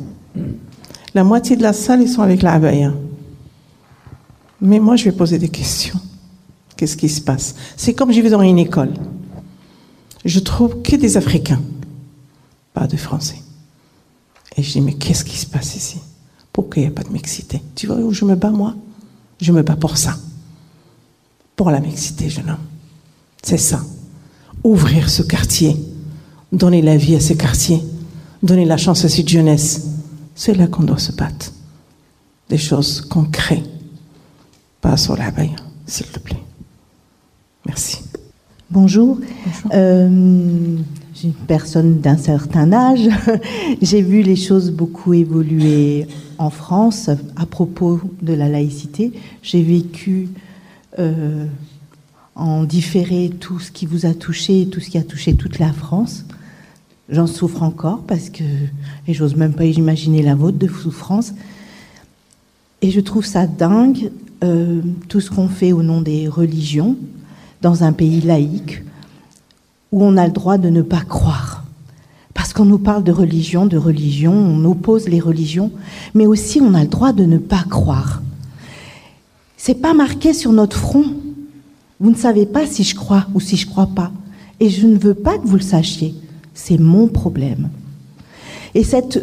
La 1.18 1.24
moitié 1.24 1.56
de 1.56 1.64
la 1.64 1.74
salle, 1.74 2.04
ils 2.04 2.10
sont 2.10 2.22
avec 2.22 2.44
la 2.44 2.54
abaya. 2.54 2.94
Mais 4.62 4.78
moi, 4.78 4.96
je 4.98 5.06
vais 5.06 5.12
poser 5.12 5.40
des 5.40 5.50
questions. 5.50 6.00
Qu'est-ce 6.76 6.96
qui 6.96 7.10
se 7.10 7.22
passe? 7.22 7.56
C'est 7.76 7.96
comme 7.96 8.12
je 8.12 8.22
vais 8.22 8.30
dans 8.30 8.44
une 8.44 8.60
école. 8.60 8.94
Je 10.24 10.38
trouve 10.38 10.84
que 10.84 10.96
des 10.96 11.18
Africains, 11.18 11.60
pas 12.72 12.86
de 12.86 12.98
Français. 12.98 13.42
Et 14.56 14.62
je 14.62 14.74
dis, 14.74 14.82
mais 14.82 14.94
qu'est-ce 14.94 15.26
qui 15.26 15.38
se 15.38 15.48
passe 15.48 15.76
ici? 15.76 15.98
Pourquoi 16.54 16.76
il 16.76 16.82
n'y 16.82 16.88
a 16.90 16.92
pas 16.92 17.02
de 17.02 17.12
mixité? 17.12 17.64
Tu 17.74 17.88
vois 17.88 17.96
où 17.96 18.14
je 18.14 18.24
me 18.24 18.36
bats, 18.36 18.52
moi? 18.52 18.76
Je 19.42 19.52
me 19.52 19.64
bats 19.64 19.76
pour 19.76 19.98
ça. 19.98 20.20
Pour 21.56 21.72
la 21.72 21.80
mixité, 21.80 22.30
jeune 22.30 22.52
homme. 22.52 22.58
C'est 23.42 23.58
ça. 23.58 23.82
Ouvrir 24.64 25.10
ce 25.10 25.24
quartier. 25.24 25.76
Donner 26.52 26.84
la 26.84 26.96
vie 26.96 27.16
à 27.16 27.20
ce 27.20 27.34
quartier. 27.34 27.82
Donner 28.44 28.66
la 28.66 28.78
chance 28.78 29.04
à 29.04 29.10
cette 29.10 29.30
jeunesse. 29.30 29.82
C'est 30.38 30.54
là 30.54 30.68
qu'on 30.68 30.84
doit 30.84 31.00
se 31.00 31.12
battre. 31.12 31.52
Des 32.48 32.60
choses 32.60 33.02
concrètes. 33.02 33.68
Pas 34.82 34.96
sur 34.96 35.18
la 35.18 35.32
baille, 35.32 35.56
s'il 35.88 36.06
te 36.06 36.20
plaît. 36.20 36.44
Merci. 37.66 38.04
Bonjour. 38.70 39.18
Euh, 39.74 40.78
j'ai 41.16 41.30
une 41.30 41.34
personne 41.34 42.02
d'un 42.02 42.18
certain 42.18 42.72
âge. 42.72 43.10
J'ai 43.82 44.04
vu 44.04 44.22
les 44.22 44.36
choses 44.36 44.70
beaucoup 44.70 45.16
évoluer 45.16 46.08
en 46.38 46.52
France 46.52 47.10
à 47.36 47.46
propos 47.48 48.00
de 48.22 48.34
la 48.34 48.48
laïcité. 48.48 49.14
J'ai 49.42 49.64
vécu 49.64 50.30
euh, 51.00 51.48
en 52.36 52.64
différé 52.64 53.32
tout 53.40 53.60
ce 53.60 53.72
qui 53.72 53.88
vous 53.88 54.06
a 54.06 54.14
touché, 54.14 54.68
tout 54.68 54.82
ce 54.82 54.92
qui 54.92 55.00
a 55.00 55.04
touché 55.04 55.34
toute 55.34 55.58
la 55.58 55.74
France. 55.74 56.26
J'en 57.10 57.28
souffre 57.28 57.64
encore 57.64 58.00
parce 58.00 58.30
que, 58.30 58.44
et 59.08 59.14
j'ose 59.14 59.36
même 59.36 59.54
pas 59.54 59.66
imaginer 59.66 60.22
la 60.22 60.36
vôtre 60.36 60.58
de 60.58 60.68
souffrance. 60.68 61.34
Et 62.82 62.92
je 62.92 63.00
trouve 63.00 63.26
ça 63.26 63.48
dingue, 63.48 64.12
euh, 64.44 64.82
tout 65.08 65.22
ce 65.22 65.32
qu'on 65.32 65.48
fait 65.48 65.72
au 65.72 65.84
nom 65.84 66.02
des 66.02 66.28
religions, 66.28 66.98
dans 67.62 67.84
un 67.84 67.94
pays 67.94 68.22
laïque 68.22 68.84
où 69.92 70.04
on 70.04 70.18
a 70.18 70.28
le 70.28 70.34
droit 70.34 70.58
de 70.58 70.70
ne 70.70 70.82
pas 70.82 71.02
croire. 71.02 71.64
Parce 72.34 72.54
qu'on 72.54 72.66
nous 72.66 72.78
parle 72.78 73.04
de 73.04 73.12
religion, 73.12 73.66
de 73.66 73.78
religion, 73.78 74.34
on 74.34 74.64
oppose 74.66 75.08
les 75.08 75.20
religions, 75.20 75.72
mais 76.14 76.28
aussi 76.28 76.62
on 76.62 76.74
a 76.74 76.84
le 76.84 76.90
droit 76.90 77.14
de 77.14 77.24
ne 77.24 77.38
pas 77.38 77.64
croire. 77.70 78.22
C'est 79.56 79.82
pas 79.82 79.94
marqué 79.94 80.34
sur 80.34 80.52
notre 80.52 80.78
front. 80.78 81.06
Vous 82.00 82.12
ne 82.12 82.16
savez 82.16 82.46
pas 82.46 82.68
si 82.68 82.84
je 82.84 82.96
crois 82.96 83.26
ou 83.34 83.40
si 83.40 83.58
je 83.58 83.66
crois 83.66 83.88
pas. 83.88 84.12
Et 84.60 84.70
je 84.70 84.86
ne 84.86 84.98
veux 84.98 85.16
pas 85.16 85.38
que 85.38 85.48
vous 85.48 85.56
le 85.56 85.62
sachiez. 85.62 86.14
C'est 86.58 86.80
mon 86.80 87.08
problème. 87.08 87.70
Et 88.74 88.84
cette, 88.84 89.22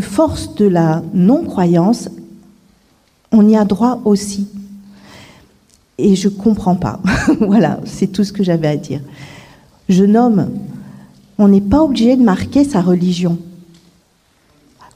force 0.00 0.54
de 0.54 0.66
la 0.66 1.02
non-croyance, 1.14 2.10
on 3.32 3.48
y 3.48 3.56
a 3.56 3.64
droit 3.64 4.02
aussi 4.04 4.46
et 5.96 6.14
je 6.14 6.28
comprends 6.28 6.74
pas. 6.74 7.00
voilà, 7.40 7.80
c'est 7.86 8.08
tout 8.08 8.22
ce 8.22 8.34
que 8.34 8.44
j'avais 8.44 8.68
à 8.68 8.76
dire. 8.76 9.00
Jeune 9.88 10.14
homme, 10.14 10.50
on 11.38 11.48
n'est 11.48 11.62
pas 11.62 11.82
obligé 11.82 12.16
de 12.16 12.22
marquer 12.22 12.64
sa 12.64 12.82
religion. 12.82 13.38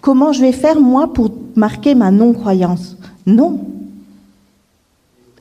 Comment 0.03 0.35
je 0.35 0.43
vais 0.43 0.53
faire 0.53 0.79
moi 0.79 1.11
pour 1.11 1.33
marquer 1.57 1.95
ma 1.95 2.11
non-croyance? 2.11 2.99
Non. 3.25 3.67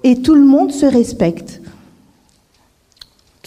Et 0.06 0.22
tout 0.22 0.36
le 0.36 0.46
monde 0.46 0.72
se 0.72 0.86
respecte. 0.86 1.62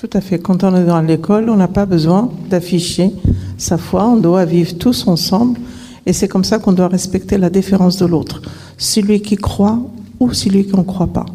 Tout 0.02 0.18
à 0.18 0.20
fait. 0.20 0.40
Quand 0.40 0.64
on 0.64 0.74
est 0.74 0.84
dans 0.84 1.00
l'école, 1.00 1.48
on 1.48 1.54
n'a 1.54 1.68
pas 1.68 1.86
besoin 1.86 2.28
d'afficher 2.50 3.12
sa 3.56 3.78
foi. 3.78 4.04
On 4.04 4.16
doit 4.16 4.44
vivre 4.44 4.76
tous 4.76 5.06
ensemble. 5.06 5.60
Et 6.06 6.12
c'est 6.12 6.26
comme 6.26 6.42
ça 6.42 6.58
qu'on 6.58 6.72
doit 6.72 6.88
respecter 6.88 7.38
la 7.38 7.48
différence 7.48 7.98
de 7.98 8.06
l'autre. 8.06 8.42
Celui 8.76 9.22
qui 9.22 9.36
croit 9.36 9.78
ou 10.18 10.32
celui 10.32 10.66
qui 10.66 10.74
ne 10.74 10.82
croit 10.82 11.06
pas. 11.06 11.26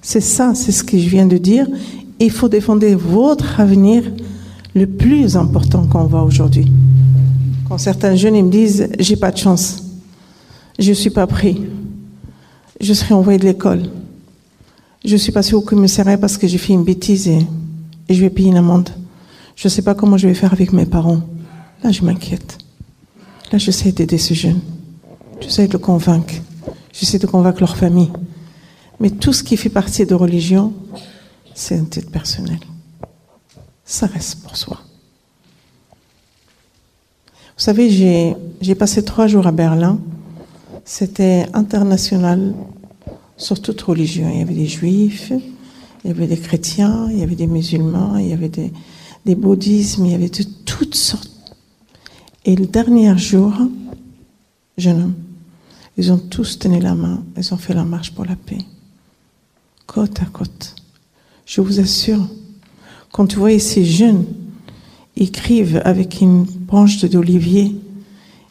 C'est 0.00 0.22
ça, 0.22 0.54
c'est 0.54 0.72
ce 0.72 0.82
que 0.82 0.96
je 0.96 1.06
viens 1.06 1.26
de 1.26 1.36
dire. 1.36 1.66
Il 2.18 2.30
faut 2.30 2.48
défendre 2.48 2.86
votre 2.94 3.60
avenir 3.60 4.04
le 4.74 4.86
plus 4.86 5.36
important 5.36 5.86
qu'on 5.86 6.04
voit 6.04 6.22
aujourd'hui. 6.22 6.72
Quand 7.68 7.76
certains 7.76 8.14
jeunes 8.14 8.42
me 8.42 8.50
disent 8.50 8.88
j'ai 8.98 9.16
pas 9.16 9.32
de 9.32 9.36
chance, 9.36 9.82
je 10.78 10.94
suis 10.94 11.10
pas 11.10 11.26
pris, 11.26 11.60
je 12.80 12.94
serai 12.94 13.12
envoyé 13.12 13.38
de 13.38 13.44
l'école, 13.44 13.82
je 15.04 15.14
suis 15.14 15.30
passé 15.30 15.52
au 15.52 15.60
commissariat 15.60 16.16
parce 16.16 16.38
que 16.38 16.46
j'ai 16.46 16.56
fait 16.56 16.72
une 16.72 16.84
bêtise 16.84 17.28
et 18.08 18.14
je 18.14 18.20
vais 18.20 18.30
payer 18.30 18.50
une 18.50 18.56
amende. 18.56 18.90
Je 19.56 19.68
ne 19.68 19.70
sais 19.70 19.82
pas 19.82 19.94
comment 19.94 20.16
je 20.16 20.26
vais 20.26 20.34
faire 20.34 20.52
avec 20.52 20.72
mes 20.72 20.86
parents. 20.86 21.20
Là, 21.82 21.90
je 21.90 22.02
m'inquiète. 22.02 22.58
Là, 23.52 23.58
j'essaie 23.58 23.92
d'aider 23.92 24.18
ce 24.18 24.34
jeune. 24.34 24.60
J'essaie 25.40 25.66
de 25.68 25.72
le 25.72 25.78
convaincre. 25.78 26.34
J'essaie 26.92 27.18
de 27.18 27.26
convaincre 27.26 27.60
leur 27.60 27.76
famille. 27.76 28.10
Mais 29.00 29.10
tout 29.10 29.32
ce 29.32 29.42
qui 29.42 29.56
fait 29.56 29.68
partie 29.68 30.06
de 30.06 30.14
religion, 30.14 30.72
c'est 31.54 31.78
un 31.78 31.84
titre 31.84 32.10
personnel. 32.10 32.58
Ça 33.84 34.06
reste 34.06 34.42
pour 34.42 34.56
soi. 34.56 34.80
Vous 37.56 37.62
savez, 37.62 37.90
j'ai 38.60 38.74
passé 38.74 39.04
trois 39.04 39.26
jours 39.26 39.46
à 39.46 39.52
Berlin. 39.52 40.00
C'était 40.84 41.46
international 41.54 42.54
sur 43.36 43.60
toute 43.60 43.80
religion. 43.82 44.28
Il 44.32 44.38
y 44.38 44.42
avait 44.42 44.54
des 44.54 44.66
juifs, 44.66 45.32
il 46.04 46.08
y 46.08 46.10
avait 46.10 46.26
des 46.26 46.36
chrétiens, 46.36 47.08
il 47.10 47.18
y 47.18 47.22
avait 47.22 47.34
des 47.34 47.46
musulmans, 47.46 48.16
il 48.18 48.28
y 48.28 48.32
avait 48.32 48.50
des, 48.50 49.34
bouddhismes, 49.34 50.06
il 50.06 50.12
y 50.12 50.14
avait 50.14 50.28
de 50.28 50.44
toutes 50.64 50.94
sortes. 50.94 51.30
Et 52.44 52.54
le 52.54 52.66
dernier 52.66 53.16
jour, 53.16 53.54
jeune 54.76 55.02
homme, 55.02 55.14
ils 55.96 56.12
ont 56.12 56.18
tous 56.18 56.58
tenu 56.58 56.78
la 56.78 56.94
main, 56.94 57.22
ils 57.36 57.54
ont 57.54 57.56
fait 57.56 57.74
la 57.74 57.84
marche 57.84 58.12
pour 58.12 58.24
la 58.24 58.36
paix 58.36 58.58
côte 59.86 60.20
à 60.20 60.26
côte. 60.26 60.74
Je 61.46 61.60
vous 61.60 61.80
assure, 61.80 62.26
quand 63.12 63.32
vous 63.32 63.40
voyez 63.40 63.58
ces 63.58 63.84
jeunes 63.84 64.24
écrivent 65.16 65.80
avec 65.84 66.20
une 66.20 66.44
branche 66.44 67.04
d'olivier 67.04 67.76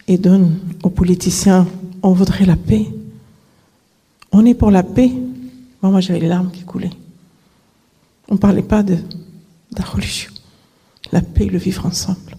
et 0.08 0.18
donnent 0.18 0.58
aux 0.84 0.90
politiciens, 0.90 1.68
on 2.02 2.14
voudrait 2.14 2.46
la 2.46 2.56
paix. 2.56 2.88
On 4.32 4.46
est 4.46 4.54
pour 4.54 4.72
la 4.72 4.84
paix. 4.84 5.12
Moi, 5.82 6.00
j'avais 6.00 6.20
les 6.20 6.28
larmes 6.28 6.52
qui 6.52 6.64
coulaient. 6.64 6.92
On 8.30 8.36
ne 8.36 8.40
parlait 8.40 8.62
pas 8.62 8.84
de, 8.84 8.96
de 8.96 9.02
la 9.78 9.86
religion. 9.86 10.32
La 11.12 11.22
paix, 11.22 11.46
le 11.46 11.58
vivre 11.58 11.86
ensemble. 11.86 12.38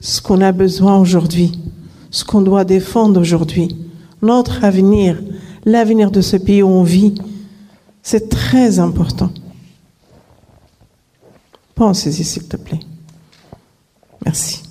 Ce 0.00 0.20
qu'on 0.22 0.40
a 0.40 0.52
besoin 0.52 0.98
aujourd'hui, 0.98 1.58
ce 2.10 2.24
qu'on 2.24 2.40
doit 2.40 2.64
défendre 2.64 3.20
aujourd'hui, 3.20 3.76
notre 4.22 4.64
avenir, 4.64 5.20
l'avenir 5.64 6.10
de 6.10 6.20
ce 6.20 6.36
pays 6.36 6.62
où 6.62 6.68
on 6.68 6.82
vit, 6.82 7.14
c'est 8.02 8.28
très 8.28 8.78
important. 8.78 9.30
Pensez-y, 11.74 12.24
s'il 12.24 12.48
te 12.48 12.56
plaît. 12.56 12.80
Merci. 14.24 14.62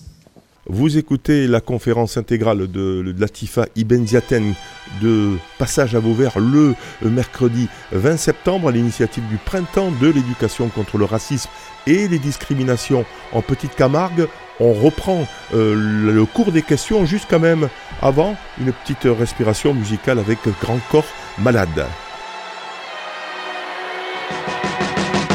Vous 0.71 0.99
écoutez 0.99 1.47
la 1.47 1.61
conférence 1.61 2.15
intégrale 2.17 2.71
de, 2.71 3.15
Latifa 3.17 3.65
Ibn 3.75 4.05
Ziaten 4.05 4.53
de 5.01 5.31
Passage 5.57 5.95
à 5.95 5.99
Vauvert 5.99 6.37
le 6.37 6.75
mercredi 7.01 7.67
20 7.91 8.17
septembre 8.17 8.67
à 8.67 8.71
l'initiative 8.71 9.27
du 9.29 9.37
Printemps 9.37 9.91
de 9.99 10.07
l'éducation 10.09 10.67
contre 10.69 10.99
le 10.99 11.05
racisme 11.05 11.49
et 11.87 12.07
les 12.07 12.19
discriminations 12.19 13.03
en 13.33 13.41
Petite 13.41 13.75
Camargue. 13.75 14.27
On 14.59 14.73
reprend 14.73 15.25
euh, 15.55 15.73
le 15.73 16.25
cours 16.25 16.51
des 16.51 16.61
questions 16.61 17.03
jusqu'à 17.03 17.39
même 17.39 17.67
avant 18.03 18.35
une 18.61 18.71
petite 18.71 19.05
respiration 19.05 19.73
musicale 19.73 20.19
avec 20.19 20.37
Grand 20.61 20.79
Corps 20.91 21.11
Malade. 21.39 21.87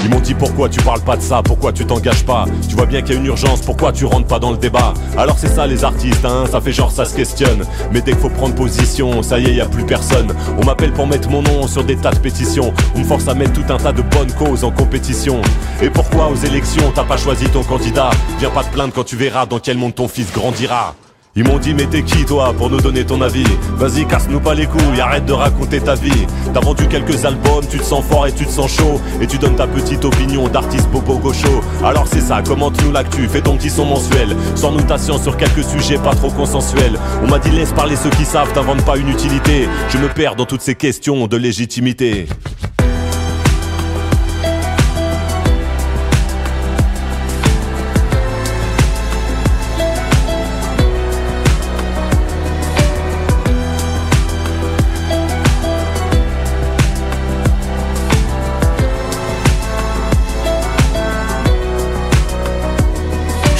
Ils 0.04 0.10
m'ont 0.10 0.20
dit 0.20 0.34
pourquoi 0.34 0.68
tu 0.68 0.80
parles 0.82 1.00
pas 1.00 1.16
de 1.16 1.22
ça, 1.22 1.42
pourquoi 1.42 1.72
tu 1.72 1.86
t'engages 1.86 2.24
pas? 2.24 2.44
Tu 2.68 2.76
vois 2.76 2.84
bien 2.84 3.00
qu'il 3.00 3.14
y 3.14 3.16
a 3.16 3.20
une 3.20 3.26
urgence, 3.26 3.62
pourquoi 3.62 3.90
tu 3.90 4.04
rentres 4.04 4.26
pas 4.26 4.38
dans 4.38 4.50
le 4.50 4.58
débat? 4.58 4.92
Alors 5.16 5.38
c'est 5.38 5.48
ça 5.48 5.66
les 5.66 5.82
artistes, 5.82 6.26
hein, 6.26 6.44
ça 6.50 6.60
fait 6.60 6.72
genre 6.72 6.92
ça 6.92 7.06
se 7.06 7.16
questionne. 7.16 7.64
Mais 7.90 8.02
dès 8.02 8.12
qu'il 8.12 8.20
faut 8.20 8.28
prendre 8.28 8.54
position, 8.54 9.22
ça 9.22 9.38
y 9.38 9.46
est, 9.46 9.54
y 9.54 9.62
a 9.62 9.66
plus 9.66 9.86
personne. 9.86 10.34
On 10.60 10.66
m'appelle 10.66 10.92
pour 10.92 11.06
mettre 11.06 11.30
mon 11.30 11.40
nom 11.40 11.66
sur 11.66 11.84
des 11.84 11.96
tas 11.96 12.10
de 12.10 12.18
pétitions. 12.18 12.74
On 12.94 12.98
me 12.98 13.04
force 13.04 13.28
à 13.28 13.34
mettre 13.34 13.54
tout 13.54 13.72
un 13.72 13.78
tas 13.78 13.92
de 13.92 14.02
bonnes 14.02 14.32
causes 14.32 14.62
en 14.62 14.70
compétition. 14.70 15.40
Et 15.80 15.88
pourquoi 15.88 16.28
aux 16.28 16.36
élections 16.36 16.92
t'as 16.94 17.04
pas 17.04 17.16
choisi 17.16 17.48
ton 17.48 17.62
candidat? 17.62 18.10
Viens 18.40 18.50
pas 18.50 18.62
te 18.62 18.74
plaindre 18.74 18.92
quand 18.92 19.04
tu 19.04 19.16
verras 19.16 19.46
dans 19.46 19.58
quel 19.58 19.78
monde 19.78 19.94
ton 19.94 20.06
fils 20.06 20.30
grandira 20.34 20.94
Ils 21.36 21.42
m'ont 21.42 21.58
dit 21.58 21.74
mais 21.74 21.86
t'es 21.86 22.04
qui 22.04 22.24
toi 22.24 22.54
pour 22.56 22.70
nous 22.70 22.80
donner 22.80 23.04
ton 23.04 23.20
avis? 23.20 23.44
Vas-y 23.76 24.06
casse-nous 24.06 24.38
pas 24.38 24.54
les 24.54 24.66
couilles, 24.66 25.00
arrête 25.00 25.26
de 25.26 25.32
raconter 25.32 25.80
ta 25.80 25.96
vie. 25.96 26.26
T'as 26.52 26.60
vendu 26.60 26.86
quelques 26.86 27.24
albums, 27.24 27.66
tu 27.68 27.78
te 27.78 27.82
sens 27.82 28.04
fort 28.04 28.28
et 28.28 28.32
tu 28.32 28.46
te 28.46 28.52
sens 28.52 28.70
chaud. 28.70 29.00
Et 29.20 29.26
tu 29.26 29.38
donnes 29.38 29.56
ta 29.56 29.66
petite 29.66 30.04
opinion 30.04 30.46
d'artiste 30.46 30.88
bobo 30.90 31.18
gaucho. 31.18 31.60
Alors 31.82 32.06
c'est 32.06 32.20
ça, 32.20 32.40
commente-nous 32.40 32.92
l'actu, 32.92 33.26
fais 33.26 33.40
ton 33.40 33.56
petit 33.56 33.70
son 33.70 33.84
mensuel. 33.84 34.36
Sans 34.54 34.70
notation 34.70 35.18
sur 35.18 35.36
quelques 35.36 35.64
sujets 35.64 35.98
pas 35.98 36.14
trop 36.14 36.30
consensuels. 36.30 37.00
On 37.24 37.26
m'a 37.26 37.40
dit 37.40 37.50
laisse 37.50 37.72
parler 37.72 37.96
ceux 37.96 38.10
qui 38.10 38.24
savent, 38.24 38.52
t'inventes 38.52 38.84
pas 38.84 38.96
une 38.96 39.08
utilité. 39.08 39.68
Je 39.88 39.98
me 39.98 40.08
perds 40.08 40.36
dans 40.36 40.46
toutes 40.46 40.62
ces 40.62 40.76
questions 40.76 41.26
de 41.26 41.36
légitimité 41.36 42.28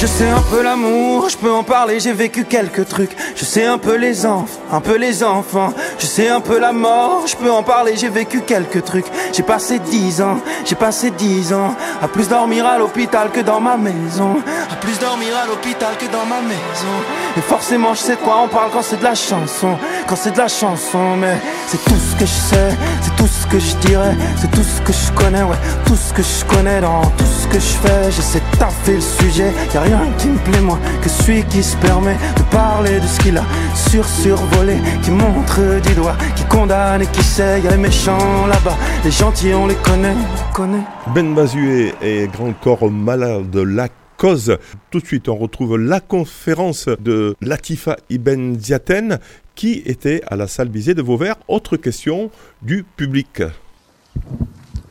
Je 0.05 0.09
sais 0.15 0.29
un 0.29 0.41
peu 0.49 0.63
l'amour, 0.63 1.27
je 1.27 1.35
peux 1.35 1.51
en 1.51 1.63
parler, 1.63 1.99
j'ai 1.99 2.13
vécu 2.13 2.45
quelques 2.45 2.87
trucs. 2.87 3.11
Je 3.35 3.43
sais 3.43 3.65
un 3.65 3.77
peu 3.77 3.95
les 3.95 4.25
enfants, 4.25 4.61
un 4.71 4.79
peu 4.79 4.95
les 4.95 5.25
enfants. 5.25 5.73
Je 5.99 6.05
sais 6.05 6.29
un 6.29 6.39
peu 6.39 6.57
la 6.57 6.71
mort, 6.71 7.23
je 7.27 7.35
peux 7.35 7.51
en 7.51 7.63
parler, 7.63 7.95
j'ai 7.97 8.07
vécu 8.07 8.39
quelques 8.39 8.85
trucs. 8.85 9.07
J'ai 9.33 9.43
passé 9.43 9.77
dix 9.79 10.21
ans, 10.21 10.37
j'ai 10.63 10.75
passé 10.75 11.11
dix 11.11 11.51
ans 11.51 11.75
à 12.01 12.07
plus 12.07 12.29
dormir 12.29 12.65
à 12.65 12.77
l'hôpital 12.77 13.29
que 13.29 13.41
dans 13.41 13.59
ma 13.59 13.75
maison. 13.75 14.37
À 14.71 14.75
plus 14.77 14.97
dormir 14.99 15.35
à 15.43 15.47
l'hôpital 15.47 15.97
que 15.99 16.05
dans 16.05 16.25
ma 16.25 16.39
maison. 16.39 16.95
Et 17.35 17.41
forcément, 17.41 17.93
je 17.93 17.99
sais 17.99 18.15
de 18.15 18.21
quoi 18.21 18.37
on 18.41 18.47
parle 18.47 18.71
quand 18.71 18.83
c'est 18.83 18.99
de 18.99 19.03
la 19.03 19.15
chanson. 19.15 19.77
Quand 20.07 20.15
c'est 20.15 20.31
de 20.31 20.37
la 20.37 20.47
chanson, 20.47 21.17
mais 21.19 21.35
c'est 21.67 21.83
tout 21.83 21.99
ce 22.09 22.15
que 22.15 22.25
je 22.25 22.39
sais, 22.55 22.71
c'est 23.01 23.15
tout 23.17 23.27
ce 23.27 23.45
que 23.47 23.59
je 23.59 23.75
dirais, 23.87 24.15
c'est 24.39 24.51
tout 24.51 24.63
ce 24.63 24.81
que 24.81 24.93
je 24.93 25.11
connais, 25.11 25.43
ouais. 25.43 25.57
Tout 25.85 25.97
ce 25.97 26.13
que 26.13 26.23
je 26.23 26.45
connais 26.45 26.79
dans 26.79 27.01
tout 27.01 27.25
ce 27.25 27.47
que 27.47 27.59
je 27.59 27.73
fais. 27.83 28.11
J'essaie 28.11 28.39
de 28.39 28.57
taffer 28.57 28.93
le 28.93 29.01
sujet, 29.01 29.53
y 29.73 29.77
a 29.77 29.81
rien 29.81 30.04
qui 30.17 30.27
me 30.27 30.37
plaît 30.37 30.61
moins 30.61 30.79
que 31.01 31.09
celui 31.09 31.43
qui 31.45 31.63
se 31.63 31.75
permet 31.77 32.15
de 32.37 32.43
parler 32.51 32.99
de 32.99 33.05
ce 33.05 33.19
qu'il 33.19 33.37
a 33.37 33.43
sur 33.75 34.05
survolé, 34.05 34.77
qui 35.03 35.11
montre 35.11 35.59
du 35.81 35.93
doigt, 35.95 36.15
qui 36.35 36.43
condamne 36.45 37.01
et 37.01 37.07
qui 37.07 37.23
sait. 37.23 37.61
Y 37.61 37.67
a 37.67 37.71
les 37.71 37.77
méchants 37.77 38.47
là-bas, 38.47 38.77
les 39.03 39.11
gentils 39.11 39.53
on 39.53 39.67
les 39.67 39.75
connaît, 39.75 40.15
connaît. 40.53 40.83
Ben 41.13 41.27
Mazué 41.33 41.93
est 42.01 42.31
grand 42.31 42.53
corps 42.53 42.89
malade 42.89 43.49
de 43.49 43.61
la 43.61 43.89
cause. 44.17 44.57
Tout 44.91 44.99
de 44.99 45.05
suite, 45.05 45.29
on 45.29 45.35
retrouve 45.35 45.77
la 45.77 45.99
conférence 45.99 46.87
de 46.87 47.35
Latifa 47.41 47.97
Ibn 48.09 48.57
Ziaten 48.59 49.19
qui 49.55 49.81
était 49.85 50.21
à 50.27 50.35
la 50.35 50.47
salle 50.47 50.69
visée 50.69 50.93
de 50.93 51.01
Vauvert. 51.01 51.35
Autre 51.47 51.77
question 51.77 52.29
du 52.61 52.83
public. 52.83 53.41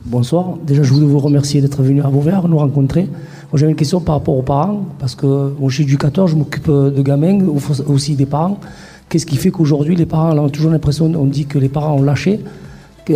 Bonsoir. 0.05 0.57
Déjà, 0.63 0.83
je 0.83 0.93
voulais 0.93 1.07
vous 1.07 1.19
remercier 1.19 1.61
d'être 1.61 1.81
venu 1.81 2.01
à 2.01 2.07
Vauvert, 2.07 2.47
nous 2.47 2.57
rencontrer. 2.57 3.07
Moi, 3.55 3.59
j'avais 3.61 3.71
une 3.71 3.77
question 3.77 4.01
par 4.01 4.15
rapport 4.15 4.37
aux 4.37 4.41
parents, 4.41 4.83
parce 4.99 5.15
que 5.15 5.25
moi, 5.25 5.69
je 5.69 5.75
suis 5.75 5.83
éducateur, 5.85 6.27
je 6.27 6.35
m'occupe 6.35 6.69
de 6.69 7.01
gamins, 7.01 7.39
aussi 7.87 8.15
des 8.15 8.25
parents. 8.25 8.59
Qu'est-ce 9.07 9.25
qui 9.25 9.37
fait 9.37 9.49
qu'aujourd'hui, 9.49 9.95
les 9.95 10.05
parents, 10.05 10.37
on 10.37 10.47
a 10.47 10.49
toujours 10.49 10.71
l'impression, 10.71 11.05
on 11.05 11.23
dit 11.23 11.45
que 11.45 11.57
les 11.57 11.69
parents 11.69 11.95
ont 11.95 12.01
lâché, 12.01 12.41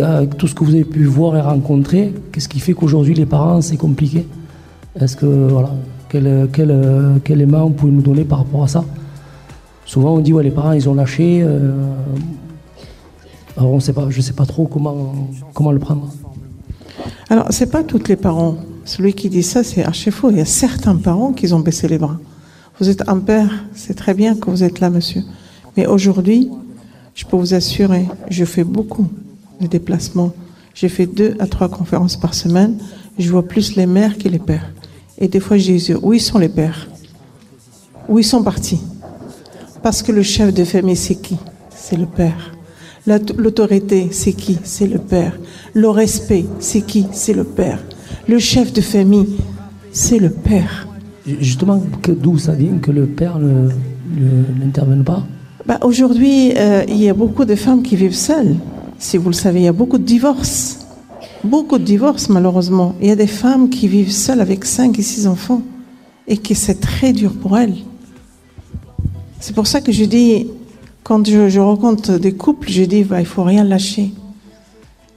avec 0.00 0.38
tout 0.38 0.46
ce 0.46 0.54
que 0.54 0.64
vous 0.64 0.74
avez 0.74 0.84
pu 0.84 1.04
voir 1.04 1.36
et 1.36 1.42
rencontrer, 1.42 2.14
qu'est-ce 2.32 2.48
qui 2.48 2.58
fait 2.58 2.72
qu'aujourd'hui, 2.72 3.12
les 3.12 3.26
parents, 3.26 3.60
c'est 3.60 3.76
compliqué? 3.76 4.26
Est-ce 4.98 5.14
que, 5.14 5.26
voilà, 5.26 5.74
quel, 6.08 6.48
quel, 6.50 7.20
quel 7.22 7.42
élément 7.42 7.66
vous 7.66 7.74
pouvez 7.74 7.92
nous 7.92 8.00
donner 8.00 8.24
par 8.24 8.38
rapport 8.38 8.62
à 8.62 8.68
ça? 8.68 8.82
Souvent, 9.84 10.14
on 10.14 10.20
dit, 10.20 10.32
ouais, 10.32 10.42
les 10.42 10.52
parents, 10.52 10.72
ils 10.72 10.88
ont 10.88 10.94
lâché. 10.94 11.42
Euh, 11.42 11.70
alors, 13.58 13.72
on 13.72 13.80
sait 13.80 13.92
pas, 13.92 14.06
je 14.08 14.16
ne 14.16 14.22
sais 14.22 14.32
pas 14.32 14.46
trop 14.46 14.66
comment, 14.66 15.12
comment 15.52 15.70
le 15.70 15.80
prendre. 15.80 16.08
Alors, 17.28 17.48
c'est 17.50 17.70
pas 17.70 17.84
tous 17.84 18.08
les 18.08 18.16
parents. 18.16 18.56
Celui 18.84 19.14
qui 19.14 19.28
dit 19.28 19.42
ça, 19.42 19.62
c'est 19.62 19.84
archi 19.84 20.10
faux. 20.10 20.30
Il 20.30 20.38
y 20.38 20.40
a 20.40 20.44
certains 20.44 20.96
parents 20.96 21.32
qui 21.32 21.52
ont 21.52 21.60
baissé 21.60 21.86
les 21.88 21.98
bras. 21.98 22.18
Vous 22.78 22.88
êtes 22.88 23.08
un 23.08 23.18
père, 23.18 23.64
c'est 23.74 23.94
très 23.94 24.14
bien 24.14 24.34
que 24.34 24.50
vous 24.50 24.64
êtes 24.64 24.80
là, 24.80 24.90
monsieur. 24.90 25.22
Mais 25.76 25.86
aujourd'hui, 25.86 26.50
je 27.14 27.24
peux 27.24 27.36
vous 27.36 27.54
assurer, 27.54 28.08
je 28.30 28.44
fais 28.44 28.64
beaucoup 28.64 29.06
de 29.60 29.66
déplacements. 29.66 30.32
J'ai 30.74 30.88
fait 30.88 31.06
deux 31.06 31.36
à 31.38 31.46
trois 31.46 31.68
conférences 31.68 32.16
par 32.16 32.34
semaine. 32.34 32.78
Je 33.18 33.30
vois 33.30 33.46
plus 33.46 33.76
les 33.76 33.86
mères 33.86 34.16
que 34.16 34.28
les 34.28 34.38
pères. 34.38 34.72
Et 35.18 35.28
des 35.28 35.40
fois, 35.40 35.58
je 35.58 35.72
dis, 35.72 35.94
où 36.00 36.14
ils 36.14 36.20
sont 36.20 36.38
les 36.38 36.48
pères? 36.48 36.88
Où 38.08 38.18
ils 38.18 38.24
sont 38.24 38.42
partis? 38.42 38.80
Parce 39.82 40.02
que 40.02 40.12
le 40.12 40.22
chef 40.22 40.54
de 40.54 40.64
famille, 40.64 40.96
c'est 40.96 41.16
qui? 41.16 41.36
C'est 41.74 41.96
le 41.96 42.06
père. 42.06 42.54
L'autorité, 43.06 44.08
c'est 44.10 44.32
qui? 44.32 44.58
C'est 44.64 44.86
le 44.86 44.98
père. 44.98 45.38
Le 45.74 45.90
respect, 45.90 46.46
c'est 46.60 46.82
qui? 46.82 47.06
C'est 47.12 47.34
le 47.34 47.44
père. 47.44 47.78
Le 48.28 48.38
chef 48.38 48.72
de 48.72 48.80
famille, 48.80 49.36
c'est 49.92 50.18
le 50.18 50.30
père. 50.30 50.86
Justement, 51.40 51.82
d'où 52.08 52.38
ça 52.38 52.52
vient 52.52 52.78
que 52.78 52.90
le 52.90 53.06
père 53.06 53.38
n'intervienne 53.38 55.04
pas? 55.04 55.24
Bah, 55.66 55.78
Aujourd'hui, 55.82 56.52
euh, 56.56 56.84
il 56.88 56.96
y 56.96 57.08
a 57.08 57.14
beaucoup 57.14 57.44
de 57.44 57.54
femmes 57.54 57.82
qui 57.82 57.96
vivent 57.96 58.14
seules. 58.14 58.56
Si 58.98 59.16
vous 59.16 59.28
le 59.28 59.34
savez, 59.34 59.60
il 59.60 59.64
y 59.64 59.68
a 59.68 59.72
beaucoup 59.72 59.98
de 59.98 60.04
divorces. 60.04 60.80
Beaucoup 61.44 61.78
de 61.78 61.84
divorces, 61.84 62.28
malheureusement. 62.28 62.94
Il 63.00 63.08
y 63.08 63.10
a 63.10 63.16
des 63.16 63.26
femmes 63.26 63.68
qui 63.70 63.88
vivent 63.88 64.10
seules 64.10 64.40
avec 64.40 64.64
cinq 64.64 64.98
et 64.98 65.02
six 65.02 65.26
enfants 65.26 65.62
et 66.26 66.36
que 66.36 66.54
c'est 66.54 66.80
très 66.80 67.12
dur 67.12 67.32
pour 67.32 67.56
elles. 67.58 67.76
C'est 69.40 69.54
pour 69.54 69.66
ça 69.66 69.80
que 69.80 69.90
je 69.90 70.04
dis, 70.04 70.48
quand 71.02 71.26
je, 71.26 71.58
rencontre 71.58 72.18
des 72.18 72.32
couples, 72.32 72.70
je 72.70 72.82
dis, 72.82 73.04
bah, 73.04 73.20
il 73.20 73.26
faut 73.26 73.42
rien 73.42 73.64
lâcher. 73.64 74.12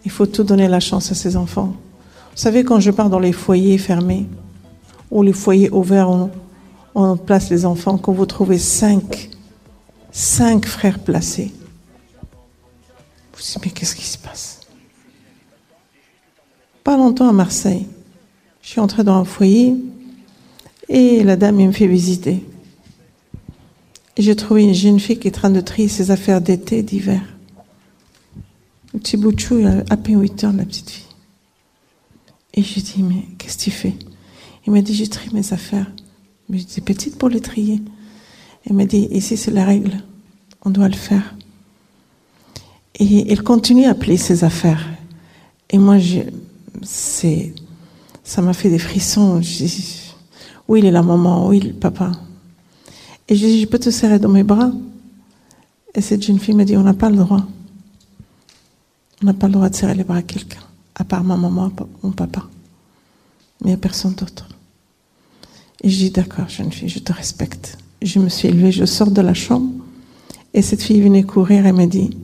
Il 0.06 0.12
faut 0.12 0.26
tout 0.26 0.44
donner 0.44 0.68
la 0.68 0.80
chance 0.80 1.12
à 1.12 1.16
ses 1.16 1.36
enfants. 1.36 1.74
Vous 2.34 2.40
savez, 2.40 2.64
quand 2.64 2.80
je 2.80 2.90
pars 2.90 3.12
dans 3.12 3.20
les 3.20 3.32
foyers 3.32 3.78
fermés 3.78 4.26
ou 5.12 5.22
les 5.22 5.34
foyers 5.34 5.70
ouverts, 5.70 6.10
on, 6.10 6.32
on 6.96 7.16
place 7.16 7.52
les 7.52 7.64
enfants, 7.64 8.00
quand 8.00 8.12
vous 8.12 8.26
trouvez 8.26 8.58
cinq, 8.58 9.30
cinq 10.12 10.66
frères 10.66 10.98
placés, 10.98 11.52
vous 13.34 13.40
dites, 13.40 13.60
mais 13.64 13.70
qu'est-ce 13.70 13.96
qui 13.96 14.06
se 14.06 14.18
passe? 14.18 14.62
Pas 16.84 16.98
longtemps 16.98 17.30
à 17.30 17.34
Marseille, 17.34 17.86
je 18.64 18.70
suis 18.70 18.80
entrée 18.80 19.04
dans 19.04 19.16
un 19.16 19.26
foyer 19.26 19.76
et 20.90 21.24
la 21.24 21.36
dame 21.36 21.58
me 21.58 21.72
fait 21.72 21.88
visiter. 21.88 22.44
j'ai 24.18 24.36
trouvé 24.36 24.64
une 24.64 24.74
jeune 24.74 25.00
fille 25.00 25.20
qui 25.20 25.28
est 25.28 25.38
en 25.38 25.40
train 25.40 25.50
de 25.52 25.62
trier 25.62 25.88
ses 25.88 26.10
affaires 26.10 26.42
d'été, 26.42 26.82
d'hiver. 26.82 27.22
Le 28.92 29.00
petit 29.00 29.18
bout 29.18 29.32
de 29.32 29.40
chou, 29.40 29.60
il 29.60 29.68
a 29.68 29.84
à 29.92 29.98
peine 29.98 30.20
8 30.20 30.44
heures, 30.44 30.54
la 30.54 30.66
petite 30.66 30.90
fille. 30.90 31.13
Et 32.54 32.62
je 32.62 32.80
dit, 32.80 33.02
mais 33.02 33.26
qu'est-ce 33.38 33.58
que 33.58 33.64
tu 33.64 33.72
fais? 33.72 33.96
Il 34.66 34.74
m'a 34.74 34.82
dit, 34.82 34.96
je 34.96 35.06
trie 35.06 35.34
mes 35.34 35.54
affaires. 35.54 35.92
Mais 36.50 36.60
j'étais 36.60 36.82
petite 36.82 37.18
pour 37.18 37.30
les 37.30 37.42
trier. 37.42 37.82
Il 38.66 38.74
m'a 38.74 38.86
dit, 38.86 39.08
ici 39.12 39.38
c'est 39.38 39.52
la 39.52 39.66
règle, 39.66 40.04
on 40.64 40.70
doit 40.70 40.88
le 40.88 40.96
faire. 40.96 41.36
Et 42.96 43.04
il 43.04 43.42
continue 43.42 43.86
à 43.86 43.96
plier 43.96 44.18
ses 44.18 44.44
affaires. 44.44 44.88
Et 45.70 45.78
moi, 45.80 45.98
c'est, 46.84 47.54
ça 48.24 48.42
m'a 48.42 48.54
fait 48.54 48.70
des 48.70 48.80
frissons. 48.80 49.42
Je 49.42 49.58
dis, 49.66 50.14
oui, 50.68 50.80
il 50.80 50.86
est 50.86 50.92
la 50.92 51.02
maman, 51.02 51.48
oui, 51.48 51.60
le 51.60 51.74
papa? 51.74 52.12
Et 53.28 53.36
je 53.36 53.46
dis, 53.46 53.62
je 53.62 53.68
peux 53.68 53.80
te 53.80 53.90
serrer 53.90 54.20
dans 54.20 54.30
mes 54.30 54.44
bras? 54.44 54.72
Et 55.96 56.02
cette 56.02 56.22
jeune 56.22 56.40
fille 56.40 56.56
m'a 56.56 56.66
dit, 56.66 56.78
on 56.78 56.84
n'a 56.84 56.94
pas 56.94 57.10
le 57.10 57.18
droit. 57.18 57.46
On 59.22 59.26
n'a 59.26 59.34
pas 59.34 59.48
le 59.48 59.54
droit 59.54 59.70
de 59.70 59.76
serrer 59.76 59.96
les 59.96 60.04
bras 60.04 60.18
à 60.18 60.22
quelqu'un 60.22 60.62
à 60.96 61.04
part 61.04 61.24
ma 61.24 61.38
maman, 61.38 61.72
mon 62.02 62.12
papa. 62.12 62.48
Mais 63.64 63.74
a 63.74 63.78
personne 63.78 64.14
d'autre. 64.14 64.48
Et 65.82 65.90
je 65.90 65.98
dis, 65.98 66.12
d'accord, 66.12 66.50
jeune 66.50 66.72
fille, 66.72 66.90
je 66.90 67.00
te 67.00 67.12
respecte. 67.12 67.78
Je 68.02 68.20
me 68.20 68.30
suis 68.30 68.48
élevée, 68.48 68.72
je 68.72 68.86
sors 68.86 69.12
de 69.12 69.22
la 69.22 69.34
chambre, 69.34 69.72
et 70.54 70.62
cette 70.62 70.84
fille 70.84 71.02
venait 71.02 71.24
courir 71.24 71.66
et 71.66 71.72
m'a 71.72 71.88
dit, 71.88 72.18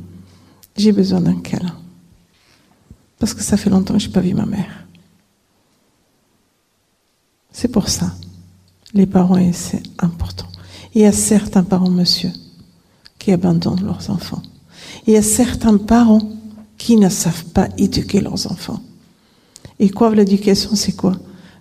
j'ai 0.78 0.92
besoin 0.92 1.22
d'un 1.22 1.40
câlin. 1.40 1.76
Parce 3.18 3.34
que 3.34 3.44
ça 3.44 3.58
fait 3.58 3.70
longtemps 3.70 3.96
que 3.96 4.00
je 4.00 4.08
n'ai 4.08 4.14
pas 4.14 4.22
vu 4.22 4.34
ma 4.34 4.46
mère. 4.46 4.86
C'est 7.52 7.68
pour 7.68 7.90
ça. 7.90 8.14
Les 8.94 9.06
parents, 9.06 9.52
c'est 9.52 9.84
important. 10.00 10.48
Il 10.96 11.02
y 11.02 11.06
a 11.06 11.12
certains 11.12 11.64
parents, 11.64 11.90
monsieur, 11.90 12.32
qui 13.18 13.32
abandonnent 13.32 13.84
leurs 13.84 14.10
enfants. 14.10 14.42
Il 15.06 15.14
y 15.14 15.18
a 15.18 15.22
certains 15.22 15.78
parents 15.78 16.30
qui 16.80 16.98
ne 16.98 17.10
savent 17.10 17.46
pas 17.46 17.68
éduquer 17.78 18.22
leurs 18.22 18.52
enfants. 18.52 18.82
Et 19.78 19.92
quoi 19.92 20.16
l'éducation, 20.16 20.76
c'est 20.76 20.94
quoi? 20.94 21.14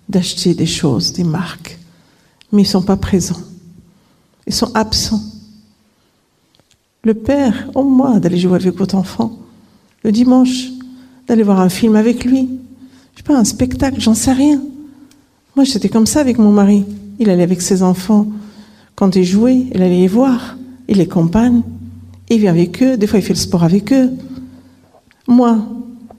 D'acheter 0.08 0.54
des 0.54 0.64
choses, 0.64 1.12
des 1.12 1.24
marques. 1.24 1.78
Mais 2.50 2.62
ils 2.62 2.64
ne 2.64 2.70
sont 2.70 2.82
pas 2.82 2.96
présents. 2.96 3.42
Ils 4.46 4.54
sont 4.54 4.74
absents. 4.74 5.20
Le 7.04 7.12
père, 7.12 7.68
au 7.74 7.82
moins, 7.82 8.18
d'aller 8.18 8.38
jouer 8.38 8.54
avec 8.54 8.76
votre 8.76 8.94
enfant. 8.94 9.38
Le 10.04 10.12
dimanche, 10.12 10.68
d'aller 11.26 11.42
voir 11.42 11.60
un 11.60 11.68
film 11.68 11.96
avec 11.96 12.24
lui. 12.24 12.48
Je 13.12 13.18
sais 13.18 13.24
pas, 13.24 13.36
un 13.36 13.44
spectacle, 13.44 14.00
j'en 14.00 14.14
sais 14.14 14.32
rien. 14.32 14.62
Moi, 15.54 15.64
j'étais 15.64 15.90
comme 15.90 16.06
ça 16.06 16.20
avec 16.20 16.38
mon 16.38 16.52
mari. 16.52 16.84
Il 17.18 17.28
allait 17.28 17.42
avec 17.42 17.60
ses 17.60 17.82
enfants. 17.82 18.26
Quand 18.94 19.14
il 19.16 19.24
jouait, 19.24 19.66
il 19.74 19.82
allait 19.82 20.00
les 20.00 20.08
voir, 20.08 20.56
il 20.88 20.98
les 20.98 21.08
compagne, 21.08 21.62
il 22.30 22.40
vient 22.40 22.50
avec 22.50 22.82
eux, 22.82 22.96
des 22.96 23.06
fois 23.06 23.18
il 23.18 23.22
fait 23.22 23.34
le 23.34 23.38
sport 23.38 23.64
avec 23.64 23.92
eux. 23.92 24.10
Moi, 25.28 25.58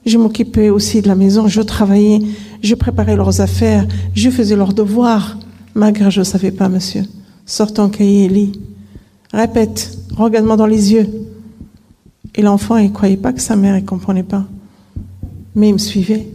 je 0.06 0.16
m'occupais 0.16 0.70
aussi 0.70 1.02
de 1.02 1.08
la 1.08 1.16
maison, 1.16 1.48
je 1.48 1.60
travaillais, 1.60 2.22
je 2.62 2.74
préparais 2.76 3.16
leurs 3.16 3.40
affaires, 3.40 3.86
je 4.14 4.30
faisais 4.30 4.54
leurs 4.54 4.72
devoirs, 4.72 5.36
malgré 5.74 6.12
je 6.12 6.20
ne 6.20 6.24
savais 6.24 6.52
pas, 6.52 6.68
monsieur. 6.68 7.02
Sors 7.44 7.74
ton 7.74 7.88
cahier 7.88 8.26
et 8.26 8.28
lis. 8.28 8.52
Répète, 9.32 9.98
regarde-moi 10.16 10.56
dans 10.56 10.66
les 10.66 10.92
yeux. 10.92 11.08
Et 12.36 12.42
l'enfant, 12.42 12.76
il 12.76 12.90
ne 12.90 12.94
croyait 12.94 13.16
pas 13.16 13.32
que 13.32 13.40
sa 13.40 13.56
mère 13.56 13.74
ne 13.74 13.80
comprenait 13.80 14.22
pas. 14.22 14.44
Mais 15.56 15.70
il 15.70 15.72
me 15.72 15.78
suivait, 15.78 16.28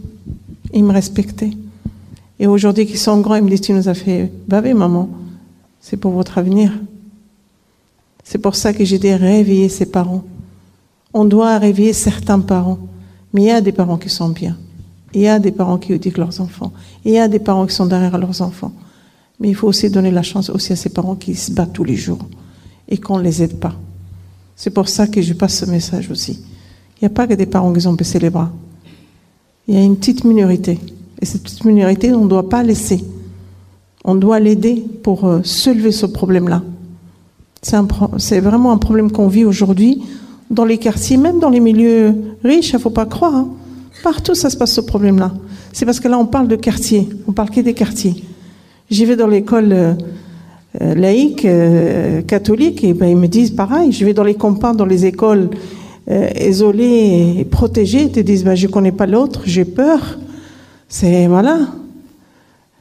il 0.73 0.83
me 0.83 0.91
respectait. 0.91 1.51
Et 2.37 2.47
aujourd'hui 2.47 2.85
qu'ils 2.85 2.97
sont 2.97 3.21
grands, 3.21 3.35
ils 3.35 3.43
me 3.43 3.49
disent, 3.49 3.61
tu 3.61 3.71
nous 3.71 3.87
as 3.87 3.93
fait 3.93 4.29
baver, 4.49 4.73
maman. 4.73 5.09
C'est 5.79 5.95
pour 5.95 6.11
votre 6.11 6.37
avenir. 6.37 6.73
C'est 8.25 8.39
pour 8.39 8.55
ça 8.55 8.73
que 8.73 8.83
j'ai 8.83 8.99
dit 8.99 9.13
réveiller 9.13 9.69
ses 9.69 9.85
parents. 9.85 10.25
On 11.17 11.23
doit 11.23 11.57
réveiller 11.59 11.93
certains 11.93 12.41
parents. 12.41 12.77
Mais 13.33 13.43
il 13.43 13.47
y 13.47 13.51
a 13.51 13.61
des 13.61 13.71
parents 13.71 13.97
qui 13.97 14.09
sont 14.09 14.27
bien. 14.27 14.57
Il 15.13 15.21
y 15.21 15.29
a 15.29 15.39
des 15.39 15.53
parents 15.53 15.77
qui 15.77 15.93
éduquent 15.93 16.17
leurs 16.17 16.41
enfants. 16.41 16.73
Il 17.05 17.13
y 17.13 17.17
a 17.17 17.29
des 17.29 17.39
parents 17.39 17.65
qui 17.65 17.73
sont 17.73 17.85
derrière 17.85 18.17
leurs 18.17 18.41
enfants. 18.41 18.73
Mais 19.39 19.47
il 19.47 19.55
faut 19.55 19.67
aussi 19.67 19.89
donner 19.89 20.11
la 20.11 20.23
chance 20.23 20.49
aussi 20.49 20.73
à 20.73 20.75
ces 20.75 20.89
parents 20.89 21.15
qui 21.15 21.33
se 21.35 21.53
battent 21.53 21.71
tous 21.71 21.85
les 21.85 21.95
jours 21.95 22.19
et 22.89 22.97
qu'on 22.97 23.17
ne 23.17 23.23
les 23.23 23.41
aide 23.41 23.61
pas. 23.61 23.75
C'est 24.57 24.71
pour 24.71 24.89
ça 24.89 25.07
que 25.07 25.21
je 25.21 25.33
passe 25.33 25.57
ce 25.57 25.65
message 25.65 26.11
aussi. 26.11 26.43
Il 26.97 27.05
n'y 27.05 27.07
a 27.07 27.09
pas 27.09 27.27
que 27.27 27.33
des 27.33 27.45
parents 27.45 27.71
qui 27.71 27.87
ont 27.87 27.93
baissé 27.93 28.19
les 28.19 28.29
bras. 28.29 28.51
Il 29.69 29.75
y 29.75 29.77
a 29.77 29.81
une 29.81 29.95
petite 29.95 30.25
minorité. 30.25 30.79
Et 31.21 31.25
cette 31.25 31.43
petite 31.43 31.63
minorité, 31.63 32.13
on 32.13 32.25
ne 32.25 32.29
doit 32.29 32.49
pas 32.49 32.61
laisser. 32.61 33.01
On 34.03 34.15
doit 34.15 34.41
l'aider 34.41 34.83
pour 35.01 35.23
euh, 35.23 35.39
soulever 35.43 35.93
ce 35.93 36.07
problème-là. 36.07 36.61
C'est 37.61 38.41
vraiment 38.41 38.73
un 38.73 38.77
problème 38.77 39.11
qu'on 39.11 39.29
vit 39.29 39.45
aujourd'hui 39.45 40.03
dans 40.49 40.65
les 40.65 40.77
quartiers, 40.77 41.17
même 41.17 41.39
dans 41.39 41.49
les 41.49 41.59
milieux 41.59 42.13
riches, 42.43 42.71
il 42.71 42.75
ne 42.75 42.79
faut 42.79 42.89
pas 42.89 43.05
croire. 43.05 43.35
Hein. 43.35 43.49
Partout, 44.03 44.35
ça 44.35 44.49
se 44.49 44.57
passe 44.57 44.73
ce 44.73 44.81
problème-là. 44.81 45.33
C'est 45.73 45.85
parce 45.85 45.99
que 45.99 46.07
là, 46.07 46.17
on 46.17 46.25
parle 46.25 46.47
de 46.47 46.55
quartier. 46.55 47.09
On 47.27 47.31
parle 47.31 47.49
que 47.49 47.61
des 47.61 47.73
quartiers. 47.73 48.23
J'y 48.89 49.05
vais 49.05 49.15
dans 49.15 49.27
l'école 49.27 49.71
euh, 49.71 49.93
euh, 50.81 50.95
laïque, 50.95 51.47
catholique, 52.27 52.83
et 52.83 52.93
ben, 52.93 53.07
ils 53.07 53.17
me 53.17 53.27
disent 53.27 53.51
pareil. 53.51 53.91
Je 53.91 54.05
vais 54.05 54.13
dans 54.13 54.23
les 54.23 54.35
campagnes, 54.35 54.75
dans 54.75 54.85
les 54.85 55.05
écoles 55.05 55.49
isolées 56.39 57.35
et 57.39 57.45
protégées. 57.45 58.03
Ils 58.03 58.11
te 58.11 58.19
disent, 58.19 58.43
ben, 58.43 58.55
je 58.55 58.67
ne 58.67 58.71
connais 58.71 58.91
pas 58.91 59.07
l'autre, 59.07 59.41
j'ai 59.45 59.65
peur. 59.65 60.19
C'est, 60.87 61.27
voilà. 61.27 61.59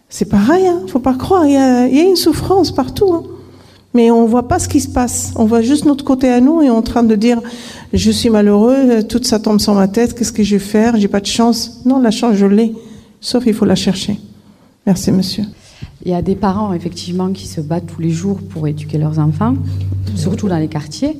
C'est 0.08 0.26
pareil, 0.26 0.64
hein, 0.64 0.82
faut 0.86 1.00
pas 1.00 1.14
croire. 1.14 1.44
Il 1.44 1.52
y 1.52 1.56
a, 1.56 1.86
une 1.86 2.14
souffrance 2.14 2.70
partout. 2.70 3.12
Hein. 3.12 3.22
Mais 3.94 4.10
on 4.10 4.26
voit 4.26 4.48
pas 4.48 4.58
ce 4.58 4.68
qui 4.68 4.80
se 4.80 4.88
passe. 4.88 5.32
On 5.36 5.44
voit 5.44 5.62
juste 5.62 5.84
notre 5.84 6.04
côté 6.04 6.28
à 6.28 6.40
nous 6.40 6.60
et 6.62 6.68
on 6.68 6.74
est 6.74 6.78
en 6.78 6.82
train 6.82 7.04
de 7.04 7.14
dire 7.14 7.40
je 7.92 8.10
suis 8.10 8.28
malheureux, 8.28 9.04
tout 9.08 9.22
ça 9.22 9.38
tombe 9.38 9.60
sur 9.60 9.74
ma 9.74 9.86
tête, 9.86 10.14
qu'est-ce 10.18 10.32
que 10.32 10.42
je 10.42 10.56
vais 10.56 10.64
faire? 10.64 10.96
J'ai 10.96 11.08
pas 11.08 11.20
de 11.20 11.26
chance. 11.26 11.82
Non, 11.84 12.00
la 12.00 12.10
chance, 12.10 12.34
je 12.34 12.46
l'ai. 12.46 12.74
Sauf 13.20 13.44
il 13.46 13.54
faut 13.54 13.64
la 13.64 13.76
chercher. 13.76 14.18
Merci, 14.84 15.12
monsieur. 15.12 15.44
Il 16.04 16.10
y 16.10 16.14
a 16.14 16.20
des 16.20 16.34
parents, 16.34 16.72
effectivement, 16.74 17.32
qui 17.32 17.46
se 17.46 17.60
battent 17.60 17.86
tous 17.86 18.00
les 18.00 18.10
jours 18.10 18.38
pour 18.50 18.66
éduquer 18.68 18.98
leurs 18.98 19.18
enfants, 19.18 19.54
surtout 20.16 20.48
dans 20.48 20.58
les 20.58 20.68
quartiers. 20.68 21.16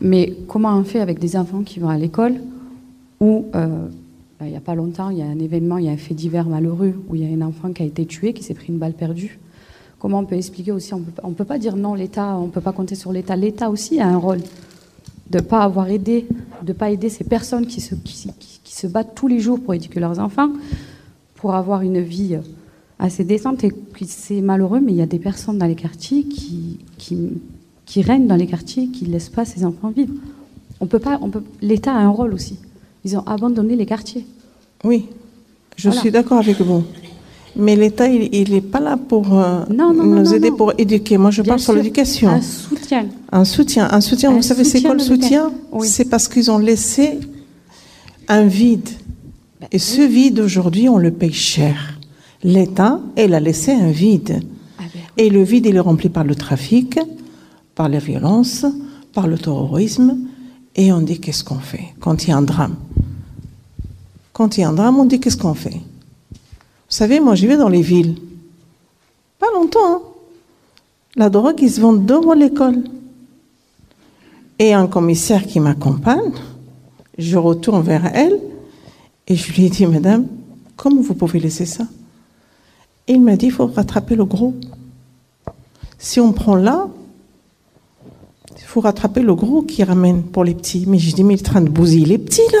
Mais 0.00 0.34
comment 0.46 0.76
on 0.76 0.84
fait 0.84 1.00
avec 1.00 1.18
des 1.18 1.36
enfants 1.36 1.62
qui 1.62 1.80
vont 1.80 1.88
à 1.88 1.96
l'école 1.96 2.34
où 3.20 3.46
euh, 3.54 3.88
il 4.42 4.48
n'y 4.48 4.56
a 4.56 4.60
pas 4.60 4.74
longtemps, 4.74 5.08
il 5.08 5.18
y 5.18 5.22
a 5.22 5.26
un 5.26 5.38
événement, 5.38 5.78
il 5.78 5.86
y 5.86 5.88
a 5.88 5.92
un 5.92 5.96
fait 5.96 6.14
divers 6.14 6.46
malheureux 6.46 6.94
où 7.08 7.16
il 7.16 7.22
y 7.22 7.24
a 7.24 7.34
un 7.34 7.46
enfant 7.46 7.72
qui 7.72 7.82
a 7.82 7.86
été 7.86 8.04
tué, 8.04 8.34
qui 8.34 8.42
s'est 8.42 8.54
pris 8.54 8.68
une 8.68 8.78
balle 8.78 8.92
perdue? 8.92 9.38
Comment 10.04 10.18
on 10.18 10.26
peut 10.26 10.36
expliquer 10.36 10.70
aussi 10.70 10.92
On 10.92 11.28
ne 11.30 11.32
peut 11.32 11.46
pas 11.46 11.56
dire 11.56 11.76
non, 11.76 11.94
l'État, 11.94 12.36
on 12.36 12.48
ne 12.48 12.50
peut 12.50 12.60
pas 12.60 12.72
compter 12.72 12.94
sur 12.94 13.10
l'État. 13.10 13.36
L'État 13.36 13.70
aussi 13.70 14.00
a 14.00 14.06
un 14.06 14.18
rôle 14.18 14.40
de 15.30 15.38
ne 15.38 15.42
pas 15.42 15.62
avoir 15.62 15.88
aidé, 15.88 16.26
de 16.60 16.74
pas 16.74 16.90
aider 16.90 17.08
ces 17.08 17.24
personnes 17.24 17.66
qui 17.66 17.80
se, 17.80 17.94
qui, 17.94 18.28
se 18.66 18.86
battent 18.86 19.14
tous 19.14 19.28
les 19.28 19.40
jours 19.40 19.58
pour 19.58 19.72
éduquer 19.72 20.00
leurs 20.00 20.18
enfants, 20.18 20.50
pour 21.36 21.54
avoir 21.54 21.80
une 21.80 22.00
vie 22.00 22.36
assez 22.98 23.24
décente. 23.24 23.64
Et 23.64 23.70
puis 23.70 24.04
c'est 24.04 24.42
malheureux, 24.42 24.78
mais 24.78 24.92
il 24.92 24.98
y 24.98 25.00
a 25.00 25.06
des 25.06 25.18
personnes 25.18 25.56
dans 25.56 25.64
les 25.64 25.74
quartiers 25.74 26.24
qui, 26.24 26.80
qui, 26.98 27.40
qui 27.86 28.02
règnent 28.02 28.26
dans 28.26 28.36
les 28.36 28.46
quartiers, 28.46 28.88
qui 28.88 29.06
ne 29.06 29.10
laissent 29.10 29.30
pas 29.30 29.46
ces 29.46 29.64
enfants 29.64 29.88
vivre. 29.88 30.12
On 30.80 30.86
peut 30.86 30.98
pas, 30.98 31.18
on 31.22 31.30
peut, 31.30 31.44
L'État 31.62 31.94
a 31.94 31.98
un 32.00 32.10
rôle 32.10 32.34
aussi. 32.34 32.58
Ils 33.06 33.16
ont 33.16 33.26
abandonné 33.26 33.74
les 33.74 33.86
quartiers. 33.86 34.26
Oui, 34.84 35.06
je 35.76 35.88
suis 35.88 36.10
d'accord 36.10 36.40
avec 36.40 36.60
vous. 36.60 36.84
Mais 37.56 37.76
l'État, 37.76 38.08
il 38.08 38.50
n'est 38.50 38.60
pas 38.60 38.80
là 38.80 38.96
pour 38.96 39.38
euh, 39.38 39.60
nous 39.68 40.34
aider 40.34 40.50
pour 40.50 40.72
éduquer. 40.76 41.18
Moi, 41.18 41.30
je 41.30 41.42
parle 41.42 41.60
sur 41.60 41.72
l'éducation. 41.72 42.28
Un 42.30 42.40
soutien. 42.40 43.06
Un 43.30 43.44
soutien. 43.44 43.88
Un 43.90 44.00
soutien. 44.00 44.32
vous 44.32 44.42
savez, 44.42 44.64
c'est 44.64 44.82
quoi 44.82 44.94
le 44.94 45.00
soutien 45.00 45.52
C'est 45.82 46.06
parce 46.06 46.28
qu'ils 46.28 46.50
ont 46.50 46.58
laissé 46.58 47.20
un 48.28 48.44
vide. 48.44 48.88
Ben 49.60 49.68
Et 49.70 49.78
ce 49.78 50.02
vide, 50.02 50.40
aujourd'hui, 50.40 50.88
on 50.88 50.98
le 50.98 51.12
paye 51.12 51.32
cher. 51.32 51.98
L'État, 52.42 53.00
elle 53.16 53.34
a 53.34 53.40
laissé 53.40 53.72
un 53.72 53.90
vide. 53.90 54.42
Ah 54.78 54.82
ben 54.92 55.00
Et 55.16 55.30
le 55.30 55.42
vide, 55.42 55.66
il 55.66 55.76
est 55.76 55.80
rempli 55.80 56.08
par 56.08 56.24
le 56.24 56.34
trafic, 56.34 56.98
par 57.74 57.88
la 57.88 57.98
violence, 57.98 58.66
par 59.12 59.28
le 59.28 59.38
terrorisme. 59.38 60.18
Et 60.74 60.92
on 60.92 61.00
dit 61.00 61.20
qu'est-ce 61.20 61.44
qu'on 61.44 61.60
fait 61.60 61.94
quand 62.00 62.24
il 62.24 62.30
y 62.30 62.32
a 62.32 62.36
un 62.36 62.42
drame? 62.42 62.74
Quand 64.32 64.56
il 64.56 64.62
y 64.62 64.64
a 64.64 64.68
un 64.68 64.72
drame, 64.72 64.98
on 64.98 65.04
dit 65.04 65.20
qu'est-ce 65.20 65.36
qu'on 65.36 65.54
fait? 65.54 65.80
Savez, 66.94 67.20
moi, 67.20 67.34
j'y 67.34 67.46
vais 67.46 67.56
dans 67.56 67.68
les 67.68 67.82
villes. 67.82 68.16
Pas 69.38 69.50
longtemps. 69.52 69.78
Hein. 69.84 70.00
La 71.16 71.28
drogue, 71.28 71.60
ils 71.60 71.70
se 71.70 71.80
vend 71.80 71.92
devant 71.92 72.34
l'école. 72.34 72.84
Et 74.58 74.72
un 74.72 74.86
commissaire 74.86 75.46
qui 75.46 75.58
m'accompagne, 75.58 76.32
je 77.18 77.36
retourne 77.36 77.82
vers 77.82 78.06
elle 78.14 78.40
et 79.26 79.34
je 79.34 79.52
lui 79.52 79.68
dit, 79.70 79.86
Madame, 79.86 80.26
comment 80.76 81.00
vous 81.00 81.14
pouvez 81.14 81.40
laisser 81.40 81.66
ça? 81.66 81.84
Et 83.08 83.14
il 83.14 83.20
m'a 83.20 83.36
dit, 83.36 83.46
il 83.46 83.52
faut 83.52 83.66
rattraper 83.66 84.14
le 84.14 84.24
gros. 84.24 84.54
Si 85.98 86.20
on 86.20 86.32
prend 86.32 86.54
là, 86.54 86.88
il 88.56 88.62
faut 88.62 88.80
rattraper 88.80 89.22
le 89.22 89.34
gros 89.34 89.62
qui 89.62 89.82
ramène 89.82 90.22
pour 90.22 90.44
les 90.44 90.54
petits. 90.54 90.84
Mais 90.86 90.98
je 90.98 91.14
dis, 91.14 91.24
mais 91.24 91.34
il 91.34 91.38
est 91.38 91.48
en 91.48 91.52
train 91.52 91.60
de 91.60 91.68
bousiller 91.68 92.06
les 92.06 92.18
petits, 92.18 92.48
là. 92.52 92.60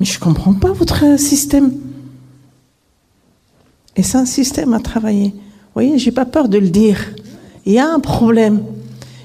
Mais 0.00 0.06
je 0.06 0.18
ne 0.18 0.24
comprends 0.24 0.54
pas 0.54 0.72
votre 0.72 1.18
système. 1.18 1.72
Et 3.96 4.02
c'est 4.02 4.18
un 4.18 4.26
système 4.26 4.74
à 4.74 4.80
travailler. 4.80 5.28
Vous 5.28 5.74
voyez, 5.74 5.98
j'ai 5.98 6.12
pas 6.12 6.24
peur 6.24 6.48
de 6.48 6.58
le 6.58 6.68
dire. 6.68 6.98
Il 7.66 7.72
y 7.72 7.78
a 7.78 7.88
un 7.88 8.00
problème. 8.00 8.62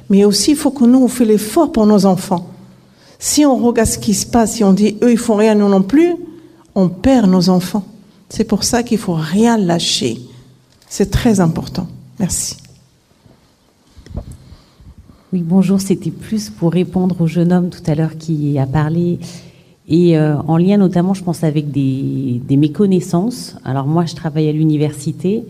Mais 0.10 0.26
aussi, 0.26 0.52
il 0.52 0.58
faut 0.58 0.72
que 0.72 0.86
nous, 0.86 1.00
on 1.00 1.08
fait 1.08 1.26
l'effort 1.26 1.72
pour 1.72 1.86
nos 1.86 2.06
enfants. 2.06 2.48
Si 3.20 3.46
on 3.46 3.58
regarde 3.58 3.90
ce 3.90 3.98
qui 3.98 4.14
se 4.14 4.26
passe, 4.26 4.56
si 4.56 4.64
on 4.64 4.74
dit, 4.74 4.98
eux, 5.02 5.12
ils 5.12 5.18
font 5.18 5.36
rien, 5.36 5.56
nous 5.56 5.70
non 5.70 5.82
plus, 5.82 6.16
on 6.76 6.90
perd 6.90 7.30
nos 7.30 7.50
enfants. 7.50 7.86
C'est 8.30 8.44
pour 8.44 8.64
ça 8.64 8.84
qu'il 8.84 8.98
faut 8.98 9.16
rien 9.16 9.58
lâcher. 9.58 10.20
C'est 10.88 11.10
très 11.10 11.40
important. 11.40 11.88
Merci. 12.20 12.58
Oui, 15.34 15.42
bonjour. 15.44 15.82
C'était 15.82 16.12
plus 16.12 16.50
pour 16.50 16.72
répondre 16.72 17.20
au 17.20 17.28
jeune 17.28 17.52
homme 17.52 17.70
tout 17.70 17.84
à 17.90 17.96
l'heure 17.96 18.18
qui 18.18 18.58
a 18.60 18.66
parlé 18.66 19.20
et 19.88 20.18
euh, 20.18 20.36
en 20.48 20.58
lien 20.58 20.78
notamment, 20.78 21.14
je 21.14 21.24
pense, 21.24 21.44
avec 21.44 21.72
des, 21.72 22.42
méconnaissances. 22.50 23.56
Alors 23.64 23.88
moi, 23.88 24.06
je 24.06 24.16
travaille 24.16 24.50
à 24.50 24.52
l'université 24.52 25.44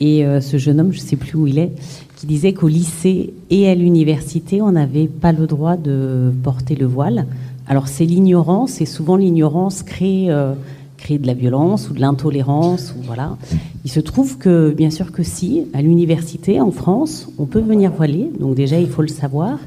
et 0.00 0.24
euh, 0.24 0.40
ce 0.40 0.56
jeune 0.58 0.80
homme, 0.80 0.92
je 0.92 1.00
ne 1.00 1.04
sais 1.04 1.16
plus 1.16 1.36
où 1.36 1.46
il 1.46 1.58
est, 1.58 1.72
qui 2.16 2.26
disait 2.26 2.52
qu'au 2.52 2.68
lycée 2.68 3.32
et 3.48 3.68
à 3.68 3.74
l'université, 3.74 4.60
on 4.60 4.72
n'avait 4.72 5.06
pas 5.06 5.32
le 5.32 5.46
droit 5.46 5.76
de 5.76 6.32
porter 6.42 6.74
le 6.74 6.86
voile. 6.86 7.26
Alors 7.66 7.88
c'est 7.88 8.04
l'ignorance, 8.04 8.80
et 8.80 8.86
souvent 8.86 9.16
l'ignorance 9.16 9.82
crée, 9.82 10.26
euh, 10.28 10.52
crée 10.98 11.18
de 11.18 11.26
la 11.26 11.34
violence 11.34 11.88
ou 11.88 11.94
de 11.94 12.00
l'intolérance. 12.00 12.94
Voilà. 13.04 13.36
Il 13.84 13.90
se 13.90 14.00
trouve 14.00 14.36
que, 14.36 14.74
bien 14.76 14.90
sûr 14.90 15.12
que 15.12 15.22
si, 15.22 15.62
à 15.72 15.80
l'université, 15.80 16.60
en 16.60 16.70
France, 16.70 17.28
on 17.38 17.46
peut 17.46 17.60
venir 17.60 17.92
voiler, 17.92 18.30
donc 18.38 18.56
déjà 18.56 18.78
il 18.78 18.88
faut 18.88 19.02
le 19.02 19.08
savoir 19.08 19.58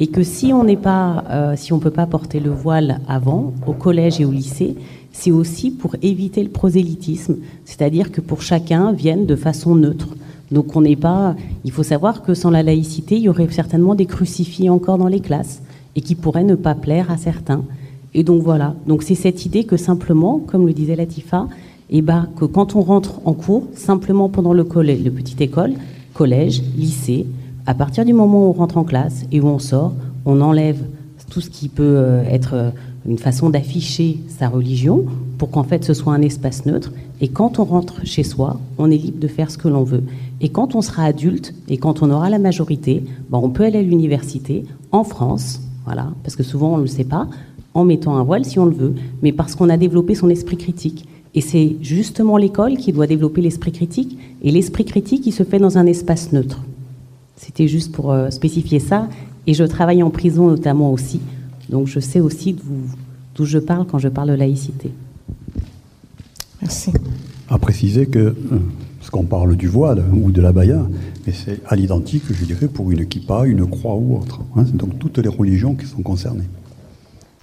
et 0.00 0.08
que 0.08 0.22
si 0.22 0.52
on 0.52 0.64
n'est 0.64 0.76
pas, 0.76 1.24
euh, 1.30 1.54
si 1.56 1.72
on 1.72 1.78
peut 1.78 1.90
pas 1.90 2.06
porter 2.06 2.40
le 2.40 2.50
voile 2.50 3.00
avant, 3.08 3.52
au 3.66 3.72
collège 3.72 4.20
et 4.20 4.24
au 4.24 4.32
lycée, 4.32 4.76
c'est 5.12 5.30
aussi 5.30 5.70
pour 5.70 5.94
éviter 6.02 6.42
le 6.42 6.50
prosélytisme, 6.50 7.36
c'est-à-dire 7.64 8.10
que 8.10 8.20
pour 8.20 8.42
chacun 8.42 8.92
vienne 8.92 9.26
de 9.26 9.36
façon 9.36 9.76
neutre. 9.76 10.08
Donc 10.50 10.76
on 10.76 10.82
n'est 10.82 10.96
pas, 10.96 11.36
il 11.64 11.70
faut 11.70 11.84
savoir 11.84 12.22
que 12.22 12.34
sans 12.34 12.50
la 12.50 12.62
laïcité, 12.62 13.16
il 13.16 13.22
y 13.22 13.28
aurait 13.28 13.48
certainement 13.50 13.94
des 13.94 14.06
crucifix 14.06 14.68
encore 14.68 14.98
dans 14.98 15.08
les 15.08 15.20
classes 15.20 15.62
et 15.96 16.00
qui 16.00 16.16
pourraient 16.16 16.44
ne 16.44 16.56
pas 16.56 16.74
plaire 16.74 17.10
à 17.10 17.16
certains. 17.16 17.64
Et 18.12 18.24
donc 18.24 18.42
voilà. 18.42 18.74
Donc 18.86 19.02
c'est 19.02 19.14
cette 19.14 19.46
idée 19.46 19.64
que 19.64 19.76
simplement, 19.76 20.38
comme 20.38 20.66
le 20.66 20.72
disait 20.72 20.96
Latifa, 20.96 21.48
eh 21.90 22.02
ben, 22.02 22.28
que 22.36 22.44
quand 22.44 22.76
on 22.76 22.82
rentre 22.82 23.20
en 23.24 23.34
cours, 23.34 23.68
simplement 23.74 24.28
pendant 24.28 24.52
le 24.52 24.64
collège, 24.64 25.04
le 25.04 25.10
petite 25.10 25.40
école, 25.40 25.74
collège, 26.12 26.62
lycée, 26.76 27.26
à 27.66 27.74
partir 27.74 28.04
du 28.04 28.12
moment 28.12 28.46
où 28.46 28.50
on 28.50 28.52
rentre 28.52 28.76
en 28.76 28.84
classe 28.84 29.24
et 29.32 29.40
où 29.40 29.46
on 29.46 29.58
sort, 29.58 29.94
on 30.26 30.40
enlève 30.40 30.78
tout 31.30 31.40
ce 31.40 31.50
qui 31.50 31.68
peut 31.68 31.82
euh, 31.82 32.22
être 32.24 32.54
euh, 32.54 32.70
une 33.08 33.18
façon 33.18 33.50
d'afficher 33.50 34.20
sa 34.28 34.48
religion, 34.48 35.04
pour 35.38 35.50
qu'en 35.50 35.64
fait 35.64 35.84
ce 35.84 35.94
soit 35.94 36.12
un 36.12 36.22
espace 36.22 36.64
neutre. 36.66 36.92
Et 37.20 37.28
quand 37.28 37.58
on 37.58 37.64
rentre 37.64 38.04
chez 38.04 38.22
soi, 38.22 38.60
on 38.78 38.90
est 38.90 38.96
libre 38.96 39.18
de 39.18 39.28
faire 39.28 39.50
ce 39.50 39.58
que 39.58 39.68
l'on 39.68 39.82
veut. 39.82 40.04
Et 40.40 40.48
quand 40.48 40.74
on 40.74 40.82
sera 40.82 41.04
adulte 41.04 41.54
et 41.68 41.76
quand 41.76 42.02
on 42.02 42.10
aura 42.10 42.30
la 42.30 42.38
majorité, 42.38 43.02
ben, 43.30 43.38
on 43.42 43.50
peut 43.50 43.64
aller 43.64 43.78
à 43.78 43.82
l'université 43.82 44.64
en 44.92 45.04
France, 45.04 45.60
voilà, 45.86 46.08
parce 46.22 46.36
que 46.36 46.42
souvent 46.42 46.74
on 46.74 46.76
ne 46.76 46.82
le 46.82 46.88
sait 46.88 47.04
pas, 47.04 47.28
en 47.74 47.84
mettant 47.84 48.16
un 48.16 48.22
voile 48.22 48.44
si 48.44 48.58
on 48.58 48.66
le 48.66 48.74
veut, 48.74 48.94
mais 49.22 49.32
parce 49.32 49.54
qu'on 49.54 49.68
a 49.68 49.76
développé 49.76 50.14
son 50.14 50.28
esprit 50.30 50.56
critique. 50.56 51.06
Et 51.34 51.40
c'est 51.40 51.76
justement 51.80 52.36
l'école 52.36 52.76
qui 52.76 52.92
doit 52.92 53.08
développer 53.08 53.40
l'esprit 53.40 53.72
critique, 53.72 54.18
et 54.42 54.50
l'esprit 54.52 54.84
critique, 54.84 55.26
il 55.26 55.32
se 55.32 55.42
fait 55.42 55.58
dans 55.58 55.78
un 55.78 55.86
espace 55.86 56.32
neutre. 56.32 56.60
C'était 57.36 57.68
juste 57.68 57.92
pour 57.92 58.12
euh, 58.12 58.30
spécifier 58.30 58.80
ça. 58.80 59.08
Et 59.46 59.54
je 59.54 59.64
travaille 59.64 60.02
en 60.02 60.10
prison 60.10 60.48
notamment 60.48 60.90
aussi, 60.92 61.20
donc 61.68 61.86
je 61.86 62.00
sais 62.00 62.20
aussi 62.20 62.56
d'où 63.34 63.44
je 63.44 63.58
parle 63.58 63.86
quand 63.86 63.98
je 63.98 64.08
parle 64.08 64.30
de 64.30 64.34
laïcité. 64.34 64.90
Merci. 66.62 66.92
À 67.50 67.58
préciser 67.58 68.06
que, 68.06 68.18
euh, 68.18 68.34
parce 68.98 69.10
qu'on 69.10 69.24
parle 69.24 69.54
du 69.54 69.68
voile 69.68 70.02
ou 70.14 70.30
de 70.30 70.40
la 70.40 70.52
baya, 70.52 70.86
mais 71.26 71.34
c'est 71.34 71.60
à 71.66 71.76
l'identique, 71.76 72.22
je 72.30 72.44
dirais, 72.46 72.68
pour 72.68 72.90
une 72.90 73.06
kippa, 73.06 73.44
une 73.44 73.66
croix 73.66 73.96
ou 73.96 74.16
autre. 74.16 74.40
Hein. 74.56 74.64
c'est 74.66 74.76
donc 74.76 74.98
toutes 74.98 75.18
les 75.18 75.28
religions 75.28 75.74
qui 75.74 75.84
sont 75.84 76.00
concernées. 76.00 76.48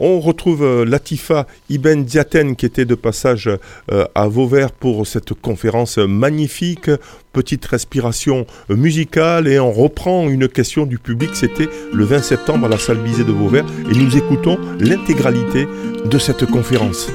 On 0.03 0.19
retrouve 0.19 0.63
euh, 0.63 0.83
Latifa 0.83 1.45
Ibn 1.69 2.01
Diaten 2.01 2.55
qui 2.55 2.65
était 2.65 2.85
de 2.85 2.95
passage 2.95 3.47
euh, 3.91 4.05
à 4.15 4.27
Vauvert 4.27 4.71
pour 4.71 5.05
cette 5.05 5.33
conférence 5.35 5.99
magnifique. 5.99 6.89
Petite 7.33 7.63
respiration 7.65 8.47
musicale 8.67 9.47
et 9.47 9.59
on 9.59 9.71
reprend 9.71 10.27
une 10.27 10.47
question 10.47 10.87
du 10.87 10.97
public. 10.97 11.29
C'était 11.35 11.69
le 11.93 12.03
20 12.03 12.23
septembre 12.23 12.65
à 12.65 12.69
la 12.69 12.79
salle 12.79 12.97
Bizet 12.97 13.25
de 13.25 13.31
Vauvert 13.31 13.65
et 13.91 13.95
nous 13.95 14.17
écoutons 14.17 14.57
l'intégralité 14.79 15.67
de 16.03 16.17
cette 16.17 16.47
conférence. 16.47 17.07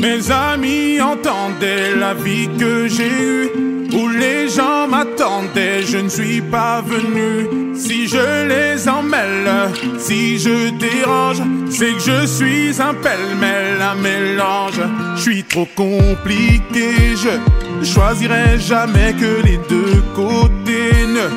Mes 0.00 0.30
amis 0.30 1.02
entendaient 1.02 1.94
la 1.96 2.14
vie 2.14 2.48
que 2.58 2.88
j'ai 2.88 3.10
eue 3.10 3.69
où 3.92 4.08
les 4.08 4.48
gens 4.48 4.88
m'attendaient, 4.88 5.82
je 5.82 5.98
ne 5.98 6.08
suis 6.08 6.40
pas 6.40 6.82
venu. 6.82 7.74
Si 7.74 8.06
je 8.06 8.46
les 8.46 8.88
emmêle, 8.88 9.70
si 9.98 10.38
je 10.38 10.70
dérange, 10.70 11.42
c'est 11.70 11.92
que 11.92 12.00
je 12.00 12.26
suis 12.26 12.80
un 12.80 12.94
pêle-mêle, 12.94 13.80
un 13.80 13.94
mélange. 13.94 14.80
Je 15.16 15.20
suis 15.20 15.44
trop 15.44 15.68
compliqué, 15.74 17.16
je 17.16 17.84
choisirai 17.84 18.58
jamais 18.58 19.14
que 19.14 19.42
les 19.46 19.58
deux 19.68 20.02
côtés. 20.14 21.06
Ne 21.06 21.28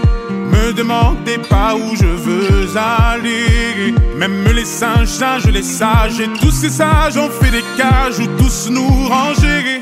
me 0.56 0.74
demandez 0.74 1.38
pas 1.49 1.76
où 1.76 1.95
je 1.95 2.06
veux 2.06 2.70
aller. 2.76 3.93
Même 4.18 4.45
les 4.54 4.66
singes, 4.66 5.08
singes, 5.08 5.45
les 5.45 5.64
sages, 5.64 6.20
et 6.20 6.28
tous 6.39 6.51
ces 6.51 6.70
sages 6.70 7.18
ont 7.18 7.30
fait 7.30 7.51
des 7.51 7.64
cages 7.78 8.20
où 8.20 8.28
tous 8.38 8.70
nous 8.70 9.08
ranger. 9.08 9.82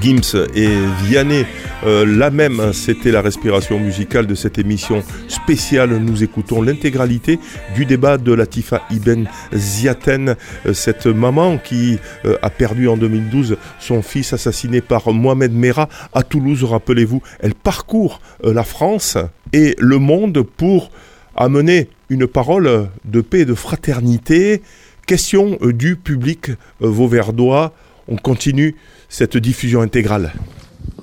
Gims 0.00 0.46
et 0.54 0.68
Vianney. 1.04 1.44
Euh, 1.84 2.04
la 2.04 2.30
même, 2.30 2.72
c'était 2.72 3.12
la 3.12 3.20
respiration 3.20 3.78
musicale 3.78 4.26
de 4.26 4.34
cette 4.34 4.58
émission 4.58 5.02
spéciale. 5.28 5.90
Nous 5.98 6.24
écoutons 6.24 6.62
l'intégralité 6.62 7.38
du 7.74 7.84
débat 7.84 8.18
de 8.18 8.32
Latifa 8.32 8.82
Ibn 8.90 9.24
Ziaten, 9.54 10.34
euh, 10.66 10.72
cette 10.72 11.06
maman 11.06 11.58
qui 11.58 11.98
euh, 12.24 12.36
a 12.42 12.50
perdu 12.50 12.88
en 12.88 12.96
2012 12.96 13.56
son 13.78 14.02
fils 14.02 14.32
assassiné 14.32 14.80
par 14.80 15.12
Mohamed 15.12 15.52
Merah 15.52 15.88
à 16.12 16.22
Toulouse. 16.22 16.64
Rappelez-vous, 16.64 17.22
elle 17.40 17.54
parcourt 17.54 18.20
la 18.42 18.64
France 18.64 19.18
et 19.52 19.76
le 19.78 19.98
monde 19.98 20.42
pour 20.42 20.90
amener 21.38 21.88
une 22.10 22.26
parole 22.26 22.88
de 23.04 23.20
paix 23.20 23.40
et 23.40 23.44
de 23.44 23.54
fraternité. 23.54 24.62
Question 25.06 25.56
du 25.62 25.96
public 25.96 26.50
vauverdois. 26.80 27.72
On 28.08 28.16
continue 28.16 28.76
cette 29.08 29.36
diffusion 29.36 29.80
intégrale. 29.80 30.32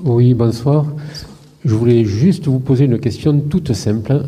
Oui, 0.04 0.34
bonsoir. 0.34 0.86
Je 1.64 1.74
voulais 1.74 2.06
juste 2.06 2.48
vous 2.48 2.60
poser 2.60 2.86
une 2.86 3.00
question 3.00 3.40
toute 3.40 3.74
simple. 3.74 4.26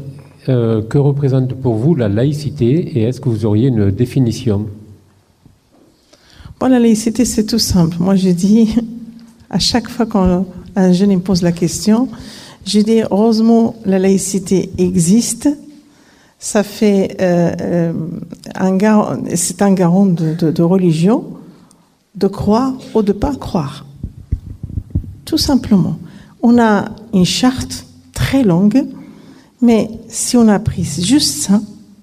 Euh, 0.49 0.82
que 0.82 0.97
représente 0.97 1.53
pour 1.55 1.76
vous 1.76 1.93
la 1.93 2.08
laïcité 2.08 2.97
et 2.97 3.03
est-ce 3.03 3.20
que 3.20 3.28
vous 3.28 3.45
auriez 3.45 3.68
une 3.68 3.91
définition? 3.91 4.68
Bon, 6.58 6.68
la 6.68 6.80
laïcité, 6.80 7.26
c'est 7.26 7.45
tout 7.45 7.60
simple. 7.60 7.97
Moi, 7.99 8.16
je 8.16 8.30
dis, 8.30 8.74
à 9.49 9.60
chaque 9.60 9.89
fois 9.89 10.05
qu'un 10.05 10.93
jeune 10.93 11.10
me 11.10 11.20
pose 11.20 11.41
la 11.41 11.51
question, 11.51 12.08
je 12.66 12.80
dis, 12.80 13.01
heureusement, 13.12 13.76
la 13.86 13.99
laïcité 13.99 14.70
existe. 14.78 15.49
Ça 16.40 16.64
fait 16.64 17.18
euh, 17.20 17.56
euh 17.62 17.94
un 18.56 18.78
c'est 19.36 19.62
un 19.62 19.74
garant 19.74 20.06
de, 20.06 20.34
de, 20.34 20.64
religion 20.64 21.26
de 22.16 22.28
croire 22.28 22.74
ou 22.94 23.02
de 23.02 23.12
pas 23.12 23.36
croire. 23.36 23.86
Tout 25.26 25.38
simplement. 25.38 25.98
On 26.42 26.60
a 26.60 26.90
une 27.14 27.26
charte 27.26 27.86
très 28.14 28.44
longue, 28.44 28.86
mais 29.62 29.90
si 30.08 30.38
on 30.38 30.48
a 30.48 30.60
pris 30.60 30.84
juste 30.84 31.42
ça, 31.42 31.62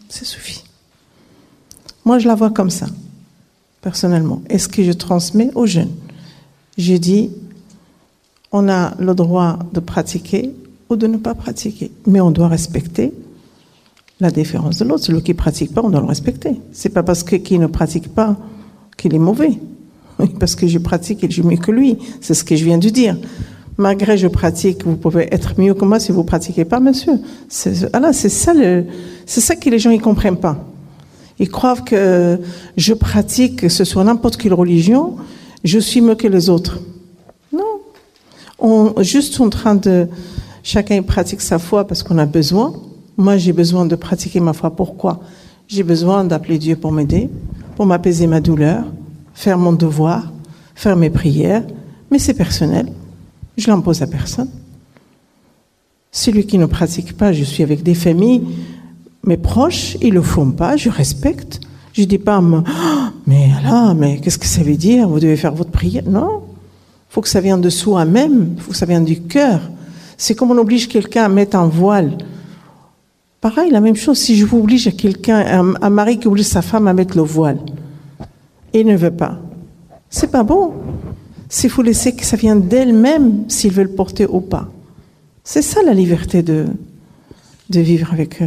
ça 0.09 0.25
suffit. 0.25 0.63
Moi, 2.05 2.19
je 2.19 2.29
la 2.29 2.35
vois 2.35 2.51
comme 2.51 2.71
ça, 2.71 2.87
personnellement. 3.81 4.43
est 4.49 4.59
ce 4.59 4.69
que 4.69 4.83
je 4.83 4.93
transmets 4.93 5.51
aux 5.55 5.67
jeunes, 5.67 5.93
je 6.77 6.95
dis, 6.95 7.31
on 8.53 8.69
a 8.69 8.95
le 8.99 9.15
droit 9.15 9.59
de 9.73 9.81
pratiquer 9.81 10.51
ou 10.91 10.97
de 10.97 11.07
ne 11.07 11.17
pas 11.17 11.35
pratiquer, 11.35 11.91
mais 12.07 12.21
on 12.21 12.31
doit 12.31 12.49
respecter 12.49 13.13
la 14.21 14.31
différence 14.31 14.79
de 14.79 14.85
l'autre. 14.85 15.05
Celui 15.05 15.23
qui 15.23 15.33
ne 15.33 15.37
pratique 15.37 15.73
pas, 15.73 15.83
on 15.83 15.91
doit 15.91 16.01
le 16.01 16.07
respecter. 16.07 16.61
C'est 16.73 16.89
pas 16.89 17.03
parce 17.03 17.23
que 17.23 17.37
qui 17.37 17.59
ne 17.59 17.67
pratique 17.67 18.15
pas 18.15 18.37
qu'il 18.97 19.15
est 19.15 19.19
mauvais. 19.19 19.59
Parce 20.41 20.55
que 20.55 20.67
je 20.67 20.79
pratique 20.79 21.25
et 21.25 21.29
je 21.29 21.35
suis 21.35 21.43
mieux 21.43 21.57
que 21.57 21.71
lui. 21.71 21.99
C'est 22.21 22.35
ce 22.35 22.45
que 22.45 22.57
je 22.57 22.65
viens 22.65 22.79
de 22.79 22.89
dire. 22.89 23.17
Malgré 23.77 24.17
je 24.17 24.29
pratique, 24.29 24.85
vous 24.85 24.97
pouvez 24.97 25.29
être 25.35 25.59
mieux 25.59 25.75
que 25.75 25.85
moi 25.85 25.99
si 25.99 26.13
vous 26.13 26.23
pratiquez 26.23 26.65
pas, 26.65 26.79
monsieur. 26.79 27.15
C'est, 27.49 27.75
ça 27.75 28.55
le, 28.55 28.87
ça 29.27 29.57
que 29.57 29.69
les 29.69 29.81
gens 29.81 29.91
ils 29.91 30.01
comprennent 30.01 30.37
pas. 30.37 30.65
Ils 31.41 31.51
croient 31.51 31.81
que 31.81 32.39
je 32.77 32.95
pratique, 32.95 33.57
que 33.63 33.69
ce 33.69 33.83
soit 33.83 34.05
n'importe 34.05 34.37
quelle 34.37 34.55
religion, 34.55 35.17
je 35.65 35.81
suis 35.81 36.01
mieux 36.01 36.15
que 36.15 36.29
les 36.29 36.49
autres. 36.49 36.79
Non. 37.53 37.81
On, 38.61 39.03
juste 39.03 39.41
en 39.41 39.49
train 39.49 39.75
de, 39.75 40.07
chacun 40.63 41.03
pratique 41.03 41.41
sa 41.41 41.59
foi 41.59 41.85
parce 41.87 42.05
qu'on 42.05 42.19
a 42.19 42.27
besoin. 42.27 42.73
Moi, 43.17 43.37
j'ai 43.37 43.53
besoin 43.53 43.87
de 43.87 43.97
pratiquer 43.97 44.41
ma 44.41 44.53
foi. 44.53 44.71
Pourquoi? 44.75 45.21
J'ai 45.69 45.83
besoin 45.83 46.25
d'appeler 46.25 46.59
Dieu 46.59 46.77
pour 46.77 46.93
m'aider, 46.93 47.31
pour 47.77 47.87
m'apaiser 47.87 48.27
ma 48.27 48.41
douleur, 48.41 48.85
faire 49.35 49.59
mon 49.59 49.73
devoir, 49.73 50.33
faire 50.75 50.97
mes 50.97 51.11
prières, 51.11 51.63
mais 52.11 52.19
c'est 52.19 52.35
personnel. 52.35 52.89
Je 53.57 53.69
l'impose 53.69 54.03
à 54.03 54.07
personne. 54.07 54.51
Celui 56.11 56.47
qui 56.47 56.59
ne 56.59 56.67
pratique 56.67 57.17
pas, 57.17 57.33
je 57.33 57.45
suis 57.45 57.63
avec 57.63 57.83
des 57.83 57.95
familles, 57.95 58.43
mes 59.25 59.37
proches, 59.37 59.97
ils 60.03 60.13
le 60.13 60.23
font 60.23 60.51
pas, 60.51 60.77
je 60.77 60.91
respecte. 60.91 61.61
Je 61.93 62.05
dis 62.05 62.19
pas, 62.19 62.43
mais 63.27 63.49
là, 63.63 63.95
mais 63.95 64.19
qu'est-ce 64.19 64.39
que 64.39 64.47
ça 64.47 64.63
veut 64.63 64.77
dire? 64.77 65.09
Vous 65.09 65.21
devez 65.21 65.37
faire 65.37 65.55
votre 65.55 65.71
prière. 65.71 66.03
Non. 66.07 66.43
Faut 67.09 67.21
que 67.21 67.29
ça 67.29 67.41
vienne 67.41 67.61
de 67.61 67.71
soi-même. 67.71 68.57
Faut 68.59 68.73
que 68.73 68.77
ça 68.77 68.87
vienne 68.87 69.05
du 69.05 69.23
cœur. 69.23 69.61
C'est 70.17 70.35
comme 70.35 70.51
on 70.51 70.59
oblige 70.59 70.89
quelqu'un 70.89 71.25
à 71.25 71.29
mettre 71.29 71.57
un 71.57 71.69
voile. 71.69 72.19
Pareil, 73.45 73.71
la 73.71 73.83
même 73.83 73.95
chose, 73.95 74.17
si 74.17 74.37
je 74.37 74.47
vous 74.47 74.61
oblige 74.61 74.87
à 74.87 74.91
quelqu'un, 74.91 75.67
un, 75.83 75.91
mari 75.91 76.19
qui 76.19 76.29
oblige 76.29 76.47
sa 76.47 76.63
femme 76.63 76.89
à 76.89 76.95
mettre 76.95 77.15
le 77.15 77.23
voile, 77.23 77.59
et 78.73 78.85
ne 78.85 78.97
veut 78.97 79.11
pas, 79.11 79.39
c'est 80.09 80.31
pas 80.31 80.43
bon. 80.43 80.73
S'il 81.51 81.69
faut 81.69 81.83
laisser 81.83 82.17
que 82.17 82.25
ça 82.25 82.39
vienne 82.39 82.67
d'elle-même, 82.67 83.45
s'il 83.49 83.71
veut 83.71 83.83
le 83.83 83.91
porter 83.91 84.25
ou 84.27 84.41
pas. 84.41 84.73
C'est 85.45 85.61
ça 85.61 85.83
la 85.83 85.93
liberté 85.93 86.43
de, 86.43 86.65
de 87.69 87.81
vivre 87.81 88.15
avec 88.15 88.43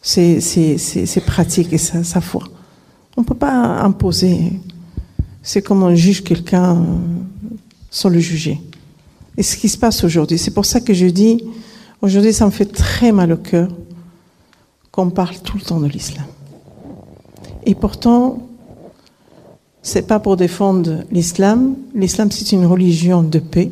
ses- 0.00 0.40
ses 0.40 1.20
pratiques 1.26 1.72
et 1.72 1.78
sa, 1.78 2.04
sa 2.04 2.20
foi. 2.20 2.44
On 3.16 3.22
ne 3.22 3.26
peut 3.26 3.34
pas 3.34 3.82
imposer. 3.82 4.52
C'est 5.42 5.62
comme 5.62 5.82
on 5.82 5.96
juge 5.96 6.22
quelqu'un 6.22 6.76
euh, 6.76 6.84
sans 7.90 8.08
le 8.08 8.20
juger. 8.20 8.60
Et 9.36 9.42
ce 9.42 9.56
qui 9.56 9.68
se 9.68 9.76
passe 9.76 10.04
aujourd'hui, 10.04 10.38
c'est 10.38 10.54
pour 10.54 10.64
ça 10.64 10.80
que 10.80 10.94
je 10.94 11.06
dis, 11.06 11.42
aujourd'hui 12.02 12.32
ça 12.32 12.46
me 12.46 12.50
fait 12.50 12.66
très 12.66 13.12
mal 13.12 13.32
au 13.32 13.36
cœur 13.36 13.68
qu'on 14.90 15.10
parle 15.10 15.38
tout 15.38 15.56
le 15.56 15.62
temps 15.62 15.80
de 15.80 15.86
l'islam. 15.86 16.26
Et 17.64 17.74
pourtant, 17.74 18.38
c'est 19.82 20.06
pas 20.06 20.18
pour 20.18 20.36
défendre 20.36 21.04
l'islam. 21.10 21.76
L'islam, 21.94 22.30
c'est 22.30 22.52
une 22.52 22.66
religion 22.66 23.22
de 23.22 23.38
paix. 23.38 23.70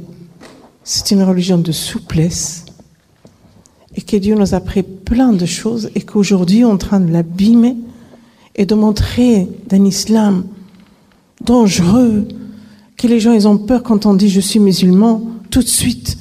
C'est 0.84 1.10
une 1.10 1.22
religion 1.22 1.58
de 1.58 1.72
souplesse. 1.72 2.64
Et 3.94 4.02
que 4.02 4.16
Dieu 4.16 4.36
nous 4.36 4.54
a 4.54 4.58
appris 4.58 4.82
plein 4.82 5.32
de 5.32 5.44
choses 5.44 5.90
et 5.94 6.02
qu'aujourd'hui, 6.02 6.64
on 6.64 6.70
est 6.70 6.72
en 6.72 6.78
train 6.78 7.00
de 7.00 7.12
l'abîmer 7.12 7.76
et 8.54 8.64
de 8.64 8.74
montrer 8.74 9.48
d'un 9.68 9.84
islam 9.84 10.44
dangereux, 11.40 12.26
que 12.96 13.06
les 13.06 13.20
gens, 13.20 13.32
ils 13.32 13.46
ont 13.46 13.58
peur 13.58 13.82
quand 13.82 14.06
on 14.06 14.14
dit 14.14 14.28
je 14.28 14.40
suis 14.40 14.58
musulman, 14.58 15.22
tout 15.50 15.62
de 15.62 15.68
suite. 15.68 16.18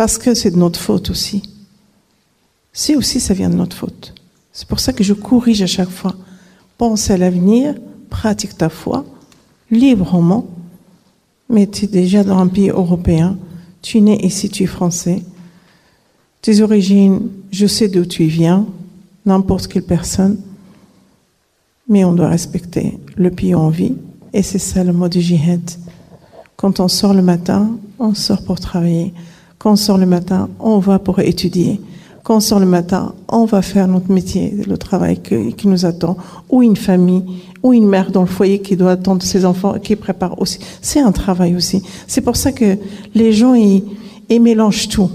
Parce 0.00 0.16
que 0.16 0.32
c'est 0.32 0.50
de 0.50 0.56
notre 0.56 0.80
faute 0.80 1.10
aussi. 1.10 1.42
Si 2.72 2.96
aussi 2.96 3.20
ça 3.20 3.34
vient 3.34 3.50
de 3.50 3.54
notre 3.54 3.76
faute. 3.76 4.14
C'est 4.50 4.66
pour 4.66 4.80
ça 4.80 4.94
que 4.94 5.04
je 5.04 5.12
corrige 5.12 5.60
à 5.60 5.66
chaque 5.66 5.90
fois. 5.90 6.14
Pense 6.78 7.10
à 7.10 7.18
l'avenir, 7.18 7.74
pratique 8.08 8.56
ta 8.56 8.70
foi, 8.70 9.04
librement, 9.70 10.46
mais 11.50 11.66
tu 11.66 11.84
es 11.84 11.86
déjà 11.86 12.24
dans 12.24 12.38
un 12.38 12.46
pays 12.46 12.70
européen, 12.70 13.36
tu 13.82 13.98
es 13.98 14.00
né 14.00 14.24
ici, 14.24 14.48
tu 14.48 14.62
es 14.62 14.66
français. 14.66 15.22
Tes 16.40 16.62
origines, 16.62 17.28
je 17.50 17.66
sais 17.66 17.88
d'où 17.88 18.06
tu 18.06 18.24
viens, 18.24 18.64
n'importe 19.26 19.66
quelle 19.66 19.84
personne, 19.84 20.40
mais 21.90 22.06
on 22.06 22.14
doit 22.14 22.28
respecter 22.28 22.98
le 23.16 23.30
pays 23.30 23.54
où 23.54 23.58
on 23.58 23.68
vit, 23.68 23.98
et 24.32 24.42
c'est 24.42 24.58
ça 24.58 24.82
le 24.82 24.94
mot 24.94 25.10
du 25.10 25.20
jihad. 25.20 25.70
Quand 26.56 26.80
on 26.80 26.88
sort 26.88 27.12
le 27.12 27.20
matin, 27.20 27.76
on 27.98 28.14
sort 28.14 28.42
pour 28.46 28.58
travailler. 28.60 29.12
Quand 29.60 29.72
on 29.72 29.76
sort 29.76 29.98
le 29.98 30.06
matin, 30.06 30.48
on 30.58 30.78
va 30.78 30.98
pour 30.98 31.20
étudier. 31.20 31.82
Quand 32.22 32.36
on 32.36 32.40
sort 32.40 32.60
le 32.60 32.66
matin, 32.66 33.12
on 33.28 33.44
va 33.44 33.60
faire 33.60 33.88
notre 33.88 34.10
métier, 34.10 34.54
le 34.66 34.78
travail 34.78 35.20
qui 35.20 35.68
nous 35.68 35.84
attend, 35.84 36.16
ou 36.48 36.62
une 36.62 36.76
famille, 36.76 37.24
ou 37.62 37.74
une 37.74 37.86
mère 37.86 38.10
dans 38.10 38.22
le 38.22 38.26
foyer 38.26 38.60
qui 38.60 38.74
doit 38.74 38.92
attendre 38.92 39.22
ses 39.22 39.44
enfants, 39.44 39.78
qui 39.78 39.96
prépare 39.96 40.40
aussi. 40.40 40.60
C'est 40.80 41.00
un 41.00 41.12
travail 41.12 41.56
aussi. 41.56 41.82
C'est 42.06 42.22
pour 42.22 42.36
ça 42.36 42.52
que 42.52 42.78
les 43.14 43.34
gens, 43.34 43.52
ils 43.52 43.84
mélangent 44.30 44.88
tout. 44.88 45.10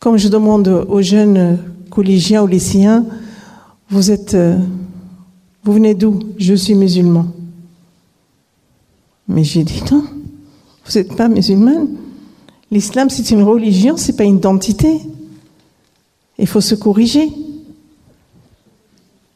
Comme 0.00 0.16
je 0.16 0.26
demande 0.26 0.66
aux 0.88 1.00
jeunes 1.00 1.58
collégiens 1.90 2.42
ou 2.42 2.48
lycéens, 2.48 3.04
vous 3.88 4.10
êtes, 4.10 4.34
euh, 4.34 4.58
vous 5.62 5.74
venez 5.74 5.94
d'où? 5.94 6.18
Je 6.38 6.54
suis 6.54 6.74
musulman. 6.74 7.26
Mais 9.28 9.44
j'ai 9.44 9.62
dit 9.62 9.80
non, 9.92 10.02
vous 10.84 10.98
n'êtes 10.98 11.14
pas 11.14 11.28
musulmane. 11.28 12.01
L'islam, 12.72 13.10
c'est 13.10 13.30
une 13.30 13.42
religion, 13.42 13.96
c'est 13.98 14.16
pas 14.16 14.24
une 14.24 14.36
identité. 14.38 14.98
Il 16.38 16.46
faut 16.46 16.62
se 16.62 16.74
corriger. 16.74 17.28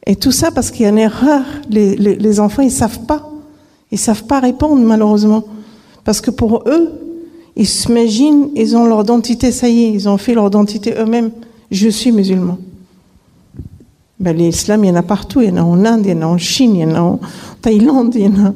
Et 0.07 0.15
tout 0.15 0.31
ça 0.31 0.49
parce 0.49 0.71
qu'il 0.71 0.81
y 0.81 0.85
a 0.85 0.89
une 0.89 0.97
erreur. 0.97 1.43
Les, 1.69 1.95
les- 1.95 2.39
enfants, 2.39 2.63
ils 2.63 2.71
savent 2.71 3.01
pas. 3.05 3.29
Ils 3.91 3.99
savent 3.99 4.23
pas 4.23 4.39
répondre, 4.39 4.81
malheureusement. 4.81 5.43
Parce 6.03 6.19
que 6.19 6.31
pour 6.31 6.63
eux, 6.67 6.89
ils 7.55 7.67
s'imaginent, 7.67 8.49
ils 8.55 8.75
ont 8.75 8.85
leur 8.87 9.01
identité, 9.01 9.51
ça 9.51 9.69
y 9.69 9.83
est, 9.83 9.91
ils 9.91 10.09
ont 10.09 10.17
fait 10.17 10.33
leur 10.33 10.47
identité 10.47 10.95
eux-mêmes. 10.97 11.29
Je 11.69 11.89
suis 11.89 12.11
musulman. 12.11 12.57
Ben, 14.19 14.35
L'islam, 14.35 14.83
il 14.83 14.87
y 14.87 14.91
en 14.91 14.95
a 14.95 15.03
partout. 15.03 15.41
Il 15.41 15.49
y 15.49 15.51
en 15.51 15.57
a 15.57 15.61
en 15.61 15.85
Inde, 15.85 16.05
il 16.07 16.11
y 16.11 16.13
en 16.15 16.21
a 16.23 16.25
en 16.25 16.39
Chine, 16.39 16.75
il 16.75 16.81
y 16.81 16.85
en 16.85 16.95
a 16.95 17.01
en 17.01 17.19
Thaïlande, 17.61 18.15
il 18.15 18.21
y 18.21 18.27
en 18.27 18.45
a. 18.47 18.53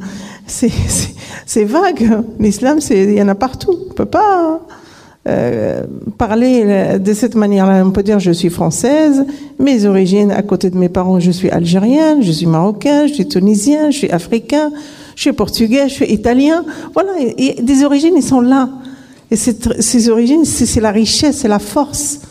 C'est, 0.47 1.63
vague. 1.63 2.23
L'islam, 2.39 2.79
il 2.89 3.13
y 3.13 3.21
en 3.21 3.27
a 3.27 3.35
partout. 3.35 3.75
On 3.89 3.93
peut 3.93 4.05
pas 4.05 4.61
euh, 5.27 5.83
parler 6.17 6.63
euh, 6.65 6.97
de 6.97 7.13
cette 7.13 7.35
manière-là. 7.35 7.83
On 7.85 7.91
peut 7.91 8.03
dire 8.03 8.19
je 8.19 8.31
suis 8.31 8.49
française, 8.49 9.23
mes 9.59 9.85
origines 9.85 10.31
à 10.31 10.41
côté 10.41 10.69
de 10.69 10.77
mes 10.77 10.89
parents, 10.89 11.19
je 11.19 11.31
suis 11.31 11.49
algérienne, 11.49 12.23
je 12.23 12.31
suis 12.31 12.47
marocain, 12.47 13.05
je 13.05 13.13
suis 13.13 13.27
tunisien, 13.27 13.91
je 13.91 13.97
suis 13.99 14.09
africain, 14.09 14.71
je 15.15 15.21
suis 15.21 15.33
portugais, 15.33 15.87
je 15.89 15.93
suis 15.93 16.11
italien. 16.11 16.65
Voilà, 16.93 17.11
et, 17.19 17.61
des 17.61 17.83
origines, 17.83 18.15
ils 18.17 18.23
sont 18.23 18.41
là. 18.41 18.69
Et 19.29 19.35
ces 19.35 20.09
origines, 20.09 20.43
c'est 20.43 20.81
la 20.81 20.91
richesse, 20.91 21.37
c'est 21.37 21.47
la 21.47 21.59
force. 21.59 22.21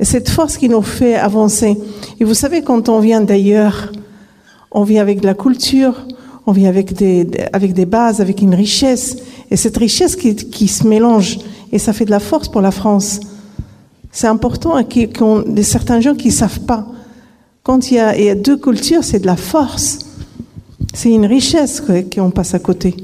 Et 0.00 0.04
cette 0.04 0.28
force 0.28 0.56
qui 0.56 0.68
nous 0.68 0.82
fait 0.82 1.14
avancer. 1.14 1.76
Et 2.18 2.24
vous 2.24 2.34
savez, 2.34 2.62
quand 2.62 2.88
on 2.88 2.98
vient 2.98 3.20
d'ailleurs, 3.20 3.92
on 4.72 4.82
vient 4.82 5.02
avec 5.02 5.20
de 5.20 5.26
la 5.26 5.34
culture, 5.34 6.06
on 6.46 6.52
vient 6.52 6.68
avec 6.68 6.92
des, 6.94 7.26
avec 7.52 7.72
des 7.72 7.86
bases, 7.86 8.20
avec 8.20 8.42
une 8.42 8.54
richesse. 8.54 9.16
Et 9.50 9.56
cette 9.56 9.76
richesse 9.76 10.16
qui, 10.16 10.34
qui 10.34 10.68
se 10.68 10.86
mélange, 10.86 11.38
et 11.72 11.78
ça 11.78 11.92
fait 11.92 12.04
de 12.04 12.10
la 12.10 12.20
force 12.20 12.48
pour 12.48 12.60
la 12.60 12.70
France. 12.70 13.20
C'est 14.12 14.26
important 14.28 14.82
qu'il- 14.84 15.10
des 15.48 15.62
certains 15.62 16.00
gens 16.00 16.14
qui 16.14 16.28
ne 16.28 16.32
savent 16.32 16.60
pas. 16.60 16.86
Quand 17.62 17.90
il 17.90 17.94
y, 17.94 17.98
a, 17.98 18.16
il 18.16 18.24
y 18.24 18.30
a 18.30 18.34
deux 18.34 18.56
cultures, 18.58 19.02
c'est 19.02 19.20
de 19.20 19.26
la 19.26 19.36
force. 19.36 19.98
C'est 20.92 21.10
une 21.10 21.26
richesse 21.26 21.82
qu'on 22.14 22.30
passe 22.30 22.54
à 22.54 22.58
côté. 22.58 22.94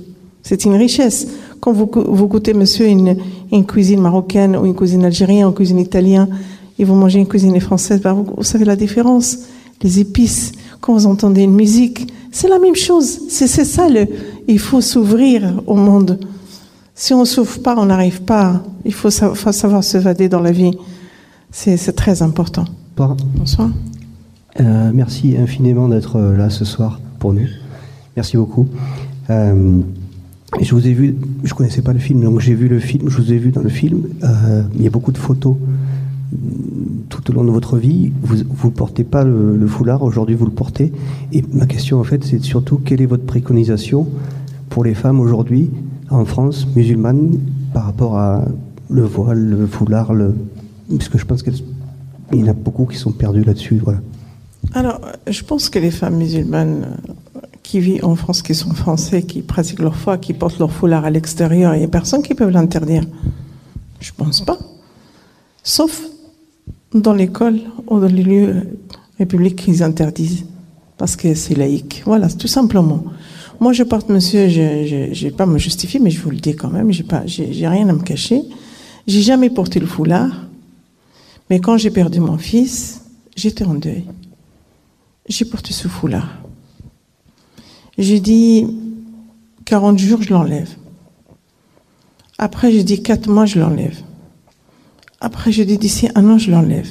C'est 0.42 0.64
une 0.64 0.74
richesse. 0.74 1.26
Quand 1.60 1.72
vous, 1.72 1.90
vous 1.92 2.26
goûtez, 2.28 2.54
monsieur, 2.54 2.86
une, 2.86 3.16
une 3.52 3.66
cuisine 3.66 4.00
marocaine 4.00 4.56
ou 4.56 4.66
une 4.66 4.74
cuisine 4.74 5.04
algérienne 5.04 5.46
ou 5.46 5.48
une 5.48 5.54
cuisine 5.54 5.78
italienne, 5.80 6.28
et 6.78 6.84
vous 6.84 6.94
mangez 6.94 7.18
une 7.18 7.26
cuisine 7.26 7.58
française, 7.60 8.00
vous, 8.04 8.26
vous 8.36 8.42
savez 8.42 8.64
la 8.64 8.76
différence. 8.76 9.38
Les 9.82 9.98
épices, 9.98 10.52
quand 10.80 10.94
vous 10.94 11.06
entendez 11.06 11.42
une 11.42 11.54
musique, 11.54 12.12
c'est 12.32 12.48
la 12.48 12.58
même 12.58 12.76
chose. 12.76 13.20
C'est 13.28 13.46
ça, 13.48 13.88
le, 13.88 14.06
il 14.48 14.58
faut 14.58 14.80
s'ouvrir 14.80 15.62
au 15.66 15.74
monde. 15.76 16.18
Si 16.94 17.12
on 17.14 17.20
ne 17.20 17.24
s'ouvre 17.24 17.60
pas, 17.60 17.74
on 17.78 17.86
n'arrive 17.86 18.22
pas. 18.22 18.62
Il 18.84 18.92
faut 18.94 19.10
sa- 19.10 19.34
faut 19.34 19.52
savoir 19.52 19.82
s'évader 19.84 20.28
dans 20.28 20.40
la 20.40 20.52
vie. 20.52 20.72
C'est 21.50 21.94
très 21.96 22.22
important. 22.22 22.64
Bonsoir. 22.96 23.16
Bonsoir. 23.36 23.70
Euh, 24.60 24.90
merci 24.94 25.36
infiniment 25.36 25.88
d'être 25.88 26.16
euh, 26.16 26.36
là 26.36 26.50
ce 26.50 26.64
soir 26.64 27.00
pour 27.18 27.32
nous. 27.32 27.46
Merci 28.16 28.36
beaucoup. 28.36 28.68
Euh, 29.30 29.80
je 30.60 30.74
vous 30.74 30.86
ai 30.86 30.92
vu, 30.92 31.14
je 31.44 31.54
connaissais 31.54 31.82
pas 31.82 31.92
le 31.92 31.98
film, 32.00 32.20
donc 32.22 32.40
j'ai 32.40 32.54
vu 32.54 32.68
le 32.68 32.80
film, 32.80 33.08
je 33.08 33.16
vous 33.16 33.32
ai 33.32 33.38
vu 33.38 33.50
dans 33.52 33.62
le 33.62 33.68
film. 33.68 34.02
euh, 34.24 34.62
il 34.76 34.82
y 34.82 34.86
a 34.86 34.90
beaucoup 34.90 35.12
de 35.12 35.18
photos 35.18 35.54
tout 37.22 37.32
au 37.32 37.34
long 37.34 37.44
de 37.44 37.50
votre 37.50 37.76
vie. 37.76 38.12
Vous 38.22 38.36
ne 38.36 38.72
portez 38.72 39.04
pas 39.04 39.24
le, 39.24 39.66
foulard, 39.66 40.02
aujourd'hui 40.02 40.34
vous 40.34 40.46
le 40.46 40.50
portez. 40.50 40.92
Et 41.32 41.44
ma 41.52 41.66
question 41.66 42.00
en 42.00 42.04
fait, 42.04 42.24
c'est 42.24 42.42
surtout 42.42 42.78
quelle 42.78 43.00
est 43.00 43.06
votre 43.06 43.24
préconisation 43.24 44.06
pour 44.68 44.84
les 44.84 44.94
femmes 44.94 45.20
aujourd'hui 45.20 45.70
en 46.10 46.24
France 46.24 46.66
musulmanes 46.74 47.38
par 47.72 47.84
rapport 47.84 48.18
à 48.18 48.44
le 48.88 49.02
voile, 49.02 49.44
le 49.44 49.66
foulard, 49.66 50.12
le... 50.12 50.34
parce 50.90 51.08
que 51.08 51.18
je 51.18 51.24
pense 51.24 51.42
qu'il 51.42 51.54
y 52.32 52.42
en 52.42 52.48
a 52.48 52.52
beaucoup 52.52 52.86
qui 52.86 52.96
sont 52.96 53.12
perdus 53.12 53.44
là-dessus. 53.44 53.80
Voilà. 53.82 54.00
Alors, 54.74 55.00
je 55.26 55.42
pense 55.42 55.70
que 55.70 55.78
les 55.78 55.90
femmes 55.90 56.16
musulmanes 56.16 56.98
euh, 57.36 57.40
qui 57.62 57.80
vivent 57.80 58.04
en 58.04 58.14
France, 58.16 58.42
qui 58.42 58.54
sont 58.54 58.72
français, 58.74 59.22
qui 59.22 59.42
pratiquent 59.42 59.80
leur 59.80 59.96
foi, 59.96 60.18
qui 60.18 60.34
portent 60.34 60.58
leur 60.58 60.70
foulard 60.70 61.04
à 61.04 61.10
l'extérieur, 61.10 61.74
il 61.74 61.78
n'y 61.78 61.84
a 61.84 61.88
personne 61.88 62.22
qui 62.22 62.34
peut 62.34 62.48
l'interdire. 62.48 63.04
Je 64.00 64.12
pense 64.16 64.40
pas. 64.42 64.58
Sauf 65.62 66.02
dans 66.94 67.12
l'école 67.12 67.60
ou 67.86 68.00
dans 68.00 68.06
les 68.06 68.22
lieux 68.22 68.78
publics 69.28 69.56
qu'ils 69.56 69.82
interdisent. 69.82 70.46
Parce 70.96 71.16
que 71.16 71.34
c'est 71.34 71.54
laïque. 71.54 72.02
Voilà, 72.04 72.28
tout 72.28 72.48
simplement. 72.48 73.04
Moi, 73.58 73.72
je 73.72 73.82
porte, 73.82 74.08
monsieur, 74.08 74.48
je 74.48 75.08
ne 75.08 75.14
vais 75.14 75.30
pas 75.30 75.46
me 75.46 75.58
justifier, 75.58 76.00
mais 76.00 76.10
je 76.10 76.20
vous 76.20 76.30
le 76.30 76.36
dis 76.36 76.54
quand 76.54 76.70
même, 76.70 76.92
j'ai 76.92 77.04
j'ai 77.26 77.68
rien 77.68 77.88
à 77.88 77.92
me 77.92 78.02
cacher. 78.02 78.42
J'ai 79.06 79.22
jamais 79.22 79.50
porté 79.50 79.80
le 79.80 79.86
foulard. 79.86 80.30
Mais 81.48 81.58
quand 81.60 81.76
j'ai 81.76 81.90
perdu 81.90 82.20
mon 82.20 82.38
fils, 82.38 83.02
j'étais 83.34 83.64
en 83.64 83.74
deuil. 83.74 84.04
J'ai 85.28 85.44
porté 85.44 85.72
ce 85.72 85.88
foulard. 85.88 86.28
J'ai 87.98 88.20
dit 88.20 88.66
40 89.64 89.98
jours, 89.98 90.22
je 90.22 90.32
l'enlève. 90.32 90.70
Après, 92.38 92.72
j'ai 92.72 92.84
dit 92.84 93.02
4 93.02 93.28
mois, 93.28 93.46
je 93.46 93.58
l'enlève. 93.58 93.98
Après, 95.20 95.52
j'ai 95.52 95.64
dit 95.66 95.78
d'ici 95.78 96.08
un 96.14 96.28
an, 96.30 96.38
je 96.38 96.50
l'enlève. 96.50 96.88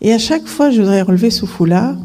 Et 0.00 0.12
à 0.12 0.18
chaque 0.18 0.46
fois, 0.46 0.70
je 0.70 0.80
voudrais 0.80 1.02
relever 1.02 1.30
ce 1.30 1.44
foulard 1.44 1.96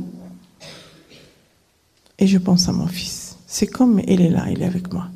et 2.20 2.28
je 2.28 2.38
pense 2.38 2.68
à 2.68 2.74
mon 2.74 2.88
fils. 2.88 3.38
C'est 3.47 3.68
comme 3.68 4.01
il 4.05 4.22
est 4.22 4.30
là, 4.30 4.45
il 4.51 4.61
est 4.61 4.66
avec 4.66 4.91
moi. 4.91 5.07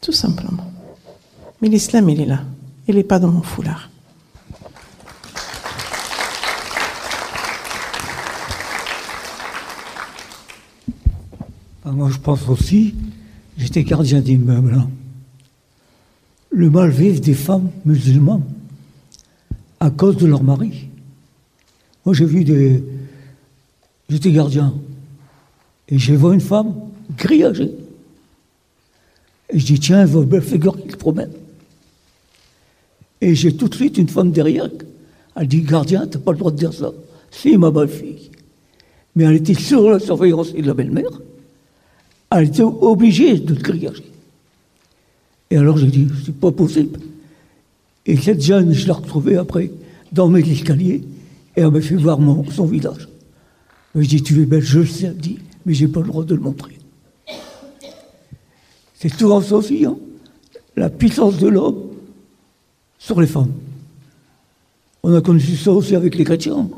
Tout 0.00 0.12
simplement. 0.12 0.70
Mais 1.60 1.68
l'islam, 1.68 2.08
il 2.08 2.20
est 2.20 2.26
là. 2.26 2.42
Il 2.86 2.94
n'est 2.94 3.04
pas 3.04 3.18
dans 3.18 3.28
mon 3.30 3.42
foulard. 3.42 3.90
Ah, 11.84 11.90
moi, 11.92 12.10
je 12.10 12.18
pense 12.18 12.48
aussi, 12.48 12.94
j'étais 13.56 13.82
gardien 13.82 14.20
d'immeuble. 14.20 14.74
hein. 14.74 14.88
Le 16.50 16.68
mal 16.68 16.90
vivre 16.90 17.20
des 17.20 17.34
femmes 17.34 17.70
musulmanes 17.84 18.44
à 19.78 19.90
cause 19.90 20.16
de 20.16 20.26
leur 20.26 20.42
mari. 20.42 20.88
Moi, 22.04 22.14
j'ai 22.14 22.24
vu 22.24 22.44
des. 22.44 22.82
J'étais 24.08 24.32
gardien. 24.32 24.74
Et 25.88 25.98
j'ai 25.98 26.16
vu 26.16 26.32
une 26.32 26.40
femme 26.40 26.74
grillagée. 27.16 27.72
Et 29.50 29.58
je 29.58 29.66
dis, 29.66 29.80
tiens, 29.80 30.02
elle 30.02 30.08
va 30.08 30.22
belle 30.22 30.42
figure 30.42 30.80
qui 30.80 30.90
se 30.90 30.96
promène. 30.96 31.30
Et 33.20 33.34
j'ai 33.34 33.54
tout 33.56 33.68
de 33.68 33.74
suite 33.74 33.98
une 33.98 34.08
femme 34.08 34.32
derrière. 34.32 34.68
Elle 35.36 35.48
dit, 35.48 35.62
gardien, 35.62 36.06
t'as 36.06 36.18
pas 36.18 36.32
le 36.32 36.38
droit 36.38 36.50
de 36.50 36.56
dire 36.56 36.72
ça. 36.72 36.92
Si, 37.30 37.56
ma 37.56 37.70
belle-fille. 37.70 38.30
Mais 39.14 39.24
elle 39.24 39.36
était 39.36 39.54
sur 39.54 39.90
la 39.90 39.98
surveillance 39.98 40.52
de 40.52 40.62
la 40.62 40.74
belle-mère. 40.74 41.20
Elle 42.30 42.48
était 42.48 42.62
obligée 42.62 43.38
de 43.38 43.54
grillager. 43.54 44.09
Et 45.50 45.56
alors 45.56 45.76
j'ai 45.76 45.88
dit, 45.88 46.08
c'est 46.24 46.34
pas 46.34 46.52
possible. 46.52 46.98
Et 48.06 48.16
cette 48.16 48.40
jeune, 48.40 48.72
je 48.72 48.86
l'ai 48.86 48.92
retrouvée 48.92 49.36
après 49.36 49.70
dans 50.12 50.28
mes 50.28 50.48
escaliers 50.48 51.02
et 51.56 51.60
elle 51.60 51.70
m'a 51.70 51.80
fait 51.80 51.96
voir 51.96 52.18
son 52.52 52.66
visage. 52.66 53.08
Je 53.94 54.06
dis, 54.06 54.22
tu 54.22 54.40
es 54.40 54.46
belle, 54.46 54.62
je 54.62 54.80
le 54.80 54.86
sais, 54.86 55.06
elle 55.06 55.16
dit, 55.16 55.38
mais 55.66 55.74
j'ai 55.74 55.88
pas 55.88 56.00
le 56.00 56.06
droit 56.06 56.24
de 56.24 56.34
le 56.34 56.40
montrer. 56.40 56.78
C'est 58.94 59.12
souvent 59.12 59.40
ça 59.40 59.56
aussi, 59.56 59.84
hein, 59.84 59.96
la 60.76 60.90
puissance 60.90 61.38
de 61.38 61.48
l'homme 61.48 61.90
sur 62.98 63.20
les 63.20 63.26
femmes. 63.26 63.52
On 65.02 65.14
a 65.14 65.20
connu 65.20 65.40
ça 65.40 65.72
aussi 65.72 65.96
avec 65.96 66.14
les 66.14 66.24
chrétiens. 66.24 66.68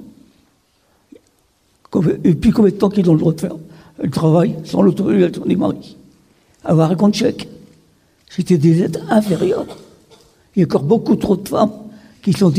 Et 2.25 2.35
puis 2.35 2.51
combien 2.51 2.70
de 2.70 2.77
temps 2.77 2.89
qu'ils 2.89 3.09
ont 3.11 3.14
le 3.14 3.18
droit 3.18 3.33
de 3.33 3.41
faire 3.41 3.57
le 4.03 4.11
travail 4.11 4.57
sans 4.64 4.83
l'autorisation 4.83 5.45
des 5.45 5.57
maris 5.57 5.97
Avoir 6.64 6.91
un 6.91 6.95
compte 6.95 7.14
chèque. 7.14 7.49
C'était 8.35 8.57
des 8.57 8.83
êtres 8.83 9.01
inférieurs. 9.11 9.66
Il 10.57 10.61
y 10.61 10.62
a 10.62 10.66
encore 10.66 10.85
beaucoup 10.85 11.16
trop 11.16 11.37
de 11.37 11.47
femmes 11.47 11.72
qui 12.22 12.33
sont 12.33 12.53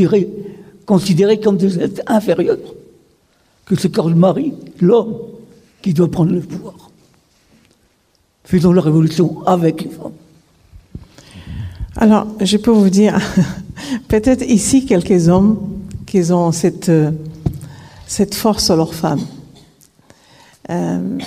considérées 0.86 1.40
comme 1.40 1.56
des 1.56 1.78
êtres 1.80 2.02
inférieurs. 2.06 2.58
Que 3.66 3.74
c'est 3.74 3.88
encore 3.88 4.08
le 4.08 4.14
mari, 4.14 4.52
l'homme, 4.80 5.16
qui 5.82 5.92
doit 5.92 6.10
prendre 6.10 6.32
le 6.32 6.40
pouvoir. 6.40 6.90
Faisons 8.44 8.72
la 8.72 8.82
révolution 8.82 9.44
avec 9.46 9.82
les 9.82 9.90
femmes. 9.90 10.12
Alors, 11.96 12.26
je 12.40 12.56
peux 12.56 12.70
vous 12.70 12.90
dire, 12.90 13.18
peut-être 14.08 14.44
ici 14.44 14.86
quelques 14.86 15.28
hommes 15.28 15.58
qui 16.06 16.30
ont 16.30 16.52
cette, 16.52 16.88
euh, 16.88 17.10
force 18.32 18.66
sur 18.66 18.76
leurs 18.76 18.94
femmes. 18.94 19.22
Euh, 20.70 21.18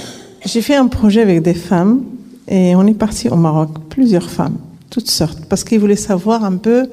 J'ai 0.45 0.61
fait 0.61 0.75
un 0.75 0.87
projet 0.87 1.21
avec 1.21 1.41
des 1.41 1.53
femmes 1.53 2.03
et 2.47 2.75
on 2.75 2.85
est 2.87 2.93
parti 2.93 3.29
au 3.29 3.35
Maroc, 3.35 3.69
plusieurs 3.89 4.29
femmes, 4.29 4.57
toutes 4.89 5.09
sortes, 5.09 5.45
parce 5.45 5.63
qu'ils 5.63 5.79
voulaient 5.79 5.95
savoir 5.95 6.43
un 6.43 6.57
peu, 6.57 6.89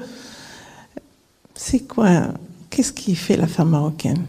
c'est 1.54 1.80
quoi, 1.80 2.28
qu'est-ce 2.70 2.92
qui 2.92 3.14
fait 3.14 3.36
la 3.36 3.46
femme 3.46 3.70
marocaine? 3.70 4.24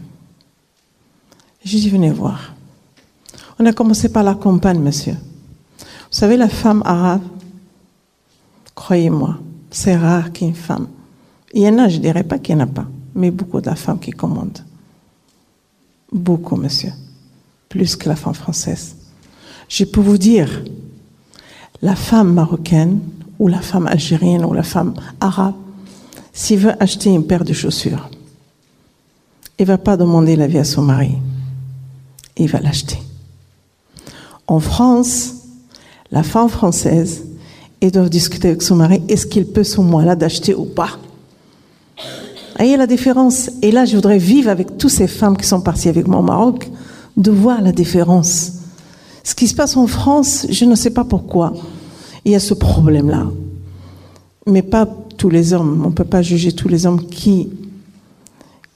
J'ai 1.64 1.78
dit, 1.78 1.90
venez 1.90 2.10
voir. 2.10 2.54
On 3.58 3.66
a 3.66 3.72
commencé 3.72 4.08
par 4.08 4.22
la 4.22 4.34
campagne, 4.34 4.80
monsieur. 4.80 5.16
Vous 5.78 6.18
savez, 6.18 6.36
la 6.36 6.48
femme 6.48 6.82
arabe, 6.84 7.22
Croyez-moi, 8.76 9.38
c'est 9.70 9.96
rare 9.96 10.32
qu'une 10.32 10.54
femme. 10.54 10.86
Il 11.52 11.62
y 11.62 11.68
en 11.68 11.78
a, 11.78 11.88
je 11.88 11.96
ne 11.96 12.02
dirais 12.02 12.22
pas 12.22 12.38
qu'il 12.38 12.54
n'y 12.54 12.62
en 12.62 12.66
a 12.66 12.68
pas, 12.68 12.86
mais 13.14 13.32
beaucoup 13.32 13.60
de 13.60 13.66
la 13.66 13.74
femme 13.74 13.98
qui 13.98 14.12
commande. 14.12 14.58
Beaucoup, 16.12 16.56
monsieur. 16.56 16.92
Plus 17.68 17.96
que 17.96 18.08
la 18.08 18.14
femme 18.14 18.34
française. 18.34 18.94
Je 19.68 19.84
peux 19.84 20.00
vous 20.00 20.18
dire, 20.18 20.62
la 21.82 21.96
femme 21.96 22.32
marocaine, 22.32 23.00
ou 23.38 23.48
la 23.48 23.60
femme 23.60 23.86
algérienne, 23.86 24.44
ou 24.44 24.52
la 24.52 24.62
femme 24.62 24.94
arabe, 25.20 25.54
s'il 26.32 26.58
veut 26.58 26.82
acheter 26.82 27.10
une 27.10 27.26
paire 27.26 27.44
de 27.44 27.52
chaussures, 27.52 28.08
il 29.58 29.62
ne 29.62 29.68
va 29.68 29.78
pas 29.78 29.96
demander 29.96 30.36
l'avis 30.36 30.58
à 30.58 30.64
son 30.64 30.82
mari. 30.82 31.12
Il 32.36 32.48
va 32.48 32.60
l'acheter. 32.60 32.98
En 34.46 34.60
France, 34.60 35.34
la 36.10 36.22
femme 36.22 36.48
française, 36.48 37.24
ils 37.80 37.90
doivent 37.90 38.10
discuter 38.10 38.48
avec 38.48 38.62
son 38.62 38.76
mari, 38.76 39.02
est-ce 39.08 39.26
qu'il 39.26 39.46
peut 39.46 39.64
ce 39.64 39.80
mois-là 39.80 40.16
d'acheter 40.16 40.54
ou 40.54 40.64
pas? 40.64 40.98
Voyez 42.56 42.76
la 42.76 42.86
différence? 42.86 43.50
Et 43.60 43.70
là, 43.70 43.84
je 43.84 43.96
voudrais 43.96 44.18
vivre 44.18 44.50
avec 44.50 44.78
toutes 44.78 44.90
ces 44.90 45.06
femmes 45.06 45.36
qui 45.36 45.46
sont 45.46 45.60
parties 45.60 45.88
avec 45.88 46.06
moi 46.06 46.20
au 46.20 46.22
Maroc, 46.22 46.70
de 47.16 47.30
voir 47.30 47.60
la 47.60 47.72
différence. 47.72 48.52
Ce 49.26 49.34
qui 49.34 49.48
se 49.48 49.56
passe 49.56 49.76
en 49.76 49.88
France, 49.88 50.46
je 50.50 50.64
ne 50.64 50.76
sais 50.76 50.90
pas 50.90 51.02
pourquoi. 51.02 51.52
Il 52.24 52.30
y 52.30 52.36
a 52.36 52.38
ce 52.38 52.54
problème-là. 52.54 53.26
Mais 54.46 54.62
pas 54.62 54.86
tous 54.86 55.28
les 55.28 55.52
hommes. 55.52 55.82
On 55.84 55.88
ne 55.88 55.94
peut 55.94 56.04
pas 56.04 56.22
juger 56.22 56.52
tous 56.52 56.68
les 56.68 56.86
hommes 56.86 57.04
qui, 57.08 57.48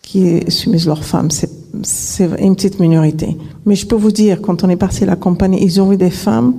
qui 0.03 0.40
soumettent 0.51 0.86
leurs 0.86 1.05
femmes. 1.05 1.28
C'est, 1.30 2.28
une 2.40 2.57
petite 2.57 2.80
minorité. 2.80 3.36
Mais 3.64 3.76
je 3.76 3.86
peux 3.86 3.94
vous 3.94 4.11
dire, 4.11 4.42
quand 4.42 4.64
on 4.64 4.68
est 4.68 4.76
parti 4.76 5.05
à 5.05 5.07
la 5.07 5.14
compagnie, 5.14 5.62
ils 5.62 5.80
ont 5.80 5.88
vu 5.88 5.96
des 5.96 6.11
femmes 6.11 6.57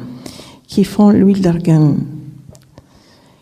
qui 0.67 0.85
font 0.85 1.09
l'huile 1.09 1.41
d'argan, 1.41 1.95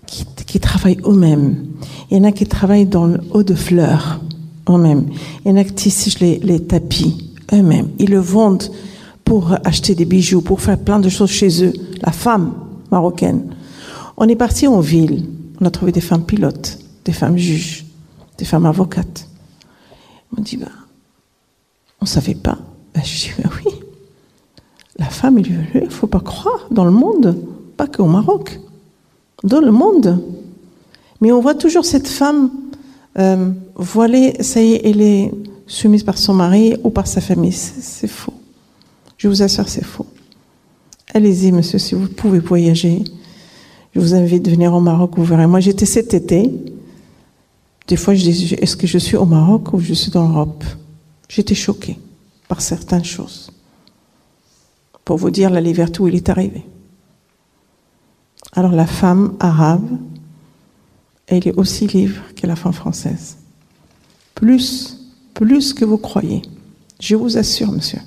qui, 0.07 0.25
qui 0.47 0.59
travaillent 0.59 0.99
eux-mêmes. 1.05 1.63
Il 2.09 2.17
y 2.17 2.19
en 2.19 2.23
a 2.23 2.31
qui 2.31 2.47
travaillent 2.47 2.87
dans 2.87 3.05
le 3.05 3.19
haut 3.33 3.43
de 3.43 3.53
fleurs 3.53 4.19
eux-mêmes. 4.67 5.09
Il 5.45 5.51
y 5.51 5.53
en 5.53 5.57
a 5.57 5.63
qui 5.63 5.73
tissent 5.75 6.19
les, 6.19 6.39
les 6.39 6.59
tapis 6.59 7.35
eux-mêmes. 7.53 7.89
Ils 7.99 8.09
le 8.09 8.19
vendent 8.19 8.71
pour 9.29 9.53
acheter 9.63 9.93
des 9.93 10.05
bijoux, 10.05 10.41
pour 10.41 10.59
faire 10.59 10.79
plein 10.79 10.97
de 10.97 11.07
choses 11.07 11.29
chez 11.29 11.63
eux. 11.63 11.73
La 12.01 12.11
femme 12.11 12.51
marocaine. 12.89 13.53
On 14.17 14.27
est 14.27 14.35
parti 14.35 14.65
en 14.65 14.79
ville. 14.79 15.29
On 15.61 15.67
a 15.67 15.69
trouvé 15.69 15.91
des 15.91 16.01
femmes 16.01 16.25
pilotes, 16.25 16.79
des 17.05 17.11
femmes 17.11 17.37
juges, 17.37 17.85
des 18.39 18.45
femmes 18.45 18.65
avocates. 18.65 19.29
On 20.35 20.41
dit, 20.41 20.57
bah, 20.57 20.71
on 22.01 22.05
ne 22.05 22.07
savait 22.07 22.33
pas. 22.33 22.57
Je 22.95 23.01
dis, 23.01 23.31
bah 23.37 23.51
oui. 23.57 23.71
La 24.97 25.05
femme, 25.05 25.37
il 25.37 25.63
ne 25.75 25.89
faut 25.89 26.07
pas 26.07 26.21
croire, 26.21 26.65
dans 26.71 26.85
le 26.85 26.91
monde, 26.91 27.37
pas 27.77 27.85
qu'au 27.85 28.07
Maroc, 28.07 28.59
dans 29.43 29.61
le 29.61 29.71
monde. 29.71 30.23
Mais 31.21 31.31
on 31.31 31.39
voit 31.39 31.53
toujours 31.53 31.85
cette 31.85 32.07
femme 32.07 32.49
euh, 33.19 33.51
voilée, 33.75 34.37
ça 34.39 34.59
y 34.59 34.73
est, 34.73 34.81
elle 34.85 35.01
est 35.01 35.31
soumise 35.67 36.01
par 36.01 36.17
son 36.17 36.33
mari 36.33 36.77
ou 36.83 36.89
par 36.89 37.05
sa 37.05 37.21
famille. 37.21 37.51
C'est 37.51 38.07
faux. 38.07 38.33
Je 39.19 39.27
vous 39.27 39.43
assure, 39.43 39.67
c'est 39.67 39.83
faux. 39.83 40.07
Allez-y, 41.13 41.51
monsieur, 41.51 41.77
si 41.77 41.93
vous 41.93 42.07
pouvez 42.07 42.39
voyager. 42.39 43.03
Je 43.93 43.99
vous 43.99 44.15
invite 44.15 44.47
à 44.47 44.51
venir 44.51 44.73
au 44.73 44.79
Maroc, 44.79 45.11
vous 45.17 45.25
verrez. 45.25 45.45
Moi, 45.45 45.59
j'étais 45.59 45.85
cet 45.85 46.13
été. 46.13 46.49
Des 47.87 47.97
fois, 47.97 48.15
je 48.15 48.23
dis, 48.23 48.53
est-ce 48.53 48.77
que 48.77 48.87
je 48.87 48.97
suis 48.97 49.17
au 49.17 49.25
Maroc 49.25 49.73
ou 49.73 49.79
je 49.79 49.93
suis 49.93 50.09
dans 50.09 50.25
l'Europe? 50.25 50.63
J'étais 51.27 51.53
choquée 51.53 51.99
par 52.47 52.61
certaines 52.61 53.03
choses. 53.03 53.51
Pour 55.03 55.17
vous 55.17 55.31
dire 55.31 55.49
la 55.49 55.59
liberté 55.59 55.99
où 55.99 56.07
il 56.07 56.15
est 56.15 56.29
arrivé. 56.29 56.63
Alors, 58.53 58.71
la 58.71 58.87
femme 58.87 59.35
arabe, 59.41 59.89
elle 61.27 61.45
est 61.45 61.57
aussi 61.57 61.87
libre 61.87 62.21
que 62.37 62.47
la 62.47 62.55
femme 62.55 62.73
française. 62.73 63.37
Plus, 64.33 64.97
plus 65.33 65.73
que 65.73 65.83
vous 65.83 65.97
croyez. 65.97 66.41
Je 67.01 67.17
vous 67.17 67.37
assure, 67.37 67.71
monsieur. 67.71 67.99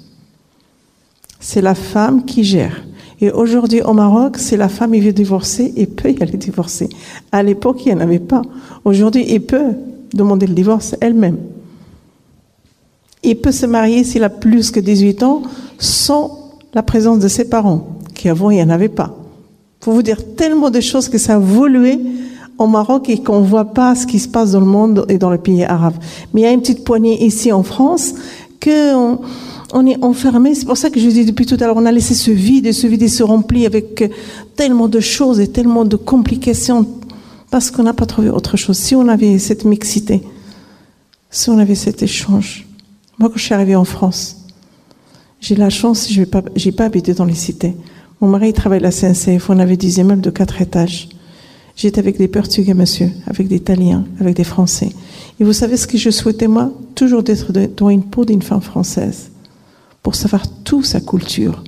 C'est 1.43 1.61
la 1.61 1.75
femme 1.75 2.25
qui 2.25 2.45
gère. 2.45 2.85
Et 3.21 3.31
aujourd'hui, 3.33 3.83
au 3.83 3.93
Maroc, 3.93 4.39
c'est 4.39 4.57
la 4.57 4.69
femme 4.69 4.93
qui 4.93 5.01
veut 5.01 5.13
divorcer 5.13 5.73
et 5.77 5.87
peut 5.87 6.11
y 6.11 6.23
aller 6.23 6.39
divorcer. 6.39 6.89
À 7.33 7.43
l'époque, 7.43 7.85
il 7.85 7.89
n'y 7.93 8.01
en 8.01 8.05
avait 8.05 8.21
pas. 8.21 8.43
Aujourd'hui, 8.85 9.27
il 9.29 9.43
peut 9.43 9.73
demander 10.15 10.47
le 10.47 10.55
divorce 10.55 10.95
elle-même. 11.01 11.39
Il 13.25 13.37
peut 13.37 13.51
se 13.51 13.67
marier 13.67 14.05
s'il 14.05 14.23
a 14.23 14.31
plus 14.31 14.71
que 14.71 14.79
18 14.79 15.25
ans 15.25 15.43
sans 15.79 16.53
la 16.75 16.83
présence 16.83 17.19
de 17.19 17.29
ses 17.29 17.49
parents, 17.49 17.99
qui 18.15 18.29
avant, 18.29 18.51
il 18.51 18.57
n'y 18.57 18.63
en 18.63 18.71
avait 18.71 18.89
pas. 18.89 19.17
Pour 19.81 19.95
vous 19.95 20.03
dire 20.03 20.35
tellement 20.37 20.71
de 20.71 20.81
choses 20.81 21.09
que 21.09 21.19
ça 21.19 21.35
a 21.35 21.39
évolué 21.39 21.99
au 22.57 22.69
Maroc 22.69 23.09
et 23.09 23.21
qu'on 23.21 23.41
ne 23.41 23.47
voit 23.47 23.73
pas 23.73 23.97
ce 23.97 24.07
qui 24.07 24.21
se 24.21 24.29
passe 24.29 24.53
dans 24.53 24.61
le 24.61 24.67
monde 24.67 25.07
et 25.09 25.19
dans 25.19 25.31
les 25.31 25.39
pays 25.39 25.65
arabes. 25.65 25.97
Mais 26.33 26.43
il 26.43 26.45
y 26.45 26.47
a 26.47 26.53
une 26.53 26.61
petite 26.61 26.85
poignée 26.85 27.25
ici 27.25 27.51
en 27.51 27.65
France 27.65 28.15
on 28.69 29.19
est 29.87 30.03
enfermé. 30.03 30.55
C'est 30.55 30.67
pour 30.67 30.77
ça 30.77 30.91
que 30.91 31.01
je 31.01 31.09
dis 31.09 31.25
depuis 31.25 31.47
tout 31.47 31.57
à 31.61 31.67
l'heure, 31.67 31.77
on 31.77 31.87
a 31.87 31.93
laissé 31.93 32.15
ce 32.15 32.31
vide 32.31 32.67
et 32.67 32.73
ce 32.73 32.87
vide 32.87 33.09
se 33.09 33.23
remplit 33.23 33.67
avec 33.67 34.05
tellement 34.57 34.89
de 34.89 35.01
choses 35.01 35.41
et 35.41 35.49
tellement 35.49 35.85
de 35.85 35.97
complications 35.97 36.87
parce 37.51 37.71
qu'on 37.71 37.83
n'a 37.83 37.95
pas 37.95 38.07
trouvé 38.07 38.31
autre 38.31 38.57
chose. 38.57 38.77
Si 38.77 38.95
on 38.95 39.09
avait 39.09 39.39
cette 39.39 39.65
mixité, 39.65 40.23
si 41.31 41.51
on 41.51 41.59
avait 41.59 41.75
cet 41.75 42.03
échange. 42.03 42.67
Moi, 43.19 43.29
quand 43.29 43.37
je 43.37 43.45
suis 43.45 43.55
arrivée 43.55 43.77
en 43.77 43.85
France, 43.85 44.37
j'ai 45.41 45.57
la 45.57 45.71
chance, 45.71 46.09
je 46.11 46.21
n'ai 46.21 46.27
pas, 46.27 46.43
pas 46.43 46.85
habité 46.85 47.15
dans 47.15 47.25
les 47.25 47.35
cités. 47.35 47.75
Mon 48.21 48.29
mari 48.29 48.51
il 48.51 48.53
travaille 48.53 48.79
à 48.79 48.83
la 48.83 48.93
CNCF, 48.93 49.51
on 49.51 49.59
avait 49.59 49.77
des 49.77 49.99
immeubles 49.99 50.23
de 50.23 50.31
quatre 50.31 50.61
étages. 50.61 51.09
J'étais 51.75 51.99
avec 51.99 52.19
des 52.19 52.29
Portugais, 52.29 52.75
monsieur, 52.75 53.11
avec 53.27 53.49
des 53.49 53.57
Italiens, 53.57 54.05
avec 54.21 54.37
des 54.37 54.45
Français. 54.45 54.91
Et 55.41 55.45
vous 55.45 55.53
savez 55.53 55.77
ce 55.77 55.87
que 55.87 55.99
je 55.99 56.11
souhaitais, 56.11 56.47
moi? 56.47 56.71
Toujours 56.95 57.23
d'être 57.23 57.53
dans 57.53 57.89
une 57.89 58.05
peau 58.05 58.25
d'une 58.25 58.43
femme 58.43 58.61
française, 58.61 59.31
pour 60.03 60.15
savoir 60.15 60.43
toute 60.65 60.85
sa 60.85 61.01
culture, 61.01 61.63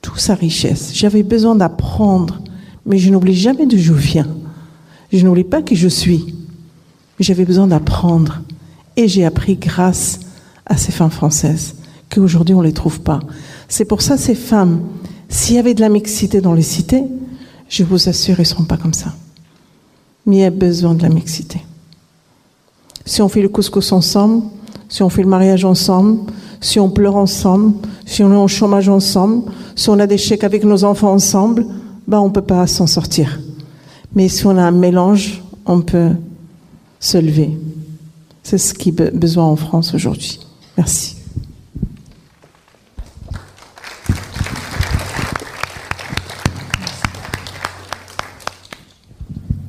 toute 0.00 0.18
sa 0.18 0.34
richesse. 0.34 0.92
J'avais 0.94 1.22
besoin 1.22 1.54
d'apprendre, 1.54 2.40
mais 2.86 2.98
je 2.98 3.10
n'oublie 3.10 3.34
jamais 3.34 3.66
d'où 3.66 3.78
je 3.78 3.92
viens. 3.92 4.28
Je 5.12 5.24
n'oublie 5.24 5.44
pas 5.44 5.62
qui 5.62 5.76
je 5.76 5.88
suis. 5.88 6.34
J'avais 7.20 7.44
besoin 7.44 7.66
d'apprendre. 7.66 8.40
Et 8.96 9.08
j'ai 9.08 9.24
appris 9.24 9.56
grâce 9.56 10.20
à 10.66 10.76
ces 10.76 10.92
femmes 10.92 11.10
françaises, 11.10 11.76
qu'aujourd'hui 12.10 12.54
on 12.54 12.60
ne 12.60 12.66
les 12.66 12.72
trouve 12.72 13.00
pas. 13.00 13.20
C'est 13.68 13.84
pour 13.84 14.02
ça, 14.02 14.16
ces 14.16 14.34
femmes, 14.34 14.82
s'il 15.28 15.56
y 15.56 15.58
avait 15.58 15.74
de 15.74 15.80
la 15.80 15.88
mixité 15.88 16.40
dans 16.40 16.52
les 16.52 16.62
cités, 16.62 17.04
je 17.68 17.84
vous 17.84 18.08
assure, 18.08 18.34
elles 18.34 18.42
ne 18.42 18.48
seront 18.48 18.64
pas 18.64 18.76
comme 18.76 18.92
ça. 18.92 19.14
Mais 20.26 20.36
il 20.36 20.40
y 20.40 20.44
a 20.44 20.50
besoin 20.50 20.94
de 20.94 21.02
la 21.02 21.08
mixité. 21.08 21.62
Si 23.04 23.22
on 23.22 23.28
fait 23.28 23.42
le 23.42 23.48
couscous 23.48 23.92
ensemble, 23.92 24.44
si 24.88 25.02
on 25.02 25.08
fait 25.08 25.22
le 25.22 25.28
mariage 25.28 25.64
ensemble, 25.64 26.30
si 26.62 26.80
on 26.80 26.88
pleure 26.88 27.16
ensemble, 27.16 27.74
si 28.06 28.22
on 28.22 28.32
est 28.32 28.36
en 28.36 28.46
chômage 28.46 28.88
ensemble, 28.88 29.50
si 29.74 29.90
on 29.90 29.98
a 29.98 30.06
des 30.06 30.16
chèques 30.16 30.44
avec 30.44 30.64
nos 30.64 30.84
enfants 30.84 31.12
ensemble, 31.12 31.66
ben 32.06 32.20
on 32.20 32.28
ne 32.28 32.32
peut 32.32 32.40
pas 32.40 32.66
s'en 32.66 32.86
sortir. 32.86 33.40
Mais 34.14 34.28
si 34.28 34.46
on 34.46 34.56
a 34.56 34.62
un 34.62 34.70
mélange, 34.70 35.42
on 35.66 35.82
peut 35.82 36.10
se 37.00 37.18
lever. 37.18 37.58
C'est 38.44 38.58
ce 38.58 38.72
qui 38.74 38.94
a 38.98 39.10
besoin 39.10 39.44
en 39.44 39.56
France 39.56 39.92
aujourd'hui. 39.92 40.40
Merci. 40.78 41.16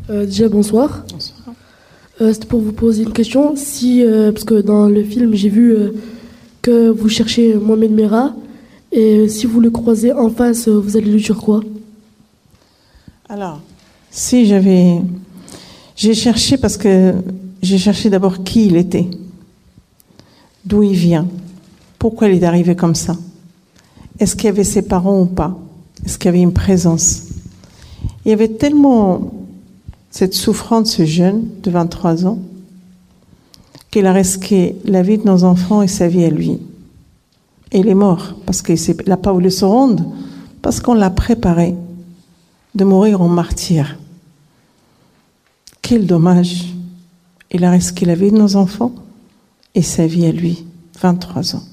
Euh, 0.10 0.26
déjà, 0.26 0.48
bonsoir. 0.48 1.04
Bonsoir. 1.12 1.56
Euh, 2.22 2.34
C'était 2.34 2.46
pour 2.46 2.62
vous 2.62 2.74
poser 2.74 3.04
une 3.04 3.14
question. 3.14 3.56
Si, 3.56 4.06
euh, 4.06 4.32
parce 4.32 4.44
que 4.44 4.62
dans 4.62 4.88
le 4.88 5.04
film, 5.04 5.34
j'ai 5.34 5.50
vu 5.50 5.72
euh, 5.74 5.94
que 6.64 6.90
vous 6.90 7.10
cherchez 7.10 7.54
Mohamed 7.56 7.92
Mera, 7.92 8.34
et 8.92 9.28
si 9.28 9.46
vous 9.46 9.60
le 9.60 9.70
croisez 9.70 10.14
en 10.14 10.30
face, 10.30 10.68
vous 10.68 10.98
allez 10.98 11.12
lui 11.12 11.22
dire 11.22 11.38
quoi? 11.38 11.62
Alors, 13.28 13.60
si 14.10 14.46
j'avais. 14.46 15.02
J'ai 15.96 16.14
cherché 16.16 16.58
parce 16.58 16.78
que 16.78 17.14
j'ai 17.62 17.78
cherché 17.78 18.10
d'abord 18.10 18.44
qui 18.44 18.66
il 18.68 18.78
était, 18.78 19.10
d'où 20.66 20.84
il 20.84 20.96
vient, 20.96 21.28
pourquoi 22.00 22.30
il 22.30 22.42
est 22.42 22.46
arrivé 22.46 22.76
comme 22.76 22.96
ça. 22.96 23.16
Est-ce 24.20 24.36
qu'il 24.36 24.46
y 24.46 24.50
avait 24.50 24.64
ses 24.64 24.84
parents 24.84 25.22
ou 25.22 25.26
pas 25.26 25.58
Est-ce 26.06 26.18
qu'il 26.18 26.28
y 26.28 26.30
avait 26.30 26.42
une 26.42 26.54
présence 26.54 27.24
Il 28.26 28.30
y 28.30 28.34
avait 28.34 28.48
tellement 28.48 29.34
cette 30.12 30.34
souffrance, 30.34 30.96
ce 30.96 31.06
jeune 31.06 31.44
de 31.62 31.72
23 31.72 32.26
ans, 32.26 32.40
qu'il 33.94 34.08
a 34.08 34.12
risqué 34.12 34.76
la 34.86 35.04
vie 35.04 35.20
de 35.20 35.26
nos 35.26 35.44
enfants 35.44 35.84
et 35.84 35.88
sa 35.88 36.08
vie 36.08 36.26
à 36.26 36.30
lui. 36.32 36.58
Il 37.72 37.88
est 37.88 37.94
mort 37.94 38.34
parce 38.44 38.64
qu'il 38.64 38.76
n'a 39.06 39.18
pas 39.18 39.32
voulu 39.32 39.52
se 39.52 39.66
rendre, 39.66 40.04
parce 40.64 40.80
qu'on 40.80 40.96
l'a 40.96 41.12
préparé 41.12 41.76
de 42.74 42.84
mourir 42.84 43.22
en 43.22 43.28
martyr. 43.28 44.00
Quel 45.84 46.08
dommage. 46.08 46.74
Il 47.52 47.64
a 47.64 47.70
risqué 47.70 48.08
la 48.08 48.16
vie 48.16 48.32
de 48.32 48.38
nos 48.38 48.56
enfants 48.56 48.96
et 49.76 49.84
sa 49.84 50.08
vie 50.08 50.26
à 50.26 50.32
lui, 50.32 50.66
23 51.00 51.56
ans. 51.56 51.64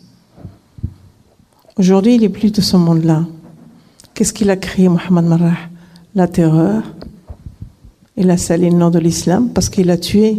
Aujourd'hui, 1.79 2.17
il 2.17 2.21
n'est 2.21 2.29
plus 2.29 2.53
de 2.53 2.61
ce 2.61 2.77
monde-là. 2.77 3.25
Qu'est-ce 4.13 4.35
qu'il 4.35 4.51
a 4.51 4.59
créé, 4.59 4.91
Mohamed 4.91 5.25
Marrah? 5.25 5.57
La 6.15 6.29
terreur. 6.29 6.83
Il 8.19 8.29
a 8.29 8.37
sali 8.37 8.69
le 8.69 8.77
nom 8.77 8.91
de 8.91 8.99
l'islam 8.99 9.49
parce 9.55 9.71
qu'il 9.71 9.89
a 9.89 9.97
tué. 9.97 10.39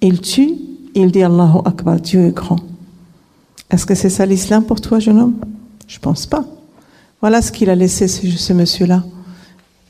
Il 0.00 0.20
tue, 0.20 0.69
il 0.94 1.12
dit 1.12 1.22
Allahu 1.22 1.60
Akbar, 1.64 2.00
Dieu 2.00 2.26
est 2.26 2.32
grand. 2.32 2.60
Est-ce 3.70 3.86
que 3.86 3.94
c'est 3.94 4.10
ça 4.10 4.26
l'islam 4.26 4.64
pour 4.64 4.80
toi, 4.80 4.98
jeune 4.98 5.18
homme? 5.18 5.36
Je 5.86 5.98
pense 5.98 6.26
pas. 6.26 6.44
Voilà 7.20 7.42
ce 7.42 7.52
qu'il 7.52 7.70
a 7.70 7.74
laissé, 7.74 8.08
ce, 8.08 8.26
ce 8.28 8.52
monsieur-là. 8.52 9.04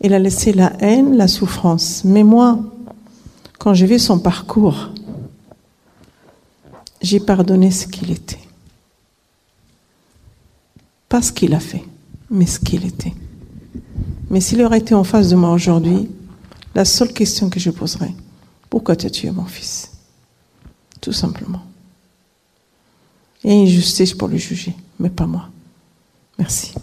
Il 0.03 0.15
a 0.15 0.19
laissé 0.19 0.53
la 0.53 0.73
haine, 0.81 1.17
la 1.17 1.29
souffrance. 1.29 2.03
Mais 2.05 2.23
moi, 2.23 2.59
quand 3.59 3.75
j'ai 3.75 3.87
vu 3.87 3.99
son 3.99 4.19
parcours, 4.19 4.91
j'ai 7.03 7.21
pardonné 7.21 7.71
ce 7.71 7.87
qu'il 7.87 8.11
était. 8.11 8.39
Pas 11.09 11.23
ce 11.23 11.33
qu'il 11.33 11.55
a 11.55 11.61
fait, 11.61 11.85
mais 12.31 12.47
ce 12.47 12.59
qu'il 12.59 12.85
était. 12.87 13.15
Mais 14.31 14.41
s'il 14.41 14.63
aurait 14.63 14.79
été 14.79 14.95
en 14.95 15.05
face 15.05 15.29
de 15.29 15.37
moi 15.37 15.51
aujourd'hui, 15.51 16.09
la 16.75 16.85
seule 16.85 17.13
question 17.13 17.51
que 17.51 17.59
je 17.59 17.71
poserais, 17.71 18.15
pourquoi 18.69 18.97
tu 18.97 19.07
as 19.07 19.11
tué 19.11 19.31
mon 19.31 19.45
fils? 19.45 19.91
Tout 21.01 21.13
simplement. 21.13 21.63
A 23.45 23.49
une 23.49 23.67
justice 23.67 24.13
pour 24.13 24.29
le 24.29 24.37
juger, 24.37 24.75
mais 24.99 25.09
pas 25.09 25.27
moi. 25.27 25.49
Merci. 26.39 26.75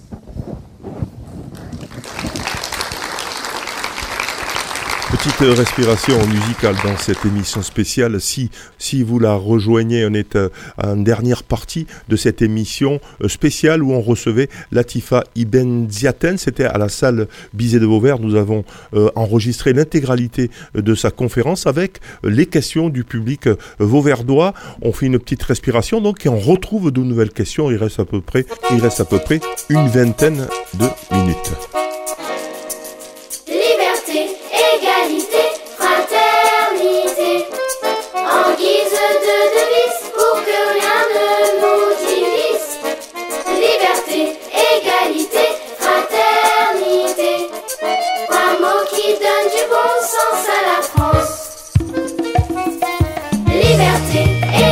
Petite 5.09 5.57
respiration 5.57 6.17
musicale 6.27 6.75
dans 6.83 6.97
cette 6.97 7.25
émission 7.25 7.61
spéciale. 7.61 8.19
Si, 8.19 8.51
si 8.77 9.03
vous 9.03 9.19
la 9.19 9.35
rejoignez, 9.35 10.05
on 10.05 10.13
est 10.13 10.35
euh, 10.35 10.49
en 10.83 10.97
dernière 10.97 11.43
partie 11.43 11.87
de 12.09 12.17
cette 12.17 12.41
émission 12.41 12.99
euh, 13.23 13.29
spéciale 13.29 13.83
où 13.83 13.93
on 13.93 14.01
recevait 14.01 14.49
Latifa 14.73 15.23
Ibn 15.35 15.89
Ziaten. 15.89 16.37
C'était 16.37 16.65
à 16.65 16.77
la 16.77 16.89
salle 16.89 17.29
Bizet 17.53 17.79
de 17.79 17.85
Vauvert. 17.85 18.19
Nous 18.19 18.35
avons 18.35 18.65
euh, 18.93 19.09
enregistré 19.15 19.71
l'intégralité 19.71 20.51
de 20.75 20.93
sa 20.93 21.09
conférence 21.09 21.67
avec 21.67 22.01
les 22.25 22.45
questions 22.45 22.89
du 22.89 23.05
public 23.05 23.47
vauverdois. 23.79 24.53
On 24.81 24.91
fait 24.91 25.05
une 25.05 25.19
petite 25.19 25.43
respiration 25.43 26.01
donc 26.01 26.25
et 26.25 26.29
on 26.29 26.39
retrouve 26.39 26.91
de 26.91 26.99
nouvelles 26.99 27.31
questions. 27.31 27.71
Il 27.71 27.77
reste 27.77 28.01
à 28.01 28.05
peu 28.05 28.19
près, 28.19 28.45
il 28.71 28.81
reste 28.81 28.99
à 28.99 29.05
peu 29.05 29.19
près 29.19 29.39
une 29.69 29.87
vingtaine 29.87 30.47
de 30.73 31.15
minutes. 31.15 31.86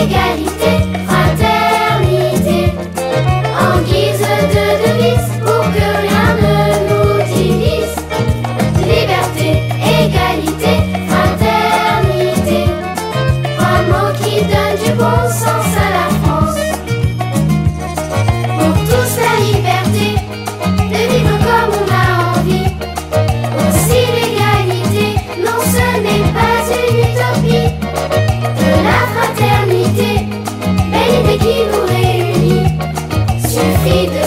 Liberté, 0.06 1.05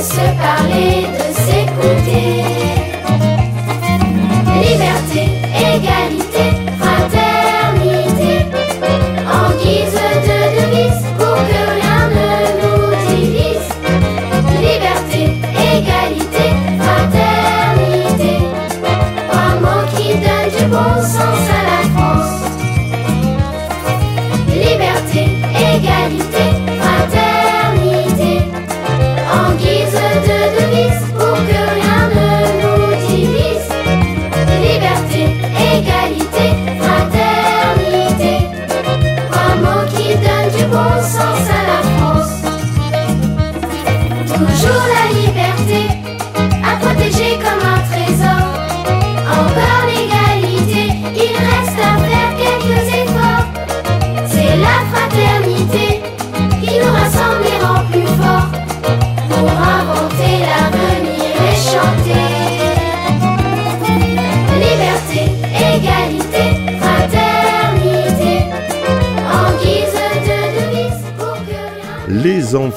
se 0.09 0.35
parler. 0.41 1.18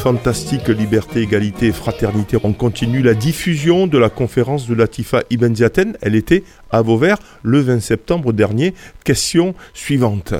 Fantastique, 0.01 0.67
liberté, 0.69 1.21
égalité 1.21 1.67
et 1.67 1.71
fraternité. 1.71 2.35
On 2.43 2.53
continue 2.53 3.03
la 3.03 3.13
diffusion 3.13 3.85
de 3.85 3.99
la 3.99 4.09
conférence 4.09 4.67
de 4.67 4.73
Latifa 4.73 5.21
Ibn 5.29 5.53
Ziaten. 5.55 5.93
Elle 6.01 6.15
était 6.15 6.43
à 6.71 6.81
Vauvert 6.81 7.19
le 7.43 7.59
20 7.59 7.79
septembre 7.81 8.33
dernier. 8.33 8.73
Question 9.03 9.53
suivante. 9.75 10.33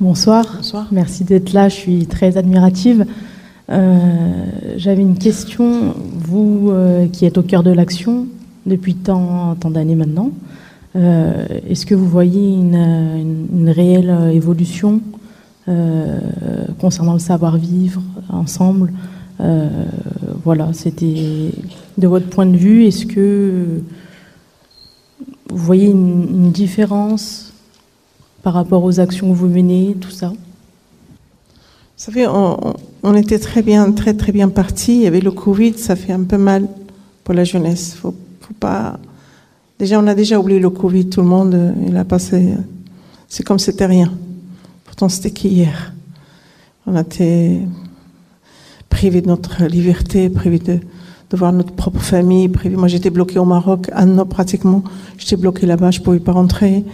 Bonsoir. 0.00 0.46
Merci 0.92 1.24
d'être 1.24 1.52
là. 1.52 1.68
Je 1.68 1.74
suis 1.74 2.06
très 2.06 2.36
admirative. 2.36 3.06
Euh, 3.70 4.44
J'avais 4.76 5.02
une 5.02 5.18
question. 5.18 5.92
Vous 6.16 6.70
euh, 6.70 7.08
qui 7.08 7.26
êtes 7.26 7.38
au 7.38 7.42
cœur 7.42 7.64
de 7.64 7.72
l'action 7.72 8.26
depuis 8.66 8.94
tant, 8.94 9.56
tant 9.56 9.70
d'années 9.70 9.96
maintenant, 9.96 10.30
euh, 10.94 11.44
est-ce 11.68 11.86
que 11.86 11.96
vous 11.96 12.06
voyez 12.08 12.50
une, 12.52 12.76
une- 12.76 13.46
une 13.52 13.70
réelle 13.70 14.30
évolution 14.32 15.00
concernant 16.78 17.12
le 17.12 17.18
savoir-vivre 17.18 18.02
ensemble 18.28 18.92
Euh, 19.40 19.68
Voilà, 20.44 20.72
c'était 20.72 21.52
de 21.98 22.06
votre 22.08 22.26
point 22.26 22.46
de 22.46 22.56
vue. 22.56 22.86
Est-ce 22.86 23.04
que 23.06 23.80
vous 25.48 25.64
voyez 25.64 25.88
une, 25.88 26.50
différence 26.50 27.52
par 28.42 28.54
rapport 28.54 28.84
aux 28.84 29.00
actions 29.00 29.30
que 29.30 29.36
vous 29.36 29.48
menez, 29.48 29.96
tout 30.00 30.10
ça? 30.10 30.28
Vous 30.28 30.36
savez, 31.96 32.26
on, 32.26 33.14
était 33.14 33.38
très 33.38 33.62
bien, 33.62 33.92
très 33.92 34.14
très 34.14 34.32
bien 34.32 34.48
parti. 34.48 34.96
Il 34.96 35.02
y 35.02 35.06
avait 35.06 35.20
le 35.20 35.30
Covid, 35.30 35.74
ça 35.74 35.94
fait 35.94 36.12
un 36.12 36.24
peu 36.24 36.38
mal 36.38 36.66
pour 37.22 37.34
la 37.34 37.44
jeunesse. 37.44 37.94
Faut, 37.94 38.14
faut 38.40 38.54
pas. 38.54 38.98
Déjà, 39.78 40.00
on 40.00 40.06
a 40.06 40.14
déjà 40.14 40.38
oublié 40.40 40.58
le 40.58 40.70
Covid. 40.70 41.10
Tout 41.10 41.20
le 41.20 41.28
monde, 41.28 41.54
euh, 41.54 41.72
il 41.86 41.96
a 41.96 42.04
passé. 42.04 42.54
C'est 43.28 43.44
comme 43.44 43.58
c'était 43.58 43.86
rien. 43.86 44.10
C'était 45.08 45.30
qu'hier. 45.30 45.94
On 46.86 46.96
a 46.96 47.02
été 47.02 47.60
privés 48.88 49.20
de 49.20 49.28
notre 49.28 49.64
liberté, 49.64 50.28
privés 50.28 50.58
de, 50.58 50.80
voir 51.36 51.52
notre 51.52 51.72
propre 51.72 52.00
famille. 52.00 52.50
Moi, 52.72 52.88
j'étais 52.88 53.10
bloquée 53.10 53.38
au 53.38 53.44
Maroc, 53.44 53.88
un 53.94 54.18
an 54.18 54.26
pratiquement. 54.26 54.82
J'étais 55.16 55.36
bloquée 55.36 55.66
là-bas, 55.66 55.90
je 55.92 56.00
pouvais 56.00 56.18
pas 56.18 56.32
rentrer. 56.32 56.84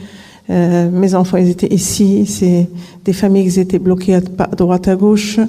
Euh, 0.51 0.91
mes 0.91 1.15
enfants, 1.15 1.39
ils 1.39 1.49
étaient 1.49 1.73
ici. 1.73 2.27
C'est 2.27 2.69
des 3.05 3.13
familles 3.13 3.51
qui 3.51 3.59
étaient 3.59 3.79
bloquées 3.79 4.15
à, 4.15 4.21
droite, 4.21 4.89
à 4.89 4.97
gauche. 4.97 5.41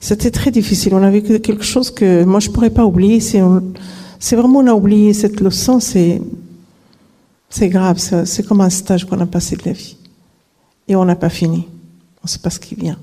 C'était 0.00 0.30
très 0.30 0.50
difficile. 0.50 0.94
On 0.94 1.02
a 1.02 1.10
vécu 1.10 1.38
quelque 1.40 1.64
chose 1.64 1.90
que 1.90 2.24
moi, 2.24 2.40
je 2.40 2.50
pourrais 2.50 2.70
pas 2.70 2.84
oublier. 2.84 3.20
C'est, 3.20 3.40
vraiment, 4.36 4.60
on 4.60 4.66
a 4.66 4.74
oublié 4.74 5.12
cette 5.12 5.40
leçon. 5.40 5.78
C'est, 5.80 6.20
grave. 7.68 7.98
C'est 7.98 8.46
comme 8.46 8.62
un 8.62 8.70
stage 8.70 9.04
qu'on 9.04 9.20
a 9.20 9.26
passé 9.26 9.56
de 9.56 9.62
la 9.66 9.72
vie. 9.72 9.96
Et 10.88 10.96
on 10.96 11.04
n'a 11.04 11.16
pas 11.16 11.28
fini. 11.30 11.68
On 12.24 12.26
sait 12.26 12.38
pas 12.38 12.50
ce 12.50 12.58
qui 12.58 12.74
vient. 12.74 12.98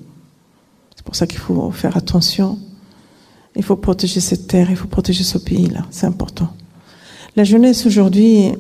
C'est 0.95 1.05
pour 1.05 1.15
ça 1.15 1.27
qu'il 1.27 1.39
faut 1.39 1.71
faire 1.71 1.95
attention. 1.95 2.57
Il 3.55 3.63
faut 3.63 3.75
protéger 3.75 4.19
cette 4.19 4.47
terre, 4.47 4.69
il 4.69 4.75
faut 4.75 4.87
protéger 4.87 5.23
ce 5.23 5.37
pays-là. 5.37 5.85
C'est 5.91 6.07
important. 6.07 6.51
La 7.35 7.43
jeunesse 7.43 7.85
aujourd'hui, 7.85 8.51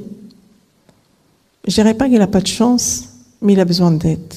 je 1.67 1.73
dirais 1.73 1.95
pas 1.95 2.07
qu'il 2.07 2.19
n'a 2.19 2.27
pas 2.27 2.41
de 2.41 2.47
chance, 2.47 3.09
mais 3.41 3.53
il 3.53 3.59
a 3.59 3.65
besoin 3.65 3.91
d'aide. 3.91 4.33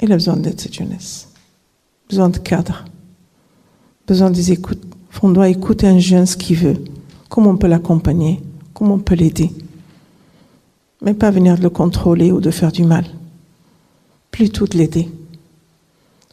Il 0.00 0.12
a 0.12 0.16
besoin 0.16 0.36
d'aide, 0.36 0.60
cette 0.60 0.74
jeunesse. 0.74 1.28
Besoin 2.08 2.28
de 2.28 2.38
cadre. 2.38 2.84
Besoin 4.06 4.30
des 4.30 4.52
écoutes. 4.52 4.82
On 5.22 5.30
doit 5.30 5.48
écouter 5.48 5.86
un 5.86 5.98
jeune 5.98 6.26
ce 6.26 6.36
qu'il 6.36 6.58
veut. 6.58 6.84
Comment 7.30 7.50
on 7.50 7.56
peut 7.56 7.68
l'accompagner? 7.68 8.42
Comment 8.74 8.94
on 8.94 8.98
peut 8.98 9.14
l'aider? 9.14 9.50
Mais 11.00 11.14
pas 11.14 11.30
venir 11.30 11.56
le 11.58 11.70
contrôler 11.70 12.30
ou 12.30 12.40
de 12.40 12.50
faire 12.50 12.72
du 12.72 12.84
mal. 12.84 13.06
Plutôt 14.34 14.66
de 14.66 14.76
l'aider. 14.76 15.08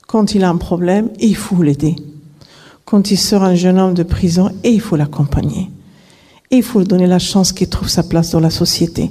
Quand 0.07 0.33
il 0.33 0.43
a 0.43 0.49
un 0.49 0.57
problème, 0.57 1.11
il 1.19 1.35
faut 1.35 1.61
l'aider. 1.61 1.95
Quand 2.83 3.11
il 3.11 3.17
sort 3.17 3.43
un 3.43 3.53
jeune 3.53 3.77
homme 3.77 3.93
de 3.93 4.01
prison, 4.01 4.49
il 4.63 4.81
faut 4.81 4.95
l'accompagner. 4.95 5.69
Il 6.49 6.63
faut 6.63 6.79
lui 6.79 6.87
donner 6.87 7.05
la 7.05 7.19
chance 7.19 7.53
qu'il 7.53 7.69
trouve 7.69 7.89
sa 7.89 8.01
place 8.01 8.31
dans 8.31 8.39
la 8.39 8.49
société. 8.49 9.07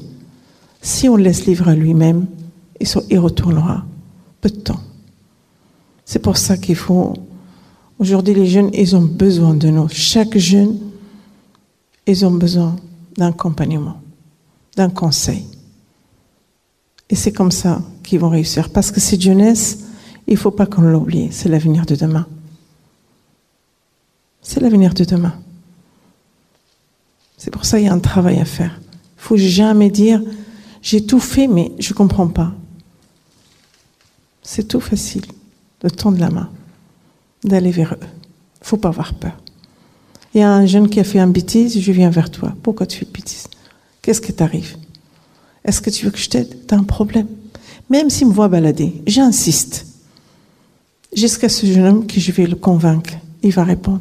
Si 0.82 1.08
on 1.08 1.14
le 1.14 1.22
laisse 1.22 1.46
livrer 1.46 1.70
à 1.70 1.74
lui-même, 1.76 2.26
il 2.80 3.18
retournera 3.20 3.84
peu 4.40 4.50
de 4.50 4.56
temps. 4.56 4.80
C'est 6.04 6.18
pour 6.18 6.36
ça 6.36 6.56
qu'il 6.56 6.74
faut. 6.74 7.14
Aujourd'hui, 8.00 8.34
les 8.34 8.46
jeunes, 8.46 8.70
ils 8.72 8.96
ont 8.96 9.02
besoin 9.02 9.54
de 9.54 9.68
nous. 9.68 9.88
Chaque 9.88 10.36
jeune, 10.36 10.76
ils 12.08 12.26
ont 12.26 12.32
besoin 12.32 12.74
d'un 13.16 13.28
accompagnement, 13.28 14.00
d'un 14.76 14.90
conseil. 14.90 15.44
Et 17.10 17.16
c'est 17.16 17.32
comme 17.32 17.50
ça 17.50 17.82
qu'ils 18.02 18.20
vont 18.20 18.28
réussir. 18.28 18.70
Parce 18.70 18.90
que 18.90 19.00
cette 19.00 19.20
jeunesse, 19.20 19.80
il 20.26 20.34
ne 20.34 20.38
faut 20.38 20.52
pas 20.52 20.66
qu'on 20.66 20.82
l'oublie. 20.82 21.28
C'est 21.32 21.48
l'avenir 21.48 21.84
de 21.84 21.96
demain. 21.96 22.26
C'est 24.40 24.60
l'avenir 24.60 24.94
de 24.94 25.04
demain. 25.04 25.34
C'est 27.36 27.50
pour 27.50 27.64
ça 27.64 27.78
qu'il 27.78 27.86
y 27.86 27.90
a 27.90 27.92
un 27.92 27.98
travail 27.98 28.38
à 28.38 28.44
faire. 28.44 28.80
Il 28.84 29.22
faut 29.22 29.36
jamais 29.36 29.90
dire 29.90 30.22
j'ai 30.82 31.04
tout 31.04 31.20
fait, 31.20 31.46
mais 31.46 31.72
je 31.78 31.92
ne 31.92 31.96
comprends 31.96 32.28
pas. 32.28 32.52
C'est 34.42 34.66
tout 34.66 34.80
facile 34.80 35.26
de 35.82 35.88
tendre 35.88 36.18
la 36.18 36.30
main, 36.30 36.50
d'aller 37.44 37.70
vers 37.70 37.94
eux. 37.94 38.06
Il 38.62 38.66
faut 38.66 38.76
pas 38.76 38.88
avoir 38.88 39.14
peur. 39.14 39.36
Il 40.34 40.40
y 40.40 40.44
a 40.44 40.52
un 40.52 40.64
jeune 40.64 40.88
qui 40.88 41.00
a 41.00 41.04
fait 41.04 41.18
une 41.18 41.32
bêtise, 41.32 41.78
je 41.78 41.92
viens 41.92 42.10
vers 42.10 42.30
toi. 42.30 42.54
Pourquoi 42.62 42.86
tu 42.86 42.98
fais 42.98 43.04
une 43.04 43.12
bêtise? 43.12 43.48
Qu'est-ce 44.00 44.20
qui 44.20 44.32
t'arrive? 44.32 44.76
Est-ce 45.64 45.80
que 45.80 45.90
tu 45.90 46.04
veux 46.04 46.10
que 46.10 46.18
je 46.18 46.28
t'aide? 46.28 46.66
Tu 46.66 46.74
as 46.74 46.78
un 46.78 46.84
problème. 46.84 47.26
Même 47.88 48.08
s'il 48.08 48.28
me 48.28 48.32
voit 48.32 48.48
balader, 48.48 49.02
j'insiste. 49.06 49.86
Jusqu'à 51.14 51.48
ce 51.48 51.66
jeune 51.66 51.86
homme 51.86 52.06
que 52.06 52.20
je 52.20 52.32
vais 52.32 52.46
le 52.46 52.56
convaincre. 52.56 53.14
Il 53.42 53.52
va 53.52 53.64
répondre. 53.64 54.00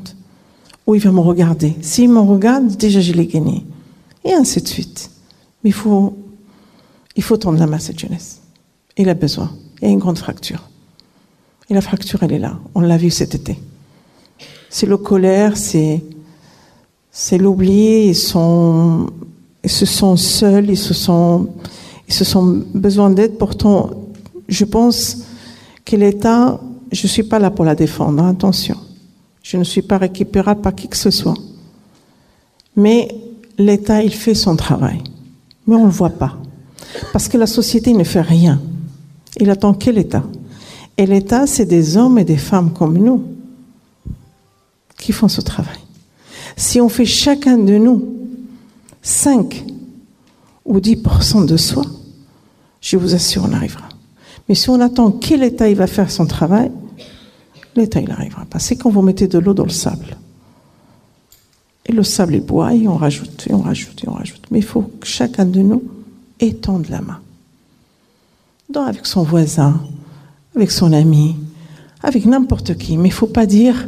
Ou 0.85 0.95
il 0.95 1.01
va 1.01 1.11
me 1.11 1.19
regarder. 1.19 1.75
S'il 1.81 2.09
me 2.09 2.19
regarde, 2.19 2.75
déjà 2.77 3.01
je 3.01 3.13
l'ai 3.13 3.25
gagné. 3.25 3.65
Et 4.23 4.33
ainsi 4.33 4.61
de 4.61 4.67
suite. 4.67 5.09
Mais 5.63 5.71
il 5.71 5.73
faut, 5.73 6.17
il 7.15 7.23
faut 7.23 7.37
tendre 7.37 7.59
la 7.59 7.67
main 7.67 7.77
à 7.77 7.79
cette 7.79 7.99
jeunesse. 7.99 8.41
Il 8.97 9.09
a 9.09 9.13
besoin. 9.13 9.51
Il 9.81 9.87
y 9.87 9.89
a 9.89 9.91
une 9.91 9.99
grande 9.99 10.17
fracture. 10.17 10.69
Et 11.69 11.73
la 11.73 11.81
fracture, 11.81 12.21
elle 12.23 12.33
est 12.33 12.39
là. 12.39 12.59
On 12.75 12.81
l'a 12.81 12.97
vu 12.97 13.09
cet 13.09 13.35
été. 13.35 13.59
C'est 14.69 14.85
le 14.85 14.97
colère, 14.97 15.57
c'est, 15.57 16.03
c'est 17.11 17.37
l'oubli. 17.37 18.13
Sont, 18.13 19.09
ils 19.63 19.69
se 19.69 19.85
sont 19.85 20.15
seuls, 20.15 20.69
ils 20.69 20.77
se 20.77 20.93
sont, 20.93 21.49
ils 22.07 22.13
se 22.13 22.23
sont 22.23 22.63
besoin 22.73 23.09
d'aide. 23.09 23.37
Pourtant, 23.37 23.89
je 24.47 24.65
pense 24.65 25.17
que 25.85 25.95
l'État, 25.95 26.59
je 26.91 27.07
suis 27.07 27.23
pas 27.23 27.39
là 27.39 27.51
pour 27.51 27.65
la 27.65 27.75
défendre. 27.75 28.23
hein, 28.23 28.29
attention. 28.29 28.77
Je 29.43 29.57
ne 29.57 29.63
suis 29.63 29.81
pas 29.81 29.97
récupérable 29.97 30.61
par 30.61 30.75
qui 30.75 30.87
que 30.87 30.97
ce 30.97 31.11
soit. 31.11 31.35
Mais 32.75 33.09
l'État, 33.57 34.03
il 34.03 34.13
fait 34.13 34.35
son 34.35 34.55
travail. 34.55 35.01
Mais 35.67 35.75
on 35.75 35.81
ne 35.81 35.85
le 35.85 35.91
voit 35.91 36.09
pas. 36.09 36.37
Parce 37.11 37.27
que 37.27 37.37
la 37.37 37.47
société 37.47 37.93
ne 37.93 38.03
fait 38.03 38.21
rien. 38.21 38.61
Il 39.39 39.49
attend 39.49 39.73
que 39.73 39.89
l'État. 39.89 40.23
Et 40.97 41.05
l'État, 41.05 41.47
c'est 41.47 41.65
des 41.65 41.97
hommes 41.97 42.17
et 42.17 42.23
des 42.25 42.37
femmes 42.37 42.71
comme 42.71 42.97
nous 42.97 43.23
qui 44.97 45.11
font 45.11 45.27
ce 45.27 45.41
travail. 45.41 45.79
Si 46.55 46.81
on 46.81 46.89
fait 46.89 47.05
chacun 47.05 47.57
de 47.57 47.77
nous 47.77 48.18
5 49.01 49.65
ou 50.65 50.79
10% 50.79 51.45
de 51.45 51.57
soi, 51.57 51.83
je 52.81 52.97
vous 52.97 53.15
assure, 53.15 53.45
on 53.49 53.53
arrivera. 53.53 53.89
Mais 54.47 54.55
si 54.55 54.69
on 54.69 54.79
attend 54.81 55.11
que 55.11 55.35
l'État 55.35 55.69
il 55.69 55.75
va 55.75 55.87
faire 55.87 56.09
son 56.09 56.25
travail, 56.25 56.71
l'État 57.75 58.01
n'arrivera 58.01 58.45
pas. 58.45 58.59
C'est 58.59 58.75
quand 58.75 58.89
vous 58.89 59.01
mettez 59.01 59.27
de 59.27 59.37
l'eau 59.37 59.53
dans 59.53 59.63
le 59.63 59.69
sable. 59.69 60.17
Et 61.85 61.91
le 61.91 62.03
sable 62.03 62.35
il 62.35 62.41
boit 62.41 62.73
et 62.73 62.87
on 62.87 62.97
rajoute, 62.97 63.47
et 63.49 63.53
on 63.53 63.61
rajoute, 63.61 64.03
et 64.03 64.09
on 64.09 64.13
rajoute. 64.13 64.45
Mais 64.51 64.59
il 64.59 64.65
faut 64.65 64.81
que 64.81 65.07
chacun 65.07 65.45
de 65.45 65.59
nous 65.59 65.83
étende 66.39 66.87
la 66.89 67.01
main. 67.01 67.19
Donc 68.69 68.87
avec 68.87 69.05
son 69.05 69.23
voisin, 69.23 69.81
avec 70.55 70.71
son 70.71 70.93
ami, 70.93 71.35
avec 72.03 72.25
n'importe 72.25 72.77
qui. 72.77 72.97
Mais 72.97 73.09
il 73.09 73.11
ne 73.11 73.15
faut 73.15 73.27
pas 73.27 73.45
dire 73.45 73.87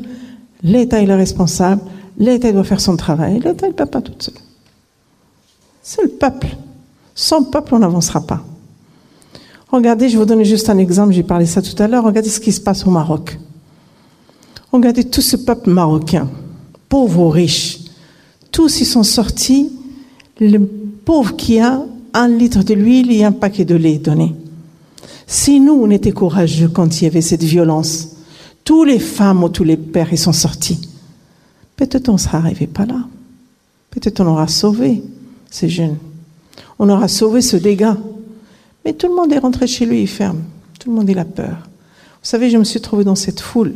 l'État 0.64 1.01
il 1.01 1.09
est 1.09 1.16
responsable, 1.16 1.82
l'État 2.18 2.51
doit 2.51 2.64
faire 2.64 2.82
son 2.82 2.97
travail. 2.97 3.39
L'État 3.39 3.68
ne 3.68 3.74
peut 3.74 3.86
pas 3.86 4.01
tout 4.01 4.14
seul. 4.20 4.36
C'est 5.82 6.03
le 6.03 6.09
peuple. 6.09 6.55
Sans 7.15 7.43
peuple, 7.43 7.75
on 7.75 7.79
n'avancera 7.79 8.21
pas. 8.21 8.43
Regardez, 9.71 10.09
je 10.09 10.17
vous 10.17 10.25
donner 10.25 10.45
juste 10.45 10.69
un 10.69 10.77
exemple, 10.77 11.13
j'ai 11.13 11.23
parlé 11.23 11.45
ça 11.45 11.61
tout 11.61 11.82
à 11.82 11.88
l'heure. 11.88 12.03
Regardez 12.03 12.29
ce 12.29 12.39
qui 12.39 12.51
se 12.51 12.59
passe 12.59 12.86
au 12.86 12.89
Maroc. 12.89 13.39
Regardez 14.71 15.03
tout 15.03 15.21
ce 15.21 15.38
peuple 15.38 15.69
marocain, 15.69 16.29
pauvre 16.89 17.21
ou 17.21 17.29
riche. 17.29 17.79
Tous 18.51 18.82
ils 18.82 18.86
sont 18.86 19.03
sortis. 19.03 19.69
Le 20.39 20.59
pauvre 20.59 21.36
qui 21.36 21.59
a 21.59 21.84
un 22.13 22.27
litre 22.27 22.63
de 22.63 22.73
l'huile 22.73 23.11
et 23.11 23.23
un 23.23 23.32
paquet 23.32 23.65
de 23.65 23.75
lait 23.75 23.97
donné. 23.97 24.36
Si 25.27 25.59
nous, 25.61 25.73
on 25.73 25.89
était 25.89 26.11
courageux 26.11 26.67
quand 26.67 26.99
il 26.99 27.05
y 27.05 27.07
avait 27.07 27.21
cette 27.21 27.43
violence, 27.43 28.09
tous 28.65 28.84
les 28.84 28.99
femmes 28.99 29.43
ou 29.43 29.49
tous 29.49 29.63
les 29.63 29.77
pères, 29.77 30.11
ils 30.11 30.17
sont 30.17 30.34
sortis. 30.34 30.82
Peut-être 31.77 32.09
on 32.09 32.13
ne 32.13 32.17
sera 32.17 32.39
arrivé 32.39 32.67
pas 32.67 32.86
là. 32.86 33.07
Peut-être 33.89 34.19
on 34.21 34.27
aura 34.27 34.47
sauvé 34.47 35.01
ces 35.52 35.70
jeunes. 35.70 35.97
On 36.80 36.89
aura 36.89 37.08
sauvé 37.08 37.41
ce 37.41 37.58
dégât. 37.58 37.97
Mais 38.84 38.93
tout 38.93 39.08
le 39.08 39.16
monde 39.16 39.32
est 39.32 39.38
rentré 39.38 39.68
chez 39.68 39.86
lui, 39.86 40.02
il 40.02 40.08
ferme. 40.08 40.41
Tout 40.80 40.89
le 40.89 40.95
monde 40.95 41.10
il 41.10 41.20
a 41.20 41.26
peur. 41.26 41.58
Vous 42.22 42.28
savez, 42.28 42.49
je 42.49 42.58
me 42.58 42.64
suis 42.64 42.82
trouvée 42.82 43.04
dans 43.04 43.16
cette 43.16 43.39
foule 43.39 43.76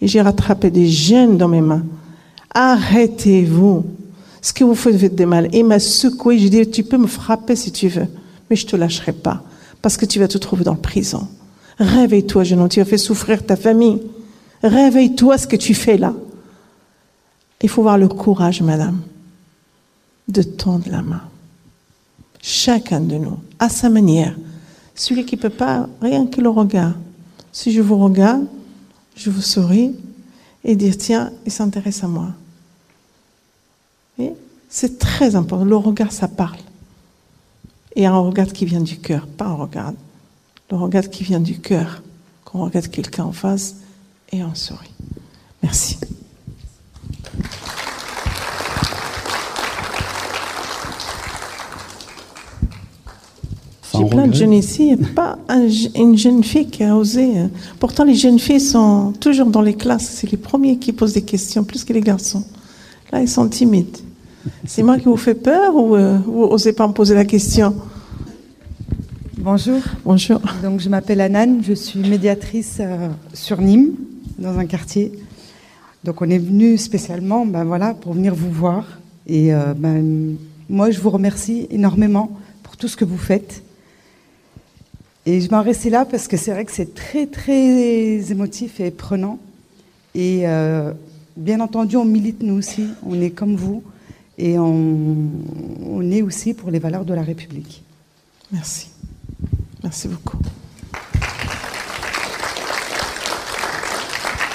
et 0.00 0.08
j'ai 0.08 0.20
rattrapé 0.20 0.70
des 0.70 0.88
jeunes 0.88 1.38
dans 1.38 1.48
mes 1.48 1.60
mains. 1.60 1.84
Arrêtez-vous. 2.52 3.84
Ce 4.40 4.52
que 4.52 4.64
vous 4.64 4.74
faites 4.74 5.14
de 5.14 5.24
mal. 5.24 5.46
Et 5.52 5.58
il 5.58 5.64
m'a 5.64 5.78
secoué. 5.78 6.38
J'ai 6.38 6.50
dit, 6.50 6.70
tu 6.70 6.82
peux 6.82 6.96
me 6.96 7.06
frapper 7.06 7.56
si 7.56 7.70
tu 7.70 7.88
veux, 7.88 8.06
mais 8.48 8.56
je 8.56 8.66
te 8.66 8.76
lâcherai 8.76 9.12
pas 9.12 9.42
parce 9.82 9.96
que 9.96 10.06
tu 10.06 10.18
vas 10.18 10.28
te 10.28 10.38
trouver 10.38 10.64
dans 10.64 10.72
la 10.72 10.78
prison. 10.78 11.28
Réveille-toi, 11.78 12.44
jeune 12.44 12.60
homme, 12.60 12.68
tu 12.68 12.80
as 12.80 12.84
fait 12.84 12.98
souffrir 12.98 13.44
ta 13.44 13.56
famille. 13.56 14.02
Réveille-toi 14.62 15.38
ce 15.38 15.46
que 15.46 15.56
tu 15.56 15.74
fais 15.74 15.96
là. 15.96 16.14
Il 17.62 17.68
faut 17.68 17.82
avoir 17.82 17.98
le 17.98 18.08
courage, 18.08 18.62
madame, 18.62 19.00
de 20.28 20.42
tendre 20.42 20.88
la 20.90 21.02
main. 21.02 21.22
Chacun 22.40 23.00
de 23.00 23.16
nous, 23.16 23.38
à 23.58 23.68
sa 23.68 23.88
manière. 23.88 24.36
Celui 24.94 25.24
qui 25.24 25.36
ne 25.36 25.40
peut 25.40 25.50
pas, 25.50 25.88
rien 26.00 26.26
que 26.26 26.40
le 26.40 26.48
regard. 26.48 26.94
Si 27.52 27.72
je 27.72 27.80
vous 27.80 27.98
regarde, 27.98 28.46
je 29.16 29.30
vous 29.30 29.42
souris 29.42 29.94
et 30.64 30.76
dire, 30.76 30.96
tiens, 30.96 31.32
il 31.46 31.52
s'intéresse 31.52 32.04
à 32.04 32.08
moi. 32.08 32.28
C'est 34.68 34.98
très 34.98 35.34
important. 35.34 35.64
Le 35.64 35.76
regard, 35.76 36.12
ça 36.12 36.28
parle. 36.28 36.58
Et 37.96 38.06
un 38.06 38.18
regard 38.18 38.48
qui 38.48 38.66
vient 38.66 38.80
du 38.80 38.98
cœur, 38.98 39.26
pas 39.26 39.46
un 39.46 39.54
regard. 39.54 39.92
Le 40.70 40.76
regard 40.76 41.08
qui 41.08 41.24
vient 41.24 41.40
du 41.40 41.58
cœur. 41.58 42.02
Qu'on 42.44 42.64
regarde 42.64 42.88
quelqu'un 42.88 43.24
en 43.24 43.32
face 43.32 43.76
et 44.30 44.42
on 44.42 44.54
sourit. 44.54 44.92
Merci. 45.62 45.98
J'ai 53.98 54.04
plein 54.08 54.26
de 54.26 54.34
jeunes 54.34 54.52
ici, 54.52 54.88
il 54.90 54.98
n'y 54.98 55.04
a 55.04 55.08
pas 55.14 55.38
un 55.48 55.66
une 55.94 56.16
jeune 56.16 56.44
fille 56.44 56.66
qui 56.66 56.84
a 56.84 56.96
osé. 56.96 57.38
hein. 57.38 57.50
Pourtant, 57.80 58.04
les 58.04 58.14
jeunes 58.14 58.38
filles 58.38 58.60
sont 58.60 59.12
toujours 59.20 59.46
dans 59.46 59.62
les 59.62 59.74
classes. 59.74 60.08
C'est 60.08 60.30
les 60.30 60.36
premiers 60.36 60.76
qui 60.78 60.92
posent 60.92 61.14
des 61.14 61.22
questions, 61.22 61.64
plus 61.64 61.84
que 61.84 61.92
les 61.92 62.00
garçons. 62.00 62.44
Là, 63.12 63.20
ils 63.20 63.28
sont 63.28 63.48
timides. 63.48 63.98
C'est 64.66 64.82
moi 64.82 64.98
qui 64.98 65.04
vous 65.04 65.16
fais 65.16 65.34
peur 65.34 65.74
ou 65.74 65.96
euh, 65.96 66.18
vous 66.24 66.48
n'osez 66.48 66.72
pas 66.72 66.86
me 66.86 66.92
poser 66.92 67.14
la 67.14 67.24
question? 67.24 67.74
Bonjour. 69.36 69.80
Bonjour. 70.04 70.40
Donc, 70.62 70.80
je 70.80 70.88
m'appelle 70.88 71.20
Anan, 71.20 71.60
je 71.62 71.72
suis 71.72 72.00
médiatrice 72.00 72.78
euh, 72.80 73.08
sur 73.34 73.60
Nîmes, 73.60 73.92
dans 74.38 74.58
un 74.58 74.66
quartier. 74.66 75.12
Donc, 76.04 76.22
on 76.22 76.28
est 76.30 76.38
venu 76.38 76.78
spécialement 76.78 77.46
ben, 77.46 77.64
voilà, 77.64 77.94
pour 77.94 78.12
venir 78.12 78.34
vous 78.34 78.50
voir. 78.50 78.84
Et 79.26 79.54
euh, 79.54 79.74
ben, 79.76 80.36
moi, 80.68 80.90
je 80.90 81.00
vous 81.00 81.10
remercie 81.10 81.66
énormément 81.70 82.30
pour 82.62 82.76
tout 82.76 82.88
ce 82.88 82.96
que 82.96 83.04
vous 83.04 83.18
faites. 83.18 83.62
Et 85.28 85.42
je 85.42 85.50
m'en 85.50 85.62
restais 85.62 85.90
là 85.90 86.06
parce 86.06 86.26
que 86.26 86.38
c'est 86.38 86.52
vrai 86.52 86.64
que 86.64 86.72
c'est 86.72 86.94
très, 86.94 87.26
très 87.26 88.32
émotif 88.32 88.80
et 88.80 88.90
prenant. 88.90 89.38
Et 90.14 90.48
euh, 90.48 90.94
bien 91.36 91.60
entendu, 91.60 91.98
on 91.98 92.06
milite 92.06 92.42
nous 92.42 92.54
aussi, 92.54 92.86
on 93.04 93.20
est 93.20 93.28
comme 93.28 93.54
vous. 93.54 93.82
Et 94.38 94.58
on, 94.58 96.00
est 96.10 96.22
aussi 96.22 96.54
pour 96.54 96.70
les 96.70 96.78
valeurs 96.78 97.04
de 97.04 97.12
la 97.12 97.20
République. 97.20 97.82
Merci. 98.50 98.88
Merci 99.82 100.08
beaucoup. 100.08 100.38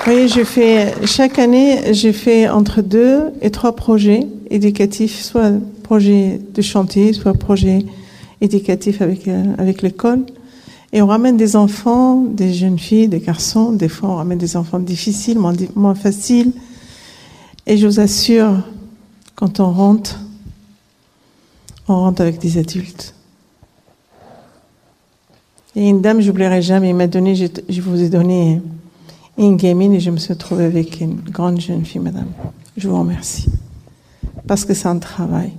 Voyez, 0.06 0.28
je 0.28 0.44
fais, 0.44 0.92
chaque 1.06 1.38
année, 1.38 1.94
j'ai 1.94 2.14
fait 2.14 2.50
entre 2.50 2.82
deux 2.82 3.26
et 3.44 3.52
trois 3.52 3.76
projets 3.76 4.26
éducatifs, 4.50 5.22
soit 5.22 5.52
projet 5.84 6.40
de 6.52 6.62
chantier, 6.64 7.14
soit 7.14 7.36
projet 7.36 7.86
éducatif 8.42 9.04
avec, 9.04 9.28
euh, 9.28 9.54
avec 9.60 9.84
l'école. 9.84 10.26
Et 10.96 11.02
on 11.02 11.08
ramène 11.08 11.38
des 11.38 11.56
enfants, 11.56 12.22
des 12.22 12.54
jeunes 12.54 12.78
filles, 12.78 13.08
des 13.08 13.20
garçons. 13.20 13.72
Des 13.72 13.90
fois, 13.90 14.10
on 14.10 14.16
ramène 14.18 14.38
des 14.38 14.56
enfants 14.56 14.78
difficiles, 14.78 15.40
moins, 15.40 15.96
faciles. 15.96 16.54
Et 17.66 17.78
je 17.78 17.88
vous 17.88 18.00
assure, 18.00 18.60
quand 19.36 19.60
on 19.60 19.72
rentre, 19.72 20.20
on 21.88 21.96
rentre 21.96 22.22
avec 22.22 22.38
des 22.40 22.60
adultes. 22.60 23.16
Et 25.76 25.90
une 25.90 26.02
dame, 26.02 26.22
je 26.22 26.28
n'oublierai 26.28 26.62
jamais, 26.62 26.90
il 26.90 26.96
m'a 26.96 27.08
donné, 27.08 27.36
je, 27.36 27.48
je 27.68 27.82
vous 27.82 28.00
ai 28.00 28.10
donné 28.10 28.62
une 29.40 29.58
gamine 29.58 29.94
et 29.94 30.00
je 30.00 30.12
me 30.12 30.18
suis 30.18 30.34
retrouvée 30.34 30.66
avec 30.66 31.02
une 31.02 31.16
grande 31.16 31.60
jeune 31.60 31.84
fille, 31.84 32.02
madame. 32.02 32.30
Je 32.78 32.88
vous 32.88 33.00
remercie. 33.00 33.50
Parce 34.46 34.64
que 34.64 34.76
c'est 34.76 34.88
un 34.88 35.00
travail. 35.00 35.54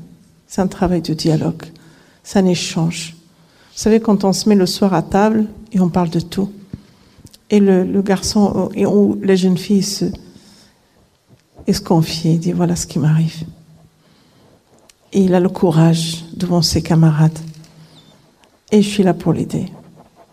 C'est 0.47 0.61
un 0.61 0.69
travail 0.69 1.03
de 1.03 1.13
dialogue. 1.13 1.65
C'est 2.23 2.39
un 2.39 2.47
échange. 2.47 3.14
Vous 3.75 3.81
savez, 3.81 3.99
quand 3.99 4.23
on 4.23 4.33
se 4.33 4.49
met 4.49 4.55
le 4.55 4.67
soir 4.67 4.95
à 4.95 5.03
table 5.03 5.47
et 5.73 5.81
on 5.81 5.89
parle 5.89 6.09
de 6.09 6.21
tout, 6.21 6.53
et 7.51 7.59
le, 7.59 8.03
garçon 8.03 8.71
et 8.73 8.87
ou 8.87 9.19
la 9.21 9.35
jeune 9.35 9.59
fille 9.59 9.83
se, 9.83 10.05
confie, 11.85 12.35
il 12.35 12.39
dit 12.39 12.53
voilà 12.53 12.77
ce 12.77 12.87
qui 12.87 13.01
m'arrive. 13.01 13.43
Et 15.13 15.23
il 15.23 15.35
a 15.35 15.41
le 15.41 15.49
courage 15.49 16.25
devant 16.37 16.63
ses 16.63 16.83
camarades. 16.83 17.39
Et 18.71 18.81
je 18.81 18.89
suis 18.89 19.03
là 19.03 19.13
pour 19.13 19.33
l'aider. 19.33 19.67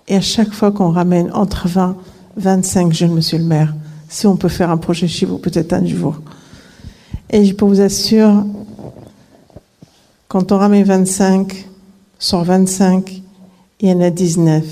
Et 0.08 0.16
à 0.16 0.22
chaque 0.22 0.54
fois 0.54 0.72
qu'on 0.72 0.92
ramène 0.92 1.32
entre 1.34 1.68
20, 1.68 1.98
25 2.38 2.94
jeunes, 2.94 3.14
monsieur 3.14 3.39
le 3.39 3.44
maire, 3.44 3.74
si 4.08 4.28
on 4.28 4.38
peut 4.38 4.50
faire 4.50 4.70
un 4.70 4.78
projet 4.78 5.08
chez 5.08 5.26
vous, 5.26 5.39
peut-être 5.39 5.74
un 5.74 5.86
jour. 5.86 6.22
Et 7.32 7.44
je 7.44 7.56
peux 7.56 7.66
vous 7.66 7.82
assurer, 7.82 8.44
quand 10.28 10.52
on 10.52 10.58
ramène 10.58 10.84
25, 10.84 11.66
sur 12.20 12.44
25, 12.44 13.22
il 13.82 13.90
y 13.90 13.92
en 13.92 14.02
a 14.02 14.12
19 14.12 14.64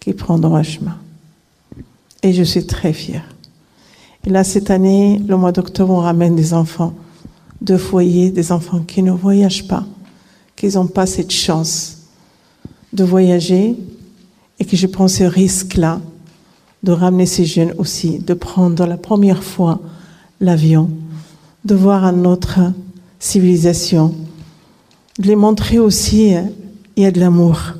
qui 0.00 0.14
prendront 0.14 0.56
un 0.56 0.62
chemin. 0.62 0.96
Et 2.22 2.32
je 2.32 2.42
suis 2.42 2.66
très 2.66 2.92
fière. 2.92 3.24
Et 4.26 4.30
là, 4.30 4.42
cette 4.42 4.70
année, 4.70 5.20
le 5.26 5.36
mois 5.36 5.52
d'octobre, 5.52 5.92
on 5.92 6.00
ramène 6.00 6.34
des 6.34 6.54
enfants 6.54 6.94
de 7.60 7.76
foyers, 7.76 8.30
des 8.30 8.50
enfants 8.50 8.80
qui 8.80 9.02
ne 9.02 9.12
voyagent 9.12 9.68
pas, 9.68 9.84
qui 10.56 10.68
n'ont 10.68 10.86
pas 10.86 11.06
cette 11.06 11.30
chance 11.30 11.98
de 12.92 13.04
voyager 13.04 13.76
et 14.58 14.64
que 14.64 14.76
je 14.76 14.86
prends 14.86 15.08
ce 15.08 15.24
risque-là 15.24 16.00
de 16.82 16.92
ramener 16.92 17.26
ces 17.26 17.44
jeunes 17.44 17.74
aussi, 17.78 18.18
de 18.18 18.34
prendre 18.34 18.86
la 18.86 18.96
première 18.96 19.42
fois 19.42 19.80
l'avion, 20.40 20.90
de 21.64 21.74
voir 21.74 22.04
une 22.04 22.26
autre 22.26 22.60
civilisation, 23.18 24.14
de 25.18 25.26
les 25.26 25.36
montrer 25.36 25.78
aussi, 25.78 26.34
euh, 26.34 26.42
il 26.96 27.02
y 27.02 27.06
a 27.06 27.10
de 27.10 27.20
l'amour, 27.20 27.74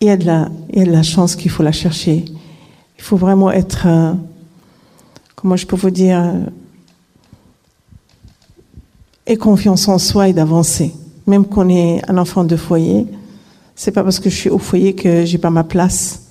il 0.00 0.06
y 0.06 0.10
a 0.10 0.16
de 0.16 0.24
la, 0.24 0.48
il 0.70 0.78
y 0.78 0.82
a 0.82 0.84
de 0.84 0.92
la 0.92 1.02
chance 1.02 1.34
qu'il 1.34 1.50
faut 1.50 1.62
la 1.62 1.72
chercher. 1.72 2.24
Il 2.96 3.02
faut 3.02 3.16
vraiment 3.16 3.50
être, 3.50 3.86
euh, 3.86 4.12
comment 5.34 5.56
je 5.56 5.66
peux 5.66 5.76
vous 5.76 5.90
dire, 5.90 6.20
euh, 6.20 6.44
et 9.26 9.36
confiance 9.36 9.88
en 9.88 9.98
soi 9.98 10.28
et 10.28 10.32
d'avancer. 10.32 10.94
Même 11.26 11.44
qu'on 11.44 11.68
est 11.68 12.00
un 12.08 12.16
enfant 12.16 12.44
de 12.44 12.56
foyer, 12.56 13.06
c'est 13.74 13.92
pas 13.92 14.02
parce 14.02 14.18
que 14.18 14.30
je 14.30 14.34
suis 14.34 14.50
au 14.50 14.58
foyer 14.58 14.94
que 14.94 15.24
j'ai 15.24 15.38
pas 15.38 15.50
ma 15.50 15.64
place. 15.64 16.22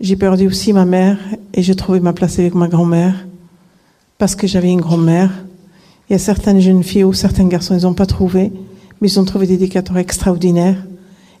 J'ai 0.00 0.16
perdu 0.16 0.46
aussi 0.46 0.72
ma 0.72 0.84
mère 0.84 1.18
et 1.52 1.62
j'ai 1.62 1.74
trouvé 1.74 1.98
ma 1.98 2.12
place 2.12 2.38
avec 2.38 2.54
ma 2.54 2.68
grand-mère 2.68 3.26
parce 4.16 4.34
que 4.34 4.46
j'avais 4.46 4.70
une 4.70 4.80
grand-mère. 4.80 5.30
Il 6.08 6.12
y 6.12 6.16
a 6.16 6.18
certaines 6.18 6.60
jeunes 6.60 6.84
filles 6.84 7.04
ou 7.04 7.12
certains 7.12 7.46
garçons, 7.46 7.76
ils 7.76 7.82
n'ont 7.82 7.94
pas 7.94 8.06
trouvé, 8.06 8.52
mais 9.00 9.08
ils 9.08 9.18
ont 9.18 9.24
trouvé 9.24 9.46
des 9.46 9.54
éducateurs 9.54 9.98
extraordinaires. 9.98 10.76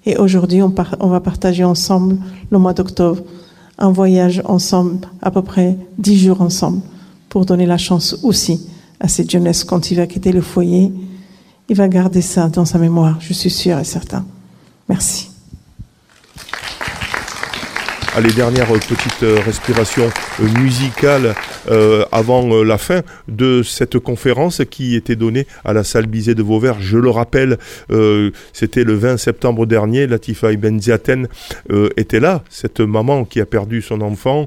Et 0.08 0.16
aujourd'hui, 0.16 0.62
on, 0.62 0.70
va 0.70 1.20
partager 1.20 1.64
ensemble 1.64 2.16
le 2.50 2.58
mois 2.58 2.72
d'octobre 2.72 3.22
un 3.76 3.92
voyage 3.92 4.40
ensemble, 4.46 5.06
à 5.20 5.30
peu 5.30 5.42
près 5.42 5.76
dix 5.98 6.18
jours 6.18 6.40
ensemble, 6.40 6.80
pour 7.28 7.44
donner 7.44 7.66
la 7.66 7.76
chance 7.76 8.18
aussi 8.22 8.66
à 9.00 9.06
cette 9.06 9.30
jeunesse 9.30 9.64
quand 9.64 9.90
il 9.90 9.98
va 9.98 10.06
quitter 10.06 10.32
le 10.32 10.40
foyer. 10.40 10.90
Il 11.68 11.76
va 11.76 11.88
garder 11.88 12.22
ça 12.22 12.48
dans 12.48 12.64
sa 12.64 12.78
mémoire, 12.78 13.18
je 13.20 13.34
suis 13.34 13.50
sûre 13.50 13.78
et 13.78 13.84
certain. 13.84 14.24
Merci. 14.88 15.27
Allez, 18.18 18.32
dernière 18.32 18.66
petite 18.66 19.22
euh, 19.22 19.38
respiration 19.46 20.10
euh, 20.40 20.60
musicale 20.60 21.36
euh, 21.70 22.04
avant 22.10 22.64
la 22.64 22.76
fin 22.76 23.02
de 23.28 23.62
cette 23.62 24.00
conférence 24.00 24.60
qui 24.68 24.96
était 24.96 25.14
donnée 25.14 25.46
à 25.64 25.72
la 25.72 25.84
salle 25.84 26.06
Bizet 26.06 26.34
de 26.34 26.42
Vauvert. 26.42 26.80
Je 26.80 26.98
le 26.98 27.10
rappelle, 27.10 27.58
c'était 28.52 28.82
le 28.82 28.94
20 28.94 29.18
septembre 29.18 29.66
dernier. 29.66 30.08
Latifa 30.08 30.50
Ibn 30.50 30.80
Ziaten 30.80 31.28
était 31.96 32.18
là, 32.18 32.42
cette 32.48 32.80
maman 32.80 33.24
qui 33.24 33.40
a 33.40 33.46
perdu 33.46 33.82
son 33.82 34.00
enfant, 34.00 34.46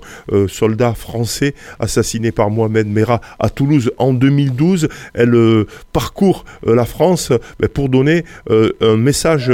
soldat 0.50 0.94
français 0.94 1.54
assassiné 1.80 2.34
par 2.34 2.50
Mohamed 2.50 2.88
Merah 2.88 3.22
à 3.40 3.50
Toulouse 3.50 3.92
en 3.98 4.12
2012. 4.12 4.90
Elle 5.14 5.66
parcourt 5.94 6.44
la 6.66 6.86
France 6.86 7.32
pour 7.74 7.88
donner 7.88 8.26
un 8.50 8.98
message 8.98 9.52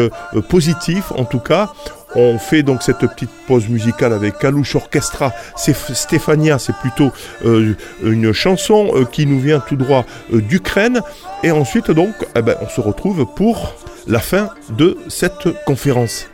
positif, 0.49 1.11
en 1.15 1.26
tout 1.26 1.39
cas. 1.39 1.74
On 2.14 2.38
fait 2.38 2.62
donc 2.62 2.82
cette 2.82 2.98
petite 2.98 3.30
pause 3.46 3.68
musicale 3.68 4.12
avec 4.12 4.38
Kalouche 4.38 4.74
Orchestra. 4.76 5.32
C'est 5.56 5.72
F- 5.72 5.94
Stéphania, 5.94 6.58
c'est 6.58 6.76
plutôt 6.76 7.10
euh, 7.46 7.74
une 8.02 8.32
chanson 8.32 8.90
euh, 8.94 9.04
qui 9.04 9.24
nous 9.26 9.40
vient 9.40 9.60
tout 9.60 9.76
droit 9.76 10.04
euh, 10.32 10.40
d'Ukraine. 10.42 11.00
Et 11.42 11.50
ensuite, 11.50 11.90
donc, 11.90 12.14
eh 12.36 12.42
ben, 12.42 12.56
on 12.60 12.68
se 12.68 12.80
retrouve 12.80 13.24
pour 13.34 13.74
la 14.06 14.20
fin 14.20 14.50
de 14.70 14.98
cette 15.08 15.48
conférence. 15.64 16.26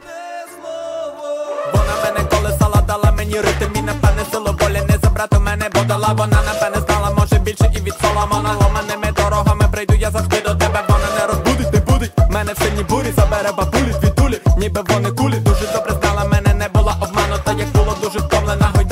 Вона 1.72 1.94
мене 2.04 2.28
колесала, 2.30 2.82
дала 2.86 3.12
Даруйте 3.18 3.68
мій 3.74 3.82
напевне 3.82 4.22
силу 4.32 4.56
волі 4.60 4.80
Не 4.88 4.98
забрати 5.02 5.36
в 5.36 5.40
мене 5.40 5.68
бодала 5.74 6.12
Вона 6.12 6.38
напевне 6.46 6.86
знала, 6.86 7.10
може 7.18 7.38
більше 7.38 7.70
і 7.76 7.78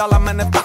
dala 0.01 0.19
mene 0.19 0.43
w 0.45 0.60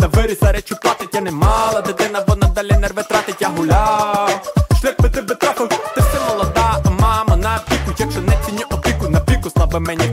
я 0.00 0.06
виріса 0.06 0.52
речі 0.52 0.74
платить 0.82 1.14
Я 1.14 1.20
не 1.20 1.30
мала. 1.30 1.80
Дитина, 1.80 2.24
вона 2.28 2.48
далі 2.48 2.72
нерви 2.80 3.02
тратить 3.02 3.36
Я 3.40 3.48
гуляв, 3.48 4.52
шлях 4.80 4.94
би 5.00 5.08
тебе 5.10 5.34
трафив 5.34 5.68
Ти 5.68 6.00
все 6.00 6.20
молода, 6.28 6.82
а 6.84 6.90
мама 6.90 7.36
на 7.36 7.60
піку 7.68 7.94
Якщо 7.98 8.20
не 8.20 8.38
ціню 8.46 8.62
опіку, 8.70 9.08
на 9.08 9.20
піку 9.20 9.50
слабе 9.50 9.78
мені 9.78 10.08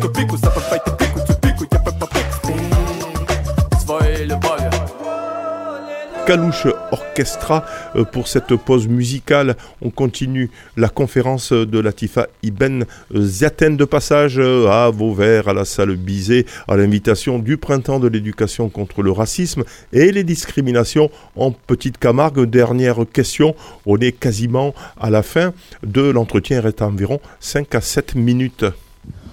Kalouche 6.25 6.67
Orchestra 6.91 7.65
euh, 7.95 8.05
pour 8.05 8.29
cette 8.29 8.55
pause 8.55 8.87
musicale. 8.87 9.57
On 9.81 9.89
continue 9.89 10.49
la 10.77 10.87
conférence 10.87 11.51
de 11.51 11.79
Latifa 11.79 12.27
Ibn 12.43 12.83
Ziaten 13.13 13.75
de 13.75 13.83
passage 13.83 14.39
euh, 14.39 14.67
à 14.67 14.89
Vauvert, 14.89 15.49
à 15.49 15.53
la 15.53 15.65
salle 15.65 15.97
Bizet, 15.97 16.45
à 16.69 16.77
l'invitation 16.77 17.39
du 17.39 17.57
Printemps 17.57 17.99
de 17.99 18.07
l'éducation 18.07 18.69
contre 18.69 19.01
le 19.01 19.11
racisme 19.11 19.63
et 19.91 20.13
les 20.13 20.23
discriminations 20.23 21.09
en 21.35 21.51
Petite 21.51 21.97
Camargue. 21.97 22.45
Dernière 22.45 22.99
question, 23.11 23.53
on 23.85 23.97
est 23.97 24.13
quasiment 24.13 24.73
à 24.97 25.09
la 25.09 25.23
fin 25.23 25.53
de 25.85 26.03
l'entretien, 26.03 26.59
il 26.59 26.61
reste 26.61 26.81
environ 26.81 27.19
5 27.41 27.75
à 27.75 27.81
7 27.81 28.15
minutes. 28.15 28.65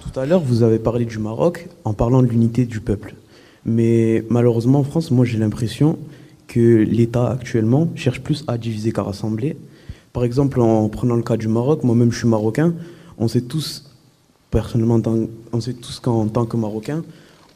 Tout 0.01 0.19
à 0.19 0.25
l'heure, 0.25 0.41
vous 0.41 0.61
avez 0.63 0.79
parlé 0.79 1.05
du 1.05 1.19
Maroc 1.19 1.69
en 1.85 1.93
parlant 1.93 2.21
de 2.21 2.27
l'unité 2.27 2.65
du 2.65 2.81
peuple. 2.81 3.15
Mais 3.65 4.25
malheureusement, 4.29 4.79
en 4.79 4.83
France, 4.83 5.09
moi 5.11 5.23
j'ai 5.23 5.37
l'impression 5.37 5.97
que 6.51 6.83
l'État 6.83 7.29
actuellement 7.29 7.87
cherche 7.95 8.19
plus 8.19 8.43
à 8.47 8.57
diviser 8.57 8.91
qu'à 8.91 9.03
rassembler. 9.03 9.55
Par 10.11 10.25
exemple, 10.25 10.59
en 10.59 10.89
prenant 10.89 11.15
le 11.15 11.23
cas 11.23 11.37
du 11.37 11.47
Maroc, 11.47 11.85
moi-même 11.85 12.11
je 12.11 12.17
suis 12.17 12.27
marocain, 12.27 12.73
on 13.17 13.29
sait 13.29 13.39
tous, 13.39 13.89
personnellement, 14.49 15.01
on 15.53 15.61
sait 15.61 15.71
tous 15.73 16.01
qu'en 16.01 16.27
tant 16.27 16.45
que 16.45 16.57
Marocain, 16.57 17.03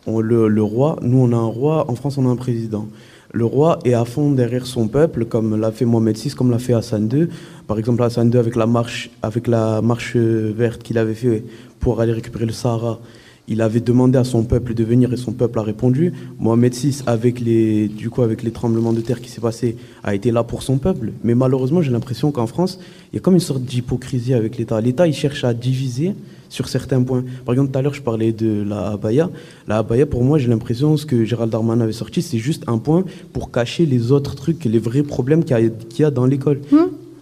le, 0.08 0.62
roi, 0.62 0.98
nous 1.02 1.18
on 1.18 1.34
a 1.34 1.36
un 1.36 1.46
roi, 1.46 1.92
en 1.92 1.96
France 1.96 2.18
on 2.18 2.26
a 2.26 2.32
un 2.32 2.38
président. 2.38 2.88
Le 3.34 3.44
roi 3.44 3.80
est 3.84 3.94
à 3.94 4.06
fond 4.06 4.32
derrière 4.32 4.66
son 4.66 4.88
peuple, 4.88 5.26
comme 5.26 5.60
l'a 5.60 5.74
fait 5.74 5.84
Mohamed 5.84 6.18
VI, 6.18 6.30
comme 6.30 6.50
l'a 6.50 6.60
fait 6.60 6.74
Hassan 6.74 7.10
II. 7.12 7.28
Par 7.68 7.78
exemple, 7.78 8.02
Hassan 8.02 8.32
II 8.32 8.38
avec 8.38 8.56
la 8.56 8.66
marche, 8.66 9.10
avec 9.22 9.48
la 9.48 9.82
marche 9.82 10.16
verte 10.16 10.84
qu'il 10.84 10.98
avait 10.98 11.16
fait 11.16 11.44
pour 11.82 12.00
aller 12.00 12.14
récupérer 12.14 12.46
le 12.46 12.54
Sahara, 12.54 13.02
il 13.48 13.62
avait 13.62 13.80
demandé 13.80 14.18
à 14.18 14.24
son 14.24 14.44
peuple 14.44 14.74
de 14.74 14.84
venir 14.84 15.14
et 15.14 15.18
son 15.18 15.32
peuple 15.32 15.60
a 15.60 15.62
répondu. 15.62 16.14
Mohamed 16.40 16.74
VI, 16.74 17.02
avec 17.06 17.40
les, 17.40 17.88
du 17.88 18.10
coup, 18.10 18.22
avec 18.22 18.44
les 18.44 18.52
tremblements 18.52 18.94
de 18.94 19.02
terre 19.02 19.22
qui 19.22 19.30
s'est 19.30 19.42
passé, 19.42 19.78
a 20.04 20.16
été 20.16 20.32
là 20.32 20.44
pour 20.44 20.64
son 20.64 20.78
peuple. 20.78 21.12
Mais 21.24 21.36
malheureusement, 21.36 21.82
j'ai 21.82 21.92
l'impression 21.92 22.32
qu'en 22.32 22.48
France, 22.48 22.80
il 23.12 23.16
y 23.16 23.18
a 23.18 23.22
comme 23.22 23.36
une 23.36 23.40
sorte 23.40 23.62
d'hypocrisie 23.62 24.34
avec 24.34 24.58
l'État. 24.58 24.82
L'État, 24.82 25.08
il 25.08 25.14
cherche 25.14 25.44
à 25.44 25.54
diviser 25.54 26.16
sur 26.50 26.68
certains 26.68 27.04
points. 27.04 27.24
Par 27.46 27.54
exemple, 27.54 27.72
tout 27.72 27.80
à 27.80 27.82
l'heure, 27.82 27.94
je 27.94 28.02
parlais 28.02 28.32
de 28.32 28.64
la 28.68 28.92
abaya. 28.92 29.30
La 29.68 29.80
abaya, 29.80 30.06
pour 30.06 30.24
moi, 30.24 30.38
j'ai 30.38 30.48
l'impression, 30.48 30.98
ce 30.98 31.06
que 31.06 31.26
Gérald 31.26 31.52
Darmanin 31.52 31.84
avait 31.84 31.94
sorti, 31.94 32.22
c'est 32.22 32.38
juste 32.38 32.64
un 32.68 32.78
point 32.78 33.04
pour 33.34 33.52
cacher 33.52 33.86
les 33.86 34.12
autres 34.12 34.36
trucs, 34.36 34.64
les 34.66 34.80
vrais 34.80 35.04
problèmes 35.04 35.44
qu'il 35.44 35.58
y 35.58 35.66
a, 35.66 35.70
qu'il 35.70 36.02
y 36.02 36.06
a 36.06 36.12
dans 36.12 36.26
l'école. 36.26 36.62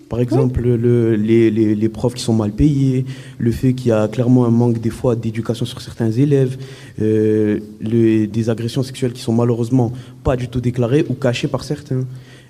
Par 0.10 0.20
exemple, 0.20 0.62
le- 0.62 1.16
les, 1.16 1.90
profs 1.90 2.14
qui 2.14 2.22
sont 2.24 2.34
mal 2.34 2.52
payés, 2.52 3.06
le 3.40 3.52
fait 3.52 3.74
qu'il 3.74 3.88
y 3.88 3.92
a 3.92 4.08
clairement 4.08 4.46
un 4.46 4.52
manque 4.52 4.80
d'éducation 4.80 5.66
sur 5.66 5.82
certains 5.82 6.12
élèves, 6.12 6.58
euh, 7.02 7.60
des 7.82 8.50
agressions 8.50 8.84
sexuelles 8.84 9.14
qui 9.14 9.22
sont 9.22 9.34
malheureusement 9.34 9.92
pas 10.24 10.36
du 10.36 10.48
tout 10.50 10.62
déclarées 10.62 11.06
ou 11.10 11.14
cachées 11.14 11.48
par 11.48 11.64
certains. 11.64 12.06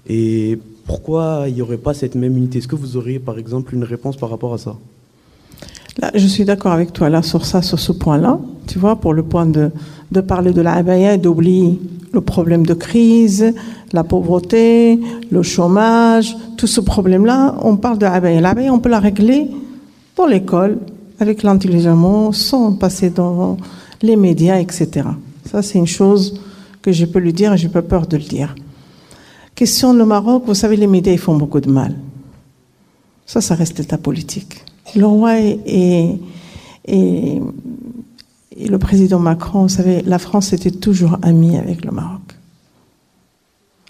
Et 0.08 0.60
pourquoi 0.86 1.46
il 1.48 1.54
n'y 1.56 1.62
aurait 1.62 1.78
pas 1.78 1.94
cette 1.94 2.16
même 2.16 2.36
unité? 2.36 2.58
Est-ce 2.58 2.68
que 2.68 2.76
vous 2.76 2.98
auriez 2.98 3.20
par 3.20 3.38
exemple 3.38 3.74
une 3.74 3.84
réponse 3.84 4.18
par 4.18 4.30
rapport 4.30 4.54
à 4.54 4.58
ça? 4.58 4.76
Je 6.16 6.28
suis 6.28 6.44
d'accord 6.44 6.72
avec 6.72 6.92
toi 6.92 7.10
là 7.10 7.22
sur 7.22 7.46
ça, 7.46 7.62
sur 7.62 7.80
ce 7.80 7.92
point-là. 7.92 8.40
Tu 8.68 8.80
vois, 8.80 8.96
pour 8.96 9.14
le 9.14 9.24
point 9.24 9.46
de, 9.46 9.72
parler 10.22 10.52
de 10.52 10.62
la 10.62 10.74
abaya 10.74 11.14
et 11.14 11.18
d'oublier 11.18 11.80
le 12.14 12.22
problème 12.22 12.66
de 12.66 12.74
crise, 12.74 13.54
la 13.92 14.04
pauvreté, 14.04 15.00
le 15.32 15.44
chômage, 15.44 16.36
tout 16.58 16.68
ce 16.68 16.80
problème-là, 16.80 17.56
on 17.62 17.76
parle 17.76 17.98
de 17.98 18.06
l'abaya. 18.06 18.42
L'abaya, 18.42 18.74
on 18.74 18.80
peut 18.80 18.90
la 18.90 19.00
régler 19.00 19.50
dans 20.16 20.28
l'école, 20.28 20.78
avec 21.20 21.44
l'intelligence, 21.44 22.38
sans 22.38 22.74
passer 22.74 23.10
dans 23.10 23.58
les 24.02 24.16
médias, 24.16 24.60
etc. 24.60 25.08
Ça, 25.46 25.62
c'est 25.62 25.80
une 25.80 25.88
chose 25.88 26.40
que 26.82 26.92
je 26.92 27.06
peux 27.06 27.20
lui 27.20 27.34
dire 27.34 27.54
et 27.54 27.58
j'ai 27.58 27.70
pas 27.70 27.82
peur 27.82 28.06
de 28.08 28.18
le 28.18 28.24
dire. 28.24 28.56
Question 29.56 29.94
le 29.94 30.06
Maroc, 30.06 30.44
vous 30.46 30.54
savez, 30.54 30.76
les 30.76 30.88
médias, 30.88 31.14
ils 31.14 31.20
font 31.20 31.36
beaucoup 31.36 31.62
de 31.62 31.70
mal. 31.70 31.96
Ça, 33.26 33.42
ça 33.42 33.56
reste 33.56 33.80
l'état 33.80 33.98
politique. 33.98 34.64
Le 34.96 35.06
roi 35.06 35.40
et, 35.40 36.20
le 36.88 38.78
président 38.78 39.20
Macron, 39.20 39.64
vous 39.64 39.70
savez, 39.70 40.02
la 40.02 40.20
France 40.20 40.54
était 40.54 40.72
toujours 40.72 41.18
amie 41.22 41.58
avec 41.58 41.84
le 41.86 41.92
Maroc. 41.92 42.22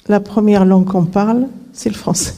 La 0.07 0.19
première 0.19 0.65
langue 0.65 0.85
qu'on 0.85 1.05
parle, 1.05 1.47
c'est 1.73 1.89
le 1.89 1.95
français. 1.95 2.35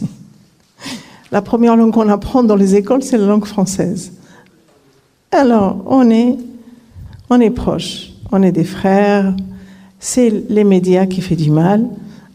La 1.32 1.41
première 1.41 1.76
langue 1.76 1.91
qu'on 1.91 2.10
apprend 2.10 2.44
dans 2.44 2.56
les 2.56 2.76
écoles, 2.76 3.03
c'est 3.03 3.18
la 3.18 3.26
langue 3.26 3.45
française. 3.45 4.14
Alors, 5.32 5.84
on 5.88 6.10
est, 6.10 6.38
on 7.30 7.52
proches, 7.52 8.11
on 8.32 8.41
est 8.44 8.52
des 8.52 8.64
frères. 8.64 9.36
C'est 9.99 10.30
les 10.49 10.64
médias 10.64 11.06
qui 11.06 11.22
fait 11.22 11.36
du 11.36 11.52
mal. 11.52 11.88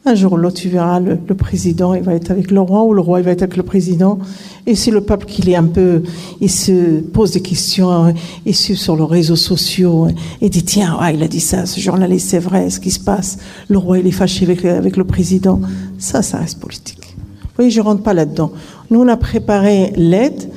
Un 0.06 0.14
jour 0.14 0.32
ou 0.32 0.36
l'autre, 0.39 0.56
tu 0.56 0.70
verras, 0.70 0.98
le, 0.98 1.16
président, 1.35 1.93
il 1.93 2.02
va 2.02 2.14
être 2.14 2.31
avec 2.31 2.51
le 2.51 2.60
roi 2.60 2.85
ou 2.85 2.94
le 2.94 3.02
roi, 3.02 3.20
il 3.20 3.24
va 3.24 3.32
être 3.32 3.43
avec 3.43 3.59
le 3.59 3.62
président. 3.62 4.18
Et 4.66 4.74
c'est 4.74 4.90
le 4.90 5.02
peuple 5.02 5.27
qui 5.27 5.51
est 5.51 5.56
un 5.56 5.64
peu, 5.64 6.02
il 6.40 6.51
se 6.51 7.01
pose 7.01 7.32
des 7.32 7.43
questions, 7.43 7.90
hein, 7.90 8.14
il 8.47 8.55
suit 8.56 8.77
sur 8.77 8.97
les 8.97 9.05
réseaux 9.05 9.36
sociaux, 9.36 10.05
hein, 10.05 10.12
et 10.40 10.48
dit, 10.48 10.62
tiens, 10.64 10.98
ouais, 10.98 11.14
il 11.14 11.22
a 11.22 11.28
dit 11.28 11.40
ça, 11.40 11.66
ce 11.66 11.78
journaliste, 11.81 12.31
c'est 12.31 12.39
vrai, 12.39 12.70
ce 12.70 12.81
qui 12.81 12.90
se 12.90 12.98
passe. 13.01 13.39
Le 13.68 13.77
roi, 13.77 13.98
il 13.98 14.06
est 14.06 14.10
fâché 14.10 14.47
avec, 14.47 14.62
le- 14.62 14.70
avec 14.70 14.97
le 14.97 15.05
président. 15.05 15.60
Ça, 15.98 16.22
ça 16.22 16.39
reste 16.39 16.60
politique. 16.60 17.14
Vous 17.43 17.48
voyez, 17.56 17.70
je 17.70 17.82
rentre 17.82 18.02
pas 18.02 18.14
là-dedans. 18.14 18.52
Nous, 18.90 19.01
on 19.01 19.09
a 19.09 19.18
préparé 19.18 19.93
l'aide. 19.97 20.51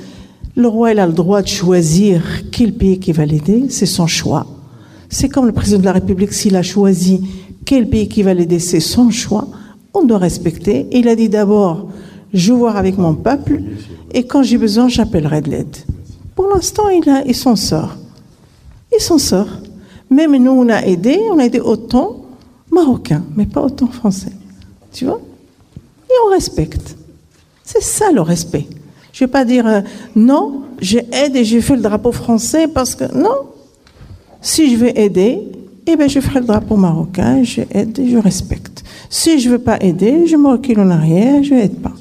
Le 0.56 0.70
roi, 0.70 0.94
il 0.94 1.00
a 1.00 1.06
le 1.08 1.12
droit 1.14 1.42
de 1.42 1.48
choisir 1.48 2.22
quel 2.50 2.74
pays 2.74 2.98
qui 2.98 3.12
va 3.12 3.26
l'aider. 3.26 3.66
C'est 3.68 3.88
son 3.88 4.08
choix. 4.08 4.48
C'est 5.10 5.28
comme 5.28 5.48
le 5.48 5.52
président 5.52 5.80
de 5.80 5.86
la 5.86 5.92
République, 5.92 6.32
s'il 6.32 6.56
a 6.56 6.64
choisi 6.64 7.22
quel 7.66 7.90
pays 7.90 8.08
qui 8.08 8.24
va 8.24 8.34
l'aider, 8.34 8.60
c'est 8.60 8.80
son 8.80 9.10
choix. 9.10 9.48
On 9.94 10.04
doit 10.04 10.18
respecter. 10.18 10.88
Il 10.92 11.08
a 11.08 11.16
dit 11.16 11.30
d'abord, 11.30 11.90
je 12.34 12.52
vais 12.52 12.60
voir 12.60 12.78
avec 12.78 12.98
mon 12.98 13.14
peuple, 13.14 13.62
et 14.12 14.26
quand 14.26 14.44
j'ai 14.44 14.58
besoin, 14.58 14.88
j'appellerai 14.88 15.42
de 15.42 15.50
l'aide. 15.52 15.78
Pour 16.36 16.48
l'instant, 16.48 16.90
il, 16.90 17.04
il 17.26 17.36
s'en 17.36 17.56
sort. 17.56 17.98
Il 18.96 19.02
s'en 19.02 19.18
sort. 19.18 19.50
Même 20.10 20.36
nous, 20.38 20.52
on 20.52 20.70
a 20.70 20.84
aidé, 20.86 21.20
on 21.32 21.40
a 21.40 21.46
aidé 21.46 21.60
autant 21.60 22.24
marocains, 22.72 23.24
mais 23.36 23.46
pas 23.46 23.62
autant 23.62 23.88
français. 23.88 24.32
Tu 24.92 25.06
vois? 25.06 25.22
Et 26.10 26.14
on 26.26 26.32
respecte. 26.32 26.96
C'est 27.64 27.82
ça 27.82 28.12
le 28.12 28.22
respect. 28.22 28.68
Je 29.12 29.24
ne 29.24 29.28
vais 29.28 29.32
pas 29.32 29.46
dire 29.46 29.66
euh, 29.68 29.82
non, 30.16 30.64
j'aide 30.80 31.36
et 31.36 31.44
j'ai 31.44 31.62
fait 31.62 31.76
le 31.76 31.82
drapeau 31.82 32.12
français 32.12 32.68
parce 32.68 32.96
que 32.96 33.06
non. 33.16 33.50
Si 34.42 34.72
je 34.72 34.78
veux 34.78 34.98
aider, 35.00 35.40
eh 35.86 35.96
ben 35.96 36.10
je 36.10 36.20
ferai 36.20 36.40
le 36.40 36.46
drapeau 36.46 36.78
marocain, 36.78 37.44
je 37.44 37.62
aide 37.72 37.98
et 38.00 38.10
je 38.10 38.18
respecte. 38.18 38.84
Si 39.10 39.40
je 39.40 39.50
ne 39.50 39.54
veux 39.54 39.60
pas 39.60 39.78
aider, 39.82 40.28
je 40.28 40.36
me 40.36 40.50
recule 40.50 40.80
en 40.80 40.90
arrière, 40.90 41.44
je 41.44 41.54
n'aide 41.54 41.80
pas. 41.80 41.94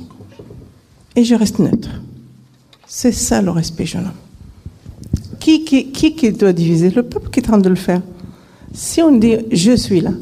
Et 1.17 1.25
je 1.25 1.35
reste 1.35 1.59
neutre. 1.59 1.91
C'est 2.87 3.13
ça 3.13 3.43
le 3.43 3.51
respect, 3.51 3.87
jeune 3.87 4.05
homme. 4.05 4.13
Qui, 5.41 5.65
qui, 5.65 5.91
qui, 5.91 6.33
doit 6.33 6.53
diviser? 6.53 6.91
Le 6.91 7.03
peuple 7.03 7.31
qui 7.31 7.41
est 7.41 7.45
en 7.45 7.53
train 7.53 7.59
de 7.59 7.69
le 7.69 7.75
faire. 7.75 8.03
Si 8.73 9.03
on 9.03 9.13
dit 9.13 9.37
je 9.51 9.73
suis 9.73 10.01
là, 10.01 10.13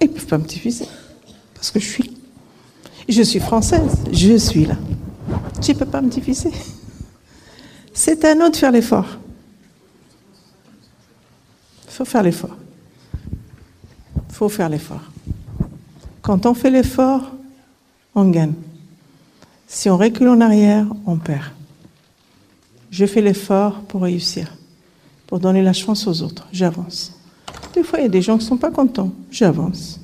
ils 0.00 0.08
ne 0.08 0.12
peuvent 0.12 0.26
pas 0.26 0.38
me 0.38 0.44
diffuser. 0.44 0.86
Parce 1.54 1.70
que 1.70 1.80
je 1.80 1.86
suis 1.86 2.04
là. 2.04 2.10
Je 3.08 3.22
suis 3.22 3.40
française, 3.40 3.96
je 4.12 4.36
suis 4.36 4.64
là. 4.64 4.76
Tu 5.60 5.72
ne 5.72 5.76
peux 5.76 5.86
pas 5.86 6.00
me 6.00 6.08
diffuser. 6.08 6.50
C'est 7.92 8.24
à 8.24 8.34
nous 8.34 8.48
de 8.48 8.56
faire 8.56 8.70
l'effort. 8.70 9.19
Il 11.90 11.92
faut 11.92 12.04
faire 12.04 12.22
l'effort. 12.22 12.56
Il 13.26 14.34
faut 14.34 14.48
faire 14.48 14.68
l'effort. 14.68 15.02
Quand 16.22 16.46
on 16.46 16.54
fait 16.54 16.70
l'effort, 16.70 17.32
on 18.14 18.30
gagne. 18.30 18.52
Si 19.66 19.90
on 19.90 19.96
recule 19.96 20.28
en 20.28 20.40
arrière, 20.40 20.86
on 21.04 21.16
perd. 21.16 21.52
Je 22.90 23.06
fais 23.06 23.20
l'effort 23.20 23.80
pour 23.82 24.02
réussir, 24.02 24.56
pour 25.26 25.40
donner 25.40 25.62
la 25.62 25.72
chance 25.72 26.06
aux 26.06 26.22
autres. 26.22 26.46
J'avance. 26.52 27.12
Des 27.74 27.82
fois, 27.82 27.98
il 27.98 28.02
y 28.02 28.06
a 28.06 28.08
des 28.08 28.22
gens 28.22 28.36
qui 28.38 28.44
ne 28.44 28.48
sont 28.48 28.56
pas 28.56 28.70
contents. 28.70 29.12
J'avance. 29.30 30.00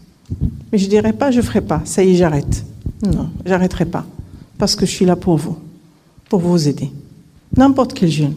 Mais 0.72 0.78
je 0.78 0.84
ne 0.84 0.90
dirais 0.90 1.12
pas, 1.12 1.30
je 1.30 1.38
ne 1.38 1.42
ferai 1.42 1.60
pas. 1.60 1.82
Ça 1.84 2.02
y 2.02 2.10
est, 2.10 2.16
j'arrête. 2.16 2.64
Non, 3.02 3.30
j'arrêterai 3.44 3.86
pas. 3.86 4.04
Parce 4.58 4.74
que 4.74 4.86
je 4.86 4.90
suis 4.90 5.04
là 5.04 5.14
pour 5.14 5.36
vous, 5.36 5.58
pour 6.28 6.40
vous 6.40 6.68
aider. 6.68 6.90
N'importe 7.56 7.94
quel 7.94 8.10
jeune, 8.10 8.34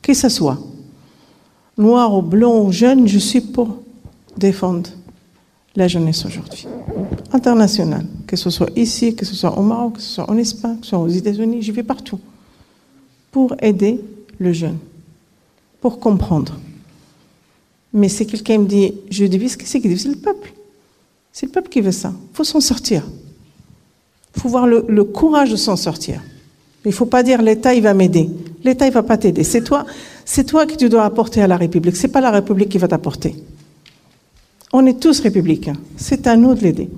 que 0.00 0.14
ce 0.14 0.28
soit, 0.28 0.58
noir 1.80 2.14
ou 2.14 2.22
blanc 2.22 2.62
ou 2.62 2.72
jeune, 2.72 3.08
je 3.08 3.18
suis 3.18 3.40
pour 3.40 3.78
défendre 4.36 4.90
la 5.76 5.88
jeunesse 5.88 6.24
aujourd'hui. 6.24 6.66
Internationale, 7.32 8.06
que 8.26 8.36
ce 8.36 8.50
soit 8.50 8.70
ici, 8.76 9.14
que 9.14 9.24
ce 9.24 9.34
soit 9.34 9.56
au 9.56 9.62
Maroc, 9.62 9.94
que 9.94 10.00
ce 10.00 10.14
soit 10.14 10.30
en 10.30 10.36
Espagne, 10.36 10.76
que 10.78 10.84
ce 10.84 10.90
soit 10.90 10.98
aux 10.98 11.08
États-Unis, 11.08 11.62
je 11.62 11.72
vais 11.72 11.82
partout. 11.82 12.18
Pour 13.30 13.54
aider 13.60 14.00
le 14.38 14.52
jeune, 14.52 14.78
pour 15.80 16.00
comprendre. 16.00 16.58
Mais 17.92 18.08
si 18.08 18.26
quelqu'un 18.26 18.58
me 18.58 18.66
dit, 18.66 18.94
je 19.10 19.24
divise, 19.24 19.56
qu'est-ce 19.56 19.72
qui 19.72 19.80
divise 19.82 20.02
C'est 20.02 20.08
le 20.08 20.16
peuple? 20.16 20.52
C'est 21.32 21.46
le 21.46 21.52
peuple 21.52 21.68
qui 21.68 21.80
veut 21.80 21.92
ça. 21.92 22.12
Il 22.32 22.36
faut 22.36 22.44
s'en 22.44 22.60
sortir. 22.60 23.04
Il 24.34 24.42
faut 24.42 24.48
voir 24.48 24.66
le, 24.66 24.84
le 24.88 25.04
courage 25.04 25.50
de 25.50 25.56
s'en 25.56 25.76
sortir. 25.76 26.20
Il 26.84 26.88
ne 26.88 26.92
faut 26.94 27.06
pas 27.06 27.22
dire 27.22 27.42
l'État, 27.42 27.74
il 27.74 27.82
va 27.82 27.94
m'aider. 27.94 28.28
L'État, 28.64 28.86
il 28.86 28.92
va 28.92 29.02
pas 29.02 29.16
t'aider. 29.16 29.44
C'est 29.44 29.62
toi, 29.62 29.84
c'est 30.24 30.44
toi 30.44 30.66
que 30.66 30.74
tu 30.74 30.88
dois 30.88 31.04
apporter 31.04 31.42
à 31.42 31.46
la 31.46 31.56
République. 31.56 31.96
C'est 31.96 32.08
pas 32.08 32.20
la 32.20 32.30
République 32.30 32.68
qui 32.68 32.78
va 32.78 32.88
t'apporter. 32.88 33.34
On 34.72 34.86
est 34.86 35.00
tous 35.00 35.20
républicains. 35.20 35.76
C'est 35.96 36.26
à 36.26 36.36
nous 36.36 36.54
de 36.54 36.60
l'aider. 36.60 36.88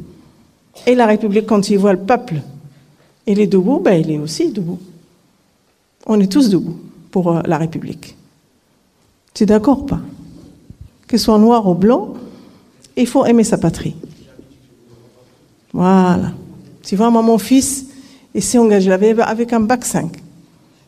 Et 0.87 0.95
la 0.95 1.07
République, 1.07 1.47
quand 1.47 1.71
il 1.71 1.79
voit 1.79 1.93
le 1.93 2.01
peuple, 2.01 2.43
il 3.27 3.41
est 3.41 3.47
debout, 3.47 3.81
ben 3.81 3.95
il 3.95 4.11
est 4.11 4.19
aussi 4.19 4.51
debout. 4.53 4.79
On 6.07 6.19
est 6.21 6.31
tous 6.31 6.49
debout 6.49 6.77
pour 7.11 7.37
euh, 7.37 7.41
la 7.47 7.59
République. 7.59 8.17
Tu 9.35 9.45
es 9.45 9.47
d'accord 9.47 9.83
ou 9.83 9.87
pas? 9.87 10.01
Que 11.07 11.17
ce 11.17 11.25
soit 11.25 11.39
noir 11.39 11.67
ou 11.69 11.75
blanc, 11.75 12.15
il 12.97 13.07
faut 13.07 13.25
aimer 13.25 13.45
sa 13.45 13.59
patrie. 13.59 13.95
Voilà. 15.73 16.33
Tu 16.83 16.97
vois, 16.97 17.11
moi, 17.11 17.23
mon 17.23 17.39
fils, 17.39 17.87
il 18.35 18.43
s'est 18.43 18.59
engagé 18.59 18.91
avec 18.93 19.53
un 19.53 19.61
bac 19.61 19.85
5. 19.85 20.11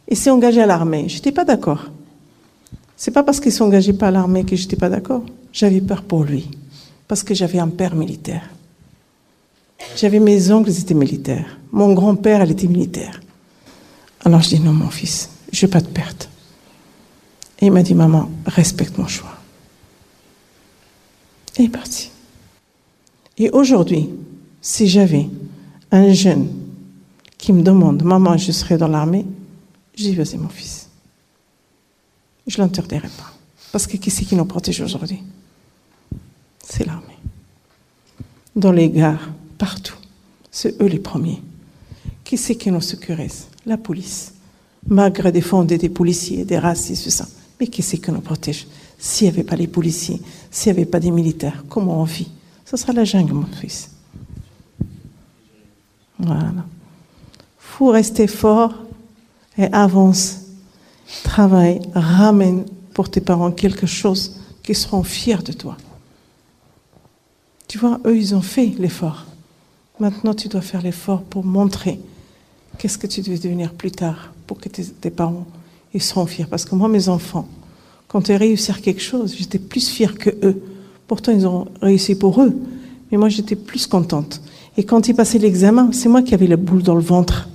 Il 0.09 0.17
s'est 0.17 0.31
engagé 0.31 0.61
à 0.61 0.67
l'armée. 0.67 1.09
Je 1.09 1.15
n'étais 1.15 1.33
pas 1.33 1.45
d'accord. 1.45 1.91
C'est 2.97 3.11
pas 3.11 3.23
parce 3.23 3.41
qu'il 3.41 3.53
s'est 3.53 3.63
engagé 3.63 3.93
pas 3.93 4.09
à 4.09 4.11
l'armée 4.11 4.45
que 4.45 4.57
j'étais 4.57 4.77
pas 4.77 4.89
d'accord. 4.89 5.23
J'avais 5.53 5.81
peur 5.81 6.03
pour 6.03 6.25
lui. 6.25 6.51
Parce 7.09 7.23
que 7.23 7.35
j'avais 7.35 7.59
un 7.59 7.69
père 7.69 7.95
militaire. 7.95 8.49
J'avais 9.97 10.21
mes 10.21 10.51
oncles, 10.51 10.71
ils 10.71 10.81
étaient 10.81 10.95
militaires. 10.95 11.59
Mon 11.73 11.93
grand-père, 11.93 12.41
elle 12.41 12.53
était 12.53 12.67
militaire. 12.67 13.21
Alors 14.25 14.41
je 14.41 14.51
dis 14.51 14.61
non, 14.61 14.73
mon 14.73 14.89
fils, 14.89 15.29
je 15.53 15.67
veux 15.67 15.71
pas 15.71 15.81
de 15.81 15.89
perte. 15.89 16.29
Et 17.61 17.67
il 17.67 17.73
m'a 17.73 17.83
dit, 17.83 17.95
maman, 17.95 18.31
respecte 18.47 18.99
mon 18.99 19.07
choix. 19.07 19.37
Et 21.57 21.63
il 21.63 21.65
est 21.67 21.69
parti. 21.69 22.11
Et 23.39 23.51
aujourd'hui, 23.51 24.11
si 24.61 24.89
j'avais 24.89 25.29
un 25.91 26.13
jeune 26.13 26.49
qui 27.39 27.53
me 27.53 27.63
demande, 27.63 28.03
maman, 28.03 28.37
je 28.37 28.51
serai 28.53 28.77
dans 28.77 28.89
l'armée, 28.89 29.25
je 29.97 30.05
dis, 30.05 30.15
vas-y, 30.15 30.37
mon 30.37 30.49
fils. 30.49 30.84
Je 32.47 32.61
ne 32.61 32.67
l'interdirai 32.67 33.09
pas. 33.09 33.33
Parce 33.73 33.87
que 33.87 33.97
qui 33.97 34.11
c'est 34.11 34.25
qui 34.25 34.37
nous 34.37 34.45
protège 34.45 34.81
aujourd'hui? 34.81 35.23
C'est 36.63 36.87
l'armée. 36.87 37.19
Dans 38.55 38.73
les 38.73 38.89
gares, 38.89 39.31
partout. 39.59 39.97
C'est 40.51 40.81
eux 40.81 40.87
les 40.87 40.99
premiers. 40.99 41.43
Qui 42.23 42.39
c'est 42.39 42.57
qui 42.57 42.71
nous 42.71 42.81
sécurise 42.81 43.47
La 43.67 43.77
police. 43.77 44.33
Malgré 44.87 45.33
des 45.33 45.41
est 45.41 45.79
des 45.79 45.89
policiers, 45.89 46.45
des 46.45 46.59
racistes, 46.59 47.05
tout 47.05 47.11
ça. 47.11 47.27
Mais 47.59 47.67
qui 47.67 47.83
c'est 47.83 47.99
qui 47.99 48.11
nous 48.11 48.21
protège? 48.21 48.67
S'il 48.99 49.27
n'y 49.27 49.35
avait 49.35 49.45
pas 49.45 49.57
les 49.57 49.67
policiers, 49.67 50.21
s'il 50.51 50.73
n'y 50.73 50.79
avait 50.79 50.91
pas 50.91 51.01
des 51.01 51.11
militaires, 51.11 51.65
comment 51.69 52.01
on 52.01 52.05
vit? 52.05 52.31
Ce 52.65 52.77
sera 52.77 52.93
la 52.93 53.05
jungle, 53.05 53.33
mon 53.33 53.47
fils. 53.47 53.91
Voilà. 56.19 56.53
faut 57.59 57.89
rester 57.89 58.27
fort 58.27 58.75
et 59.59 59.67
avance. 59.73 60.44
Travaille, 61.23 61.81
ramène 61.95 62.65
pour 62.93 63.11
tes 63.11 63.21
parents 63.21 63.51
quelque 63.51 63.87
chose 63.87 64.41
qui 64.63 64.75
seront 64.75 65.03
fiers 65.03 65.43
de 65.45 65.53
toi. 65.53 65.77
Tu 67.69 67.79
vois, 67.79 68.01
eux, 68.07 68.17
ils 68.17 68.35
ont 68.35 68.41
fait 68.41 68.73
l'effort. 68.79 69.27
Maintenant, 70.01 70.35
tu 70.35 70.49
dois 70.49 70.61
faire 70.61 70.83
l'effort 70.83 71.23
pour 71.23 71.45
montrer 71.45 72.01
qu'est-ce 72.79 72.99
que 72.99 73.07
tu 73.07 73.21
devais 73.21 73.39
devenir 73.39 73.73
plus 73.73 73.91
tard 73.91 74.33
pour 74.47 74.59
que 74.59 74.69
tes, 74.69 75.11
parents 75.11 75.47
ils 75.93 76.03
seront 76.03 76.27
fiers. 76.27 76.47
Parce 76.49 76.65
que 76.65 76.75
moi, 76.75 76.89
mes 76.89 77.09
enfants, 77.09 77.49
quand 78.09 78.29
ils 78.29 78.37
réussissent 78.37 78.79
quelque 78.79 79.01
chose, 79.03 79.35
j'étais 79.37 79.59
plus 79.59 79.89
fière 79.89 80.17
que 80.17 80.31
eux. 80.43 80.63
Pourtant, 81.07 81.33
ils 81.33 81.47
ont 81.47 81.69
réussi 81.81 82.15
pour 82.15 82.43
eux. 82.43 82.57
Mais 83.11 83.19
moi, 83.19 83.29
j'étais 83.29 83.57
plus 83.57 83.87
contente. 83.87 84.41
Et 84.77 84.85
quand 84.85 85.09
ils 85.09 85.15
passaient 85.15 85.39
l'examen, 85.39 85.91
c'est 85.93 86.09
moi 86.09 86.23
qui 86.23 86.35
avais 86.35 86.47
la 86.47 86.57
boule 86.57 86.83
dans 86.83 86.95
le 86.95 87.01
ventre 87.01 87.49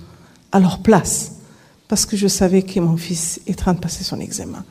à 0.51 0.59
leur 0.59 0.79
place. 0.79 1.38
Parce 1.89 2.05
que 2.05 2.15
je 2.15 2.27
savais 2.27 2.61
que 2.61 2.79
mon 2.79 2.95
fils 2.95 3.41
est 3.47 3.59
en 3.59 3.63
train 3.63 3.73
de 3.73 3.79
passer 3.79 4.05
son 4.05 4.19
examen. 4.21 4.63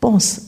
Pense 0.00 0.40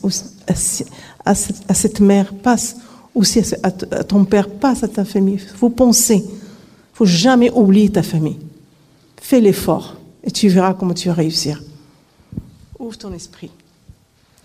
à, 1.23 1.33
cette 1.35 1.99
mère, 2.01 2.33
passe 2.33 2.75
aussi 3.13 3.39
à, 3.39 3.67
à, 3.67 3.71
ton 4.03 4.25
père, 4.25 4.49
passe 4.49 4.83
à 4.83 4.89
ta 4.89 5.05
famille. 5.05 5.35
Il 5.35 5.57
faut 5.57 5.69
penser. 5.69 6.25
Il 6.25 6.97
faut 6.97 7.05
jamais 7.05 7.51
oublier 7.51 7.89
ta 7.89 8.03
famille. 8.03 8.39
Fais 9.21 9.39
l'effort 9.39 9.95
et 10.23 10.31
tu 10.31 10.49
verras 10.49 10.73
comment 10.73 10.95
tu 10.95 11.07
vas 11.07 11.13
réussir. 11.13 11.63
Ouvre 12.79 12.97
ton 12.97 13.13
esprit 13.13 13.51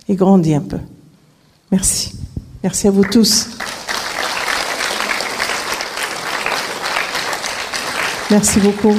et 0.09 0.15
grandis 0.15 0.55
un 0.55 0.61
peu. 0.61 0.79
Merci. 1.71 2.13
Merci 2.63 2.89
à 2.89 2.91
vous 2.91 3.05
tous. 3.05 3.49
Merci 8.31 8.61
beaucoup. 8.61 8.95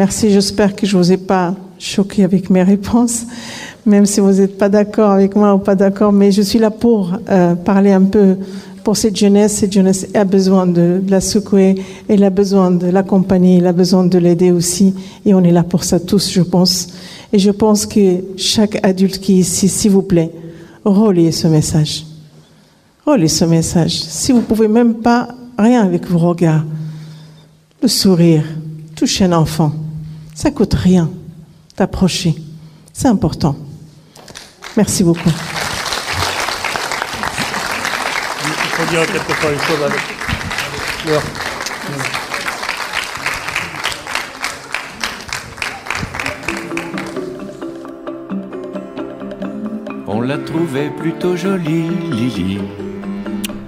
Merci, 0.00 0.30
j'espère 0.30 0.74
que 0.74 0.86
je 0.86 0.96
ne 0.96 1.02
vous 1.02 1.12
ai 1.12 1.18
pas 1.18 1.54
choqué 1.78 2.24
avec 2.24 2.48
mes 2.48 2.62
réponses, 2.62 3.26
même 3.84 4.06
si 4.06 4.20
vous 4.20 4.32
n'êtes 4.32 4.56
pas 4.56 4.70
d'accord 4.70 5.10
avec 5.10 5.36
moi 5.36 5.54
ou 5.54 5.58
pas 5.58 5.74
d'accord, 5.74 6.10
mais 6.10 6.32
je 6.32 6.40
suis 6.40 6.58
là 6.58 6.70
pour 6.70 7.18
euh, 7.28 7.54
parler 7.54 7.92
un 7.92 8.04
peu 8.04 8.36
pour 8.82 8.96
cette 8.96 9.14
jeunesse. 9.14 9.56
Cette 9.56 9.74
jeunesse 9.74 10.06
a 10.14 10.24
besoin 10.24 10.66
de, 10.66 11.02
la 11.06 11.20
secouer, 11.20 11.74
elle 12.08 12.24
a 12.24 12.30
besoin 12.30 12.70
de 12.70 12.86
l'accompagner, 12.86 13.58
elle 13.58 13.66
a 13.66 13.74
besoin 13.74 14.06
de 14.06 14.16
l'aider 14.16 14.52
aussi, 14.52 14.94
et 15.26 15.34
on 15.34 15.44
est 15.44 15.52
là 15.52 15.64
pour 15.64 15.84
ça 15.84 16.00
tous, 16.00 16.32
je 16.32 16.40
pense. 16.40 16.88
Et 17.34 17.38
je 17.38 17.50
pense 17.50 17.84
que 17.84 18.24
chaque 18.38 18.82
adulte 18.82 19.18
qui 19.18 19.34
est 19.34 19.40
ici, 19.40 19.68
s'il 19.68 19.90
vous 19.90 20.00
plaît, 20.00 20.30
relayez 20.82 21.30
ce 21.30 21.46
message. 21.46 22.06
Relayez 23.04 23.28
ce 23.28 23.44
message. 23.44 24.00
Si 24.00 24.32
vous 24.32 24.40
pouvez 24.40 24.66
même 24.66 24.94
pas, 24.94 25.28
rien 25.58 25.82
avec 25.82 26.06
vos 26.06 26.20
regards, 26.20 26.64
le 27.82 27.88
sourire, 27.88 28.44
toucher 28.96 29.24
un 29.24 29.32
enfant, 29.32 29.72
ça 30.40 30.50
coûte 30.50 30.72
rien 30.72 31.10
d'approcher. 31.76 32.34
C'est 32.94 33.08
important. 33.08 33.54
Merci 34.74 35.04
beaucoup. 35.04 35.28
Il 38.46 38.70
faut 38.70 38.90
dire 38.90 39.04
quelquefois 39.04 39.50
une 39.52 39.58
chose 39.58 39.82
avec 39.84 40.00
fleur. 41.02 41.22
On 50.06 50.22
l'a 50.22 50.38
trouvée 50.38 50.88
plutôt 50.88 51.36
jolie, 51.36 51.90
Lily. 52.12 52.60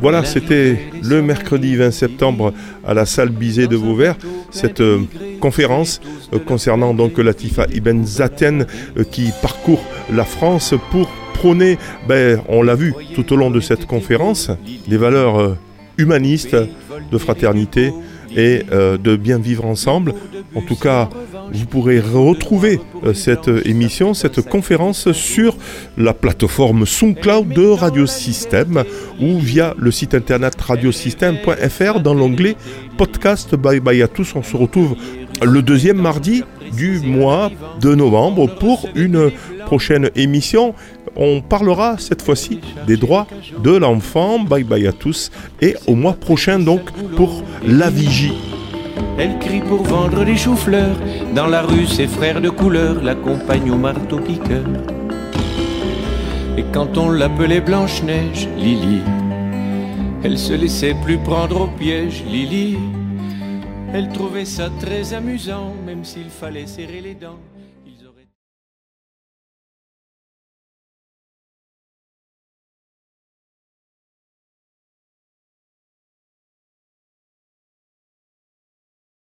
Voilà, 0.01 0.25
c'était 0.25 0.91
le 1.03 1.21
mercredi 1.21 1.77
20 1.77 1.91
septembre 1.91 2.55
à 2.83 2.95
la 2.95 3.05
salle 3.05 3.29
Bizet 3.29 3.67
de 3.67 3.77
Vauvert, 3.77 4.17
cette 4.51 4.81
euh, 4.81 5.03
conférence 5.43 6.01
euh, 6.33 6.39
concernant 6.39 6.95
donc 6.95 7.19
Latifa 7.19 7.67
Ibn 7.75 8.05
Zaten 8.05 8.65
euh, 8.97 9.05
qui 9.05 9.33
parcourt 9.43 9.85
la 10.11 10.25
France 10.25 10.75
pour 10.93 11.09
prôner, 11.35 11.79
ben, 12.07 12.41
on 12.49 12.63
l'a 12.63 12.77
vu 12.77 12.95
tout 13.15 13.33
au 13.33 13.37
long 13.37 13.51
de 13.51 13.59
cette 13.59 13.87
conférence, 13.87 14.51
des 14.87 14.97
valeurs 14.97 15.41
euh, 15.41 15.59
humanistes, 15.99 16.57
de 17.11 17.19
fraternité 17.19 17.93
et 18.35 18.63
de 18.71 19.17
bien 19.17 19.39
vivre 19.39 19.67
ensemble. 19.67 20.15
En 20.55 20.63
tout 20.63 20.77
cas, 20.77 21.11
vous 21.53 21.67
pourrez 21.67 22.01
retrouver 22.01 22.81
cette 23.13 23.51
émission, 23.67 24.15
cette 24.15 24.41
conférence 24.41 25.13
sur 25.13 25.55
la 25.99 26.15
plateforme 26.15 26.87
SoundCloud 26.87 27.49
de 27.49 27.67
Radio 27.67 28.07
System 28.07 28.85
ou 29.21 29.39
via 29.39 29.75
le 29.77 29.91
site 29.91 30.15
internet 30.15 30.59
radiosystème.fr 30.59 32.01
dans 32.01 32.15
l'onglet 32.15 32.57
podcast. 32.97 33.55
Bye 33.55 33.81
bye 33.81 34.01
à 34.01 34.09
tous. 34.09 34.35
On 34.35 34.43
se 34.43 34.57
retrouve 34.57 34.97
le 35.45 35.63
deuxième 35.63 36.01
mardi 36.01 36.45
du 36.77 37.01
mois 37.01 37.51
de 37.81 37.95
novembre 37.95 38.47
pour 38.47 38.89
une 38.95 39.31
prochaine 39.67 40.11
émission. 40.15 40.75
On 41.17 41.41
parlera 41.41 41.97
cette 41.99 42.23
fois-ci 42.23 42.61
des 42.87 42.97
droits 42.97 43.27
de 43.63 43.77
l'enfant. 43.77 44.39
Bye 44.39 44.65
bye 44.65 44.87
à 44.87 44.93
tous 44.93 45.31
et 45.61 45.75
au 45.87 45.95
mois 45.95 46.15
prochain 46.15 46.59
donc 46.59 46.91
pour 47.17 47.43
la 47.67 47.91
vigie. 47.91 48.35
Elle 49.19 49.39
crie 49.39 49.61
pour 49.61 49.83
vendre 49.83 50.25
des 50.25 50.37
choux-fleurs. 50.37 50.97
Dans 51.35 51.47
la 51.47 51.63
rue, 51.63 51.87
ses 51.87 52.07
frères 52.07 52.41
de 52.41 52.49
couleur 52.49 53.03
l'accompagnent 53.03 53.71
au 53.71 53.77
marteau-piqueur. 53.77 54.65
Et 56.57 56.65
quand 56.73 56.97
on 56.99 57.11
l'appelait 57.11 57.61
Blanche-Neige, 57.61 58.49
Lily, 58.59 59.01
elle 60.25 60.39
se 60.39 60.53
laissait 60.53 60.95
plus 61.05 61.19
prendre 61.19 61.63
au 61.63 61.67
piège, 61.67 62.25
Lily. 62.31 62.79
Elle 63.95 64.09
trouvait 64.09 64.47
ça 64.47 64.71
très 64.81 65.13
amusant, 65.13 65.75
même 65.85 66.03
s'il 66.03 66.31
fallait 66.31 66.67
serrer 66.67 67.03
les 67.03 67.15
dents. 67.15 67.39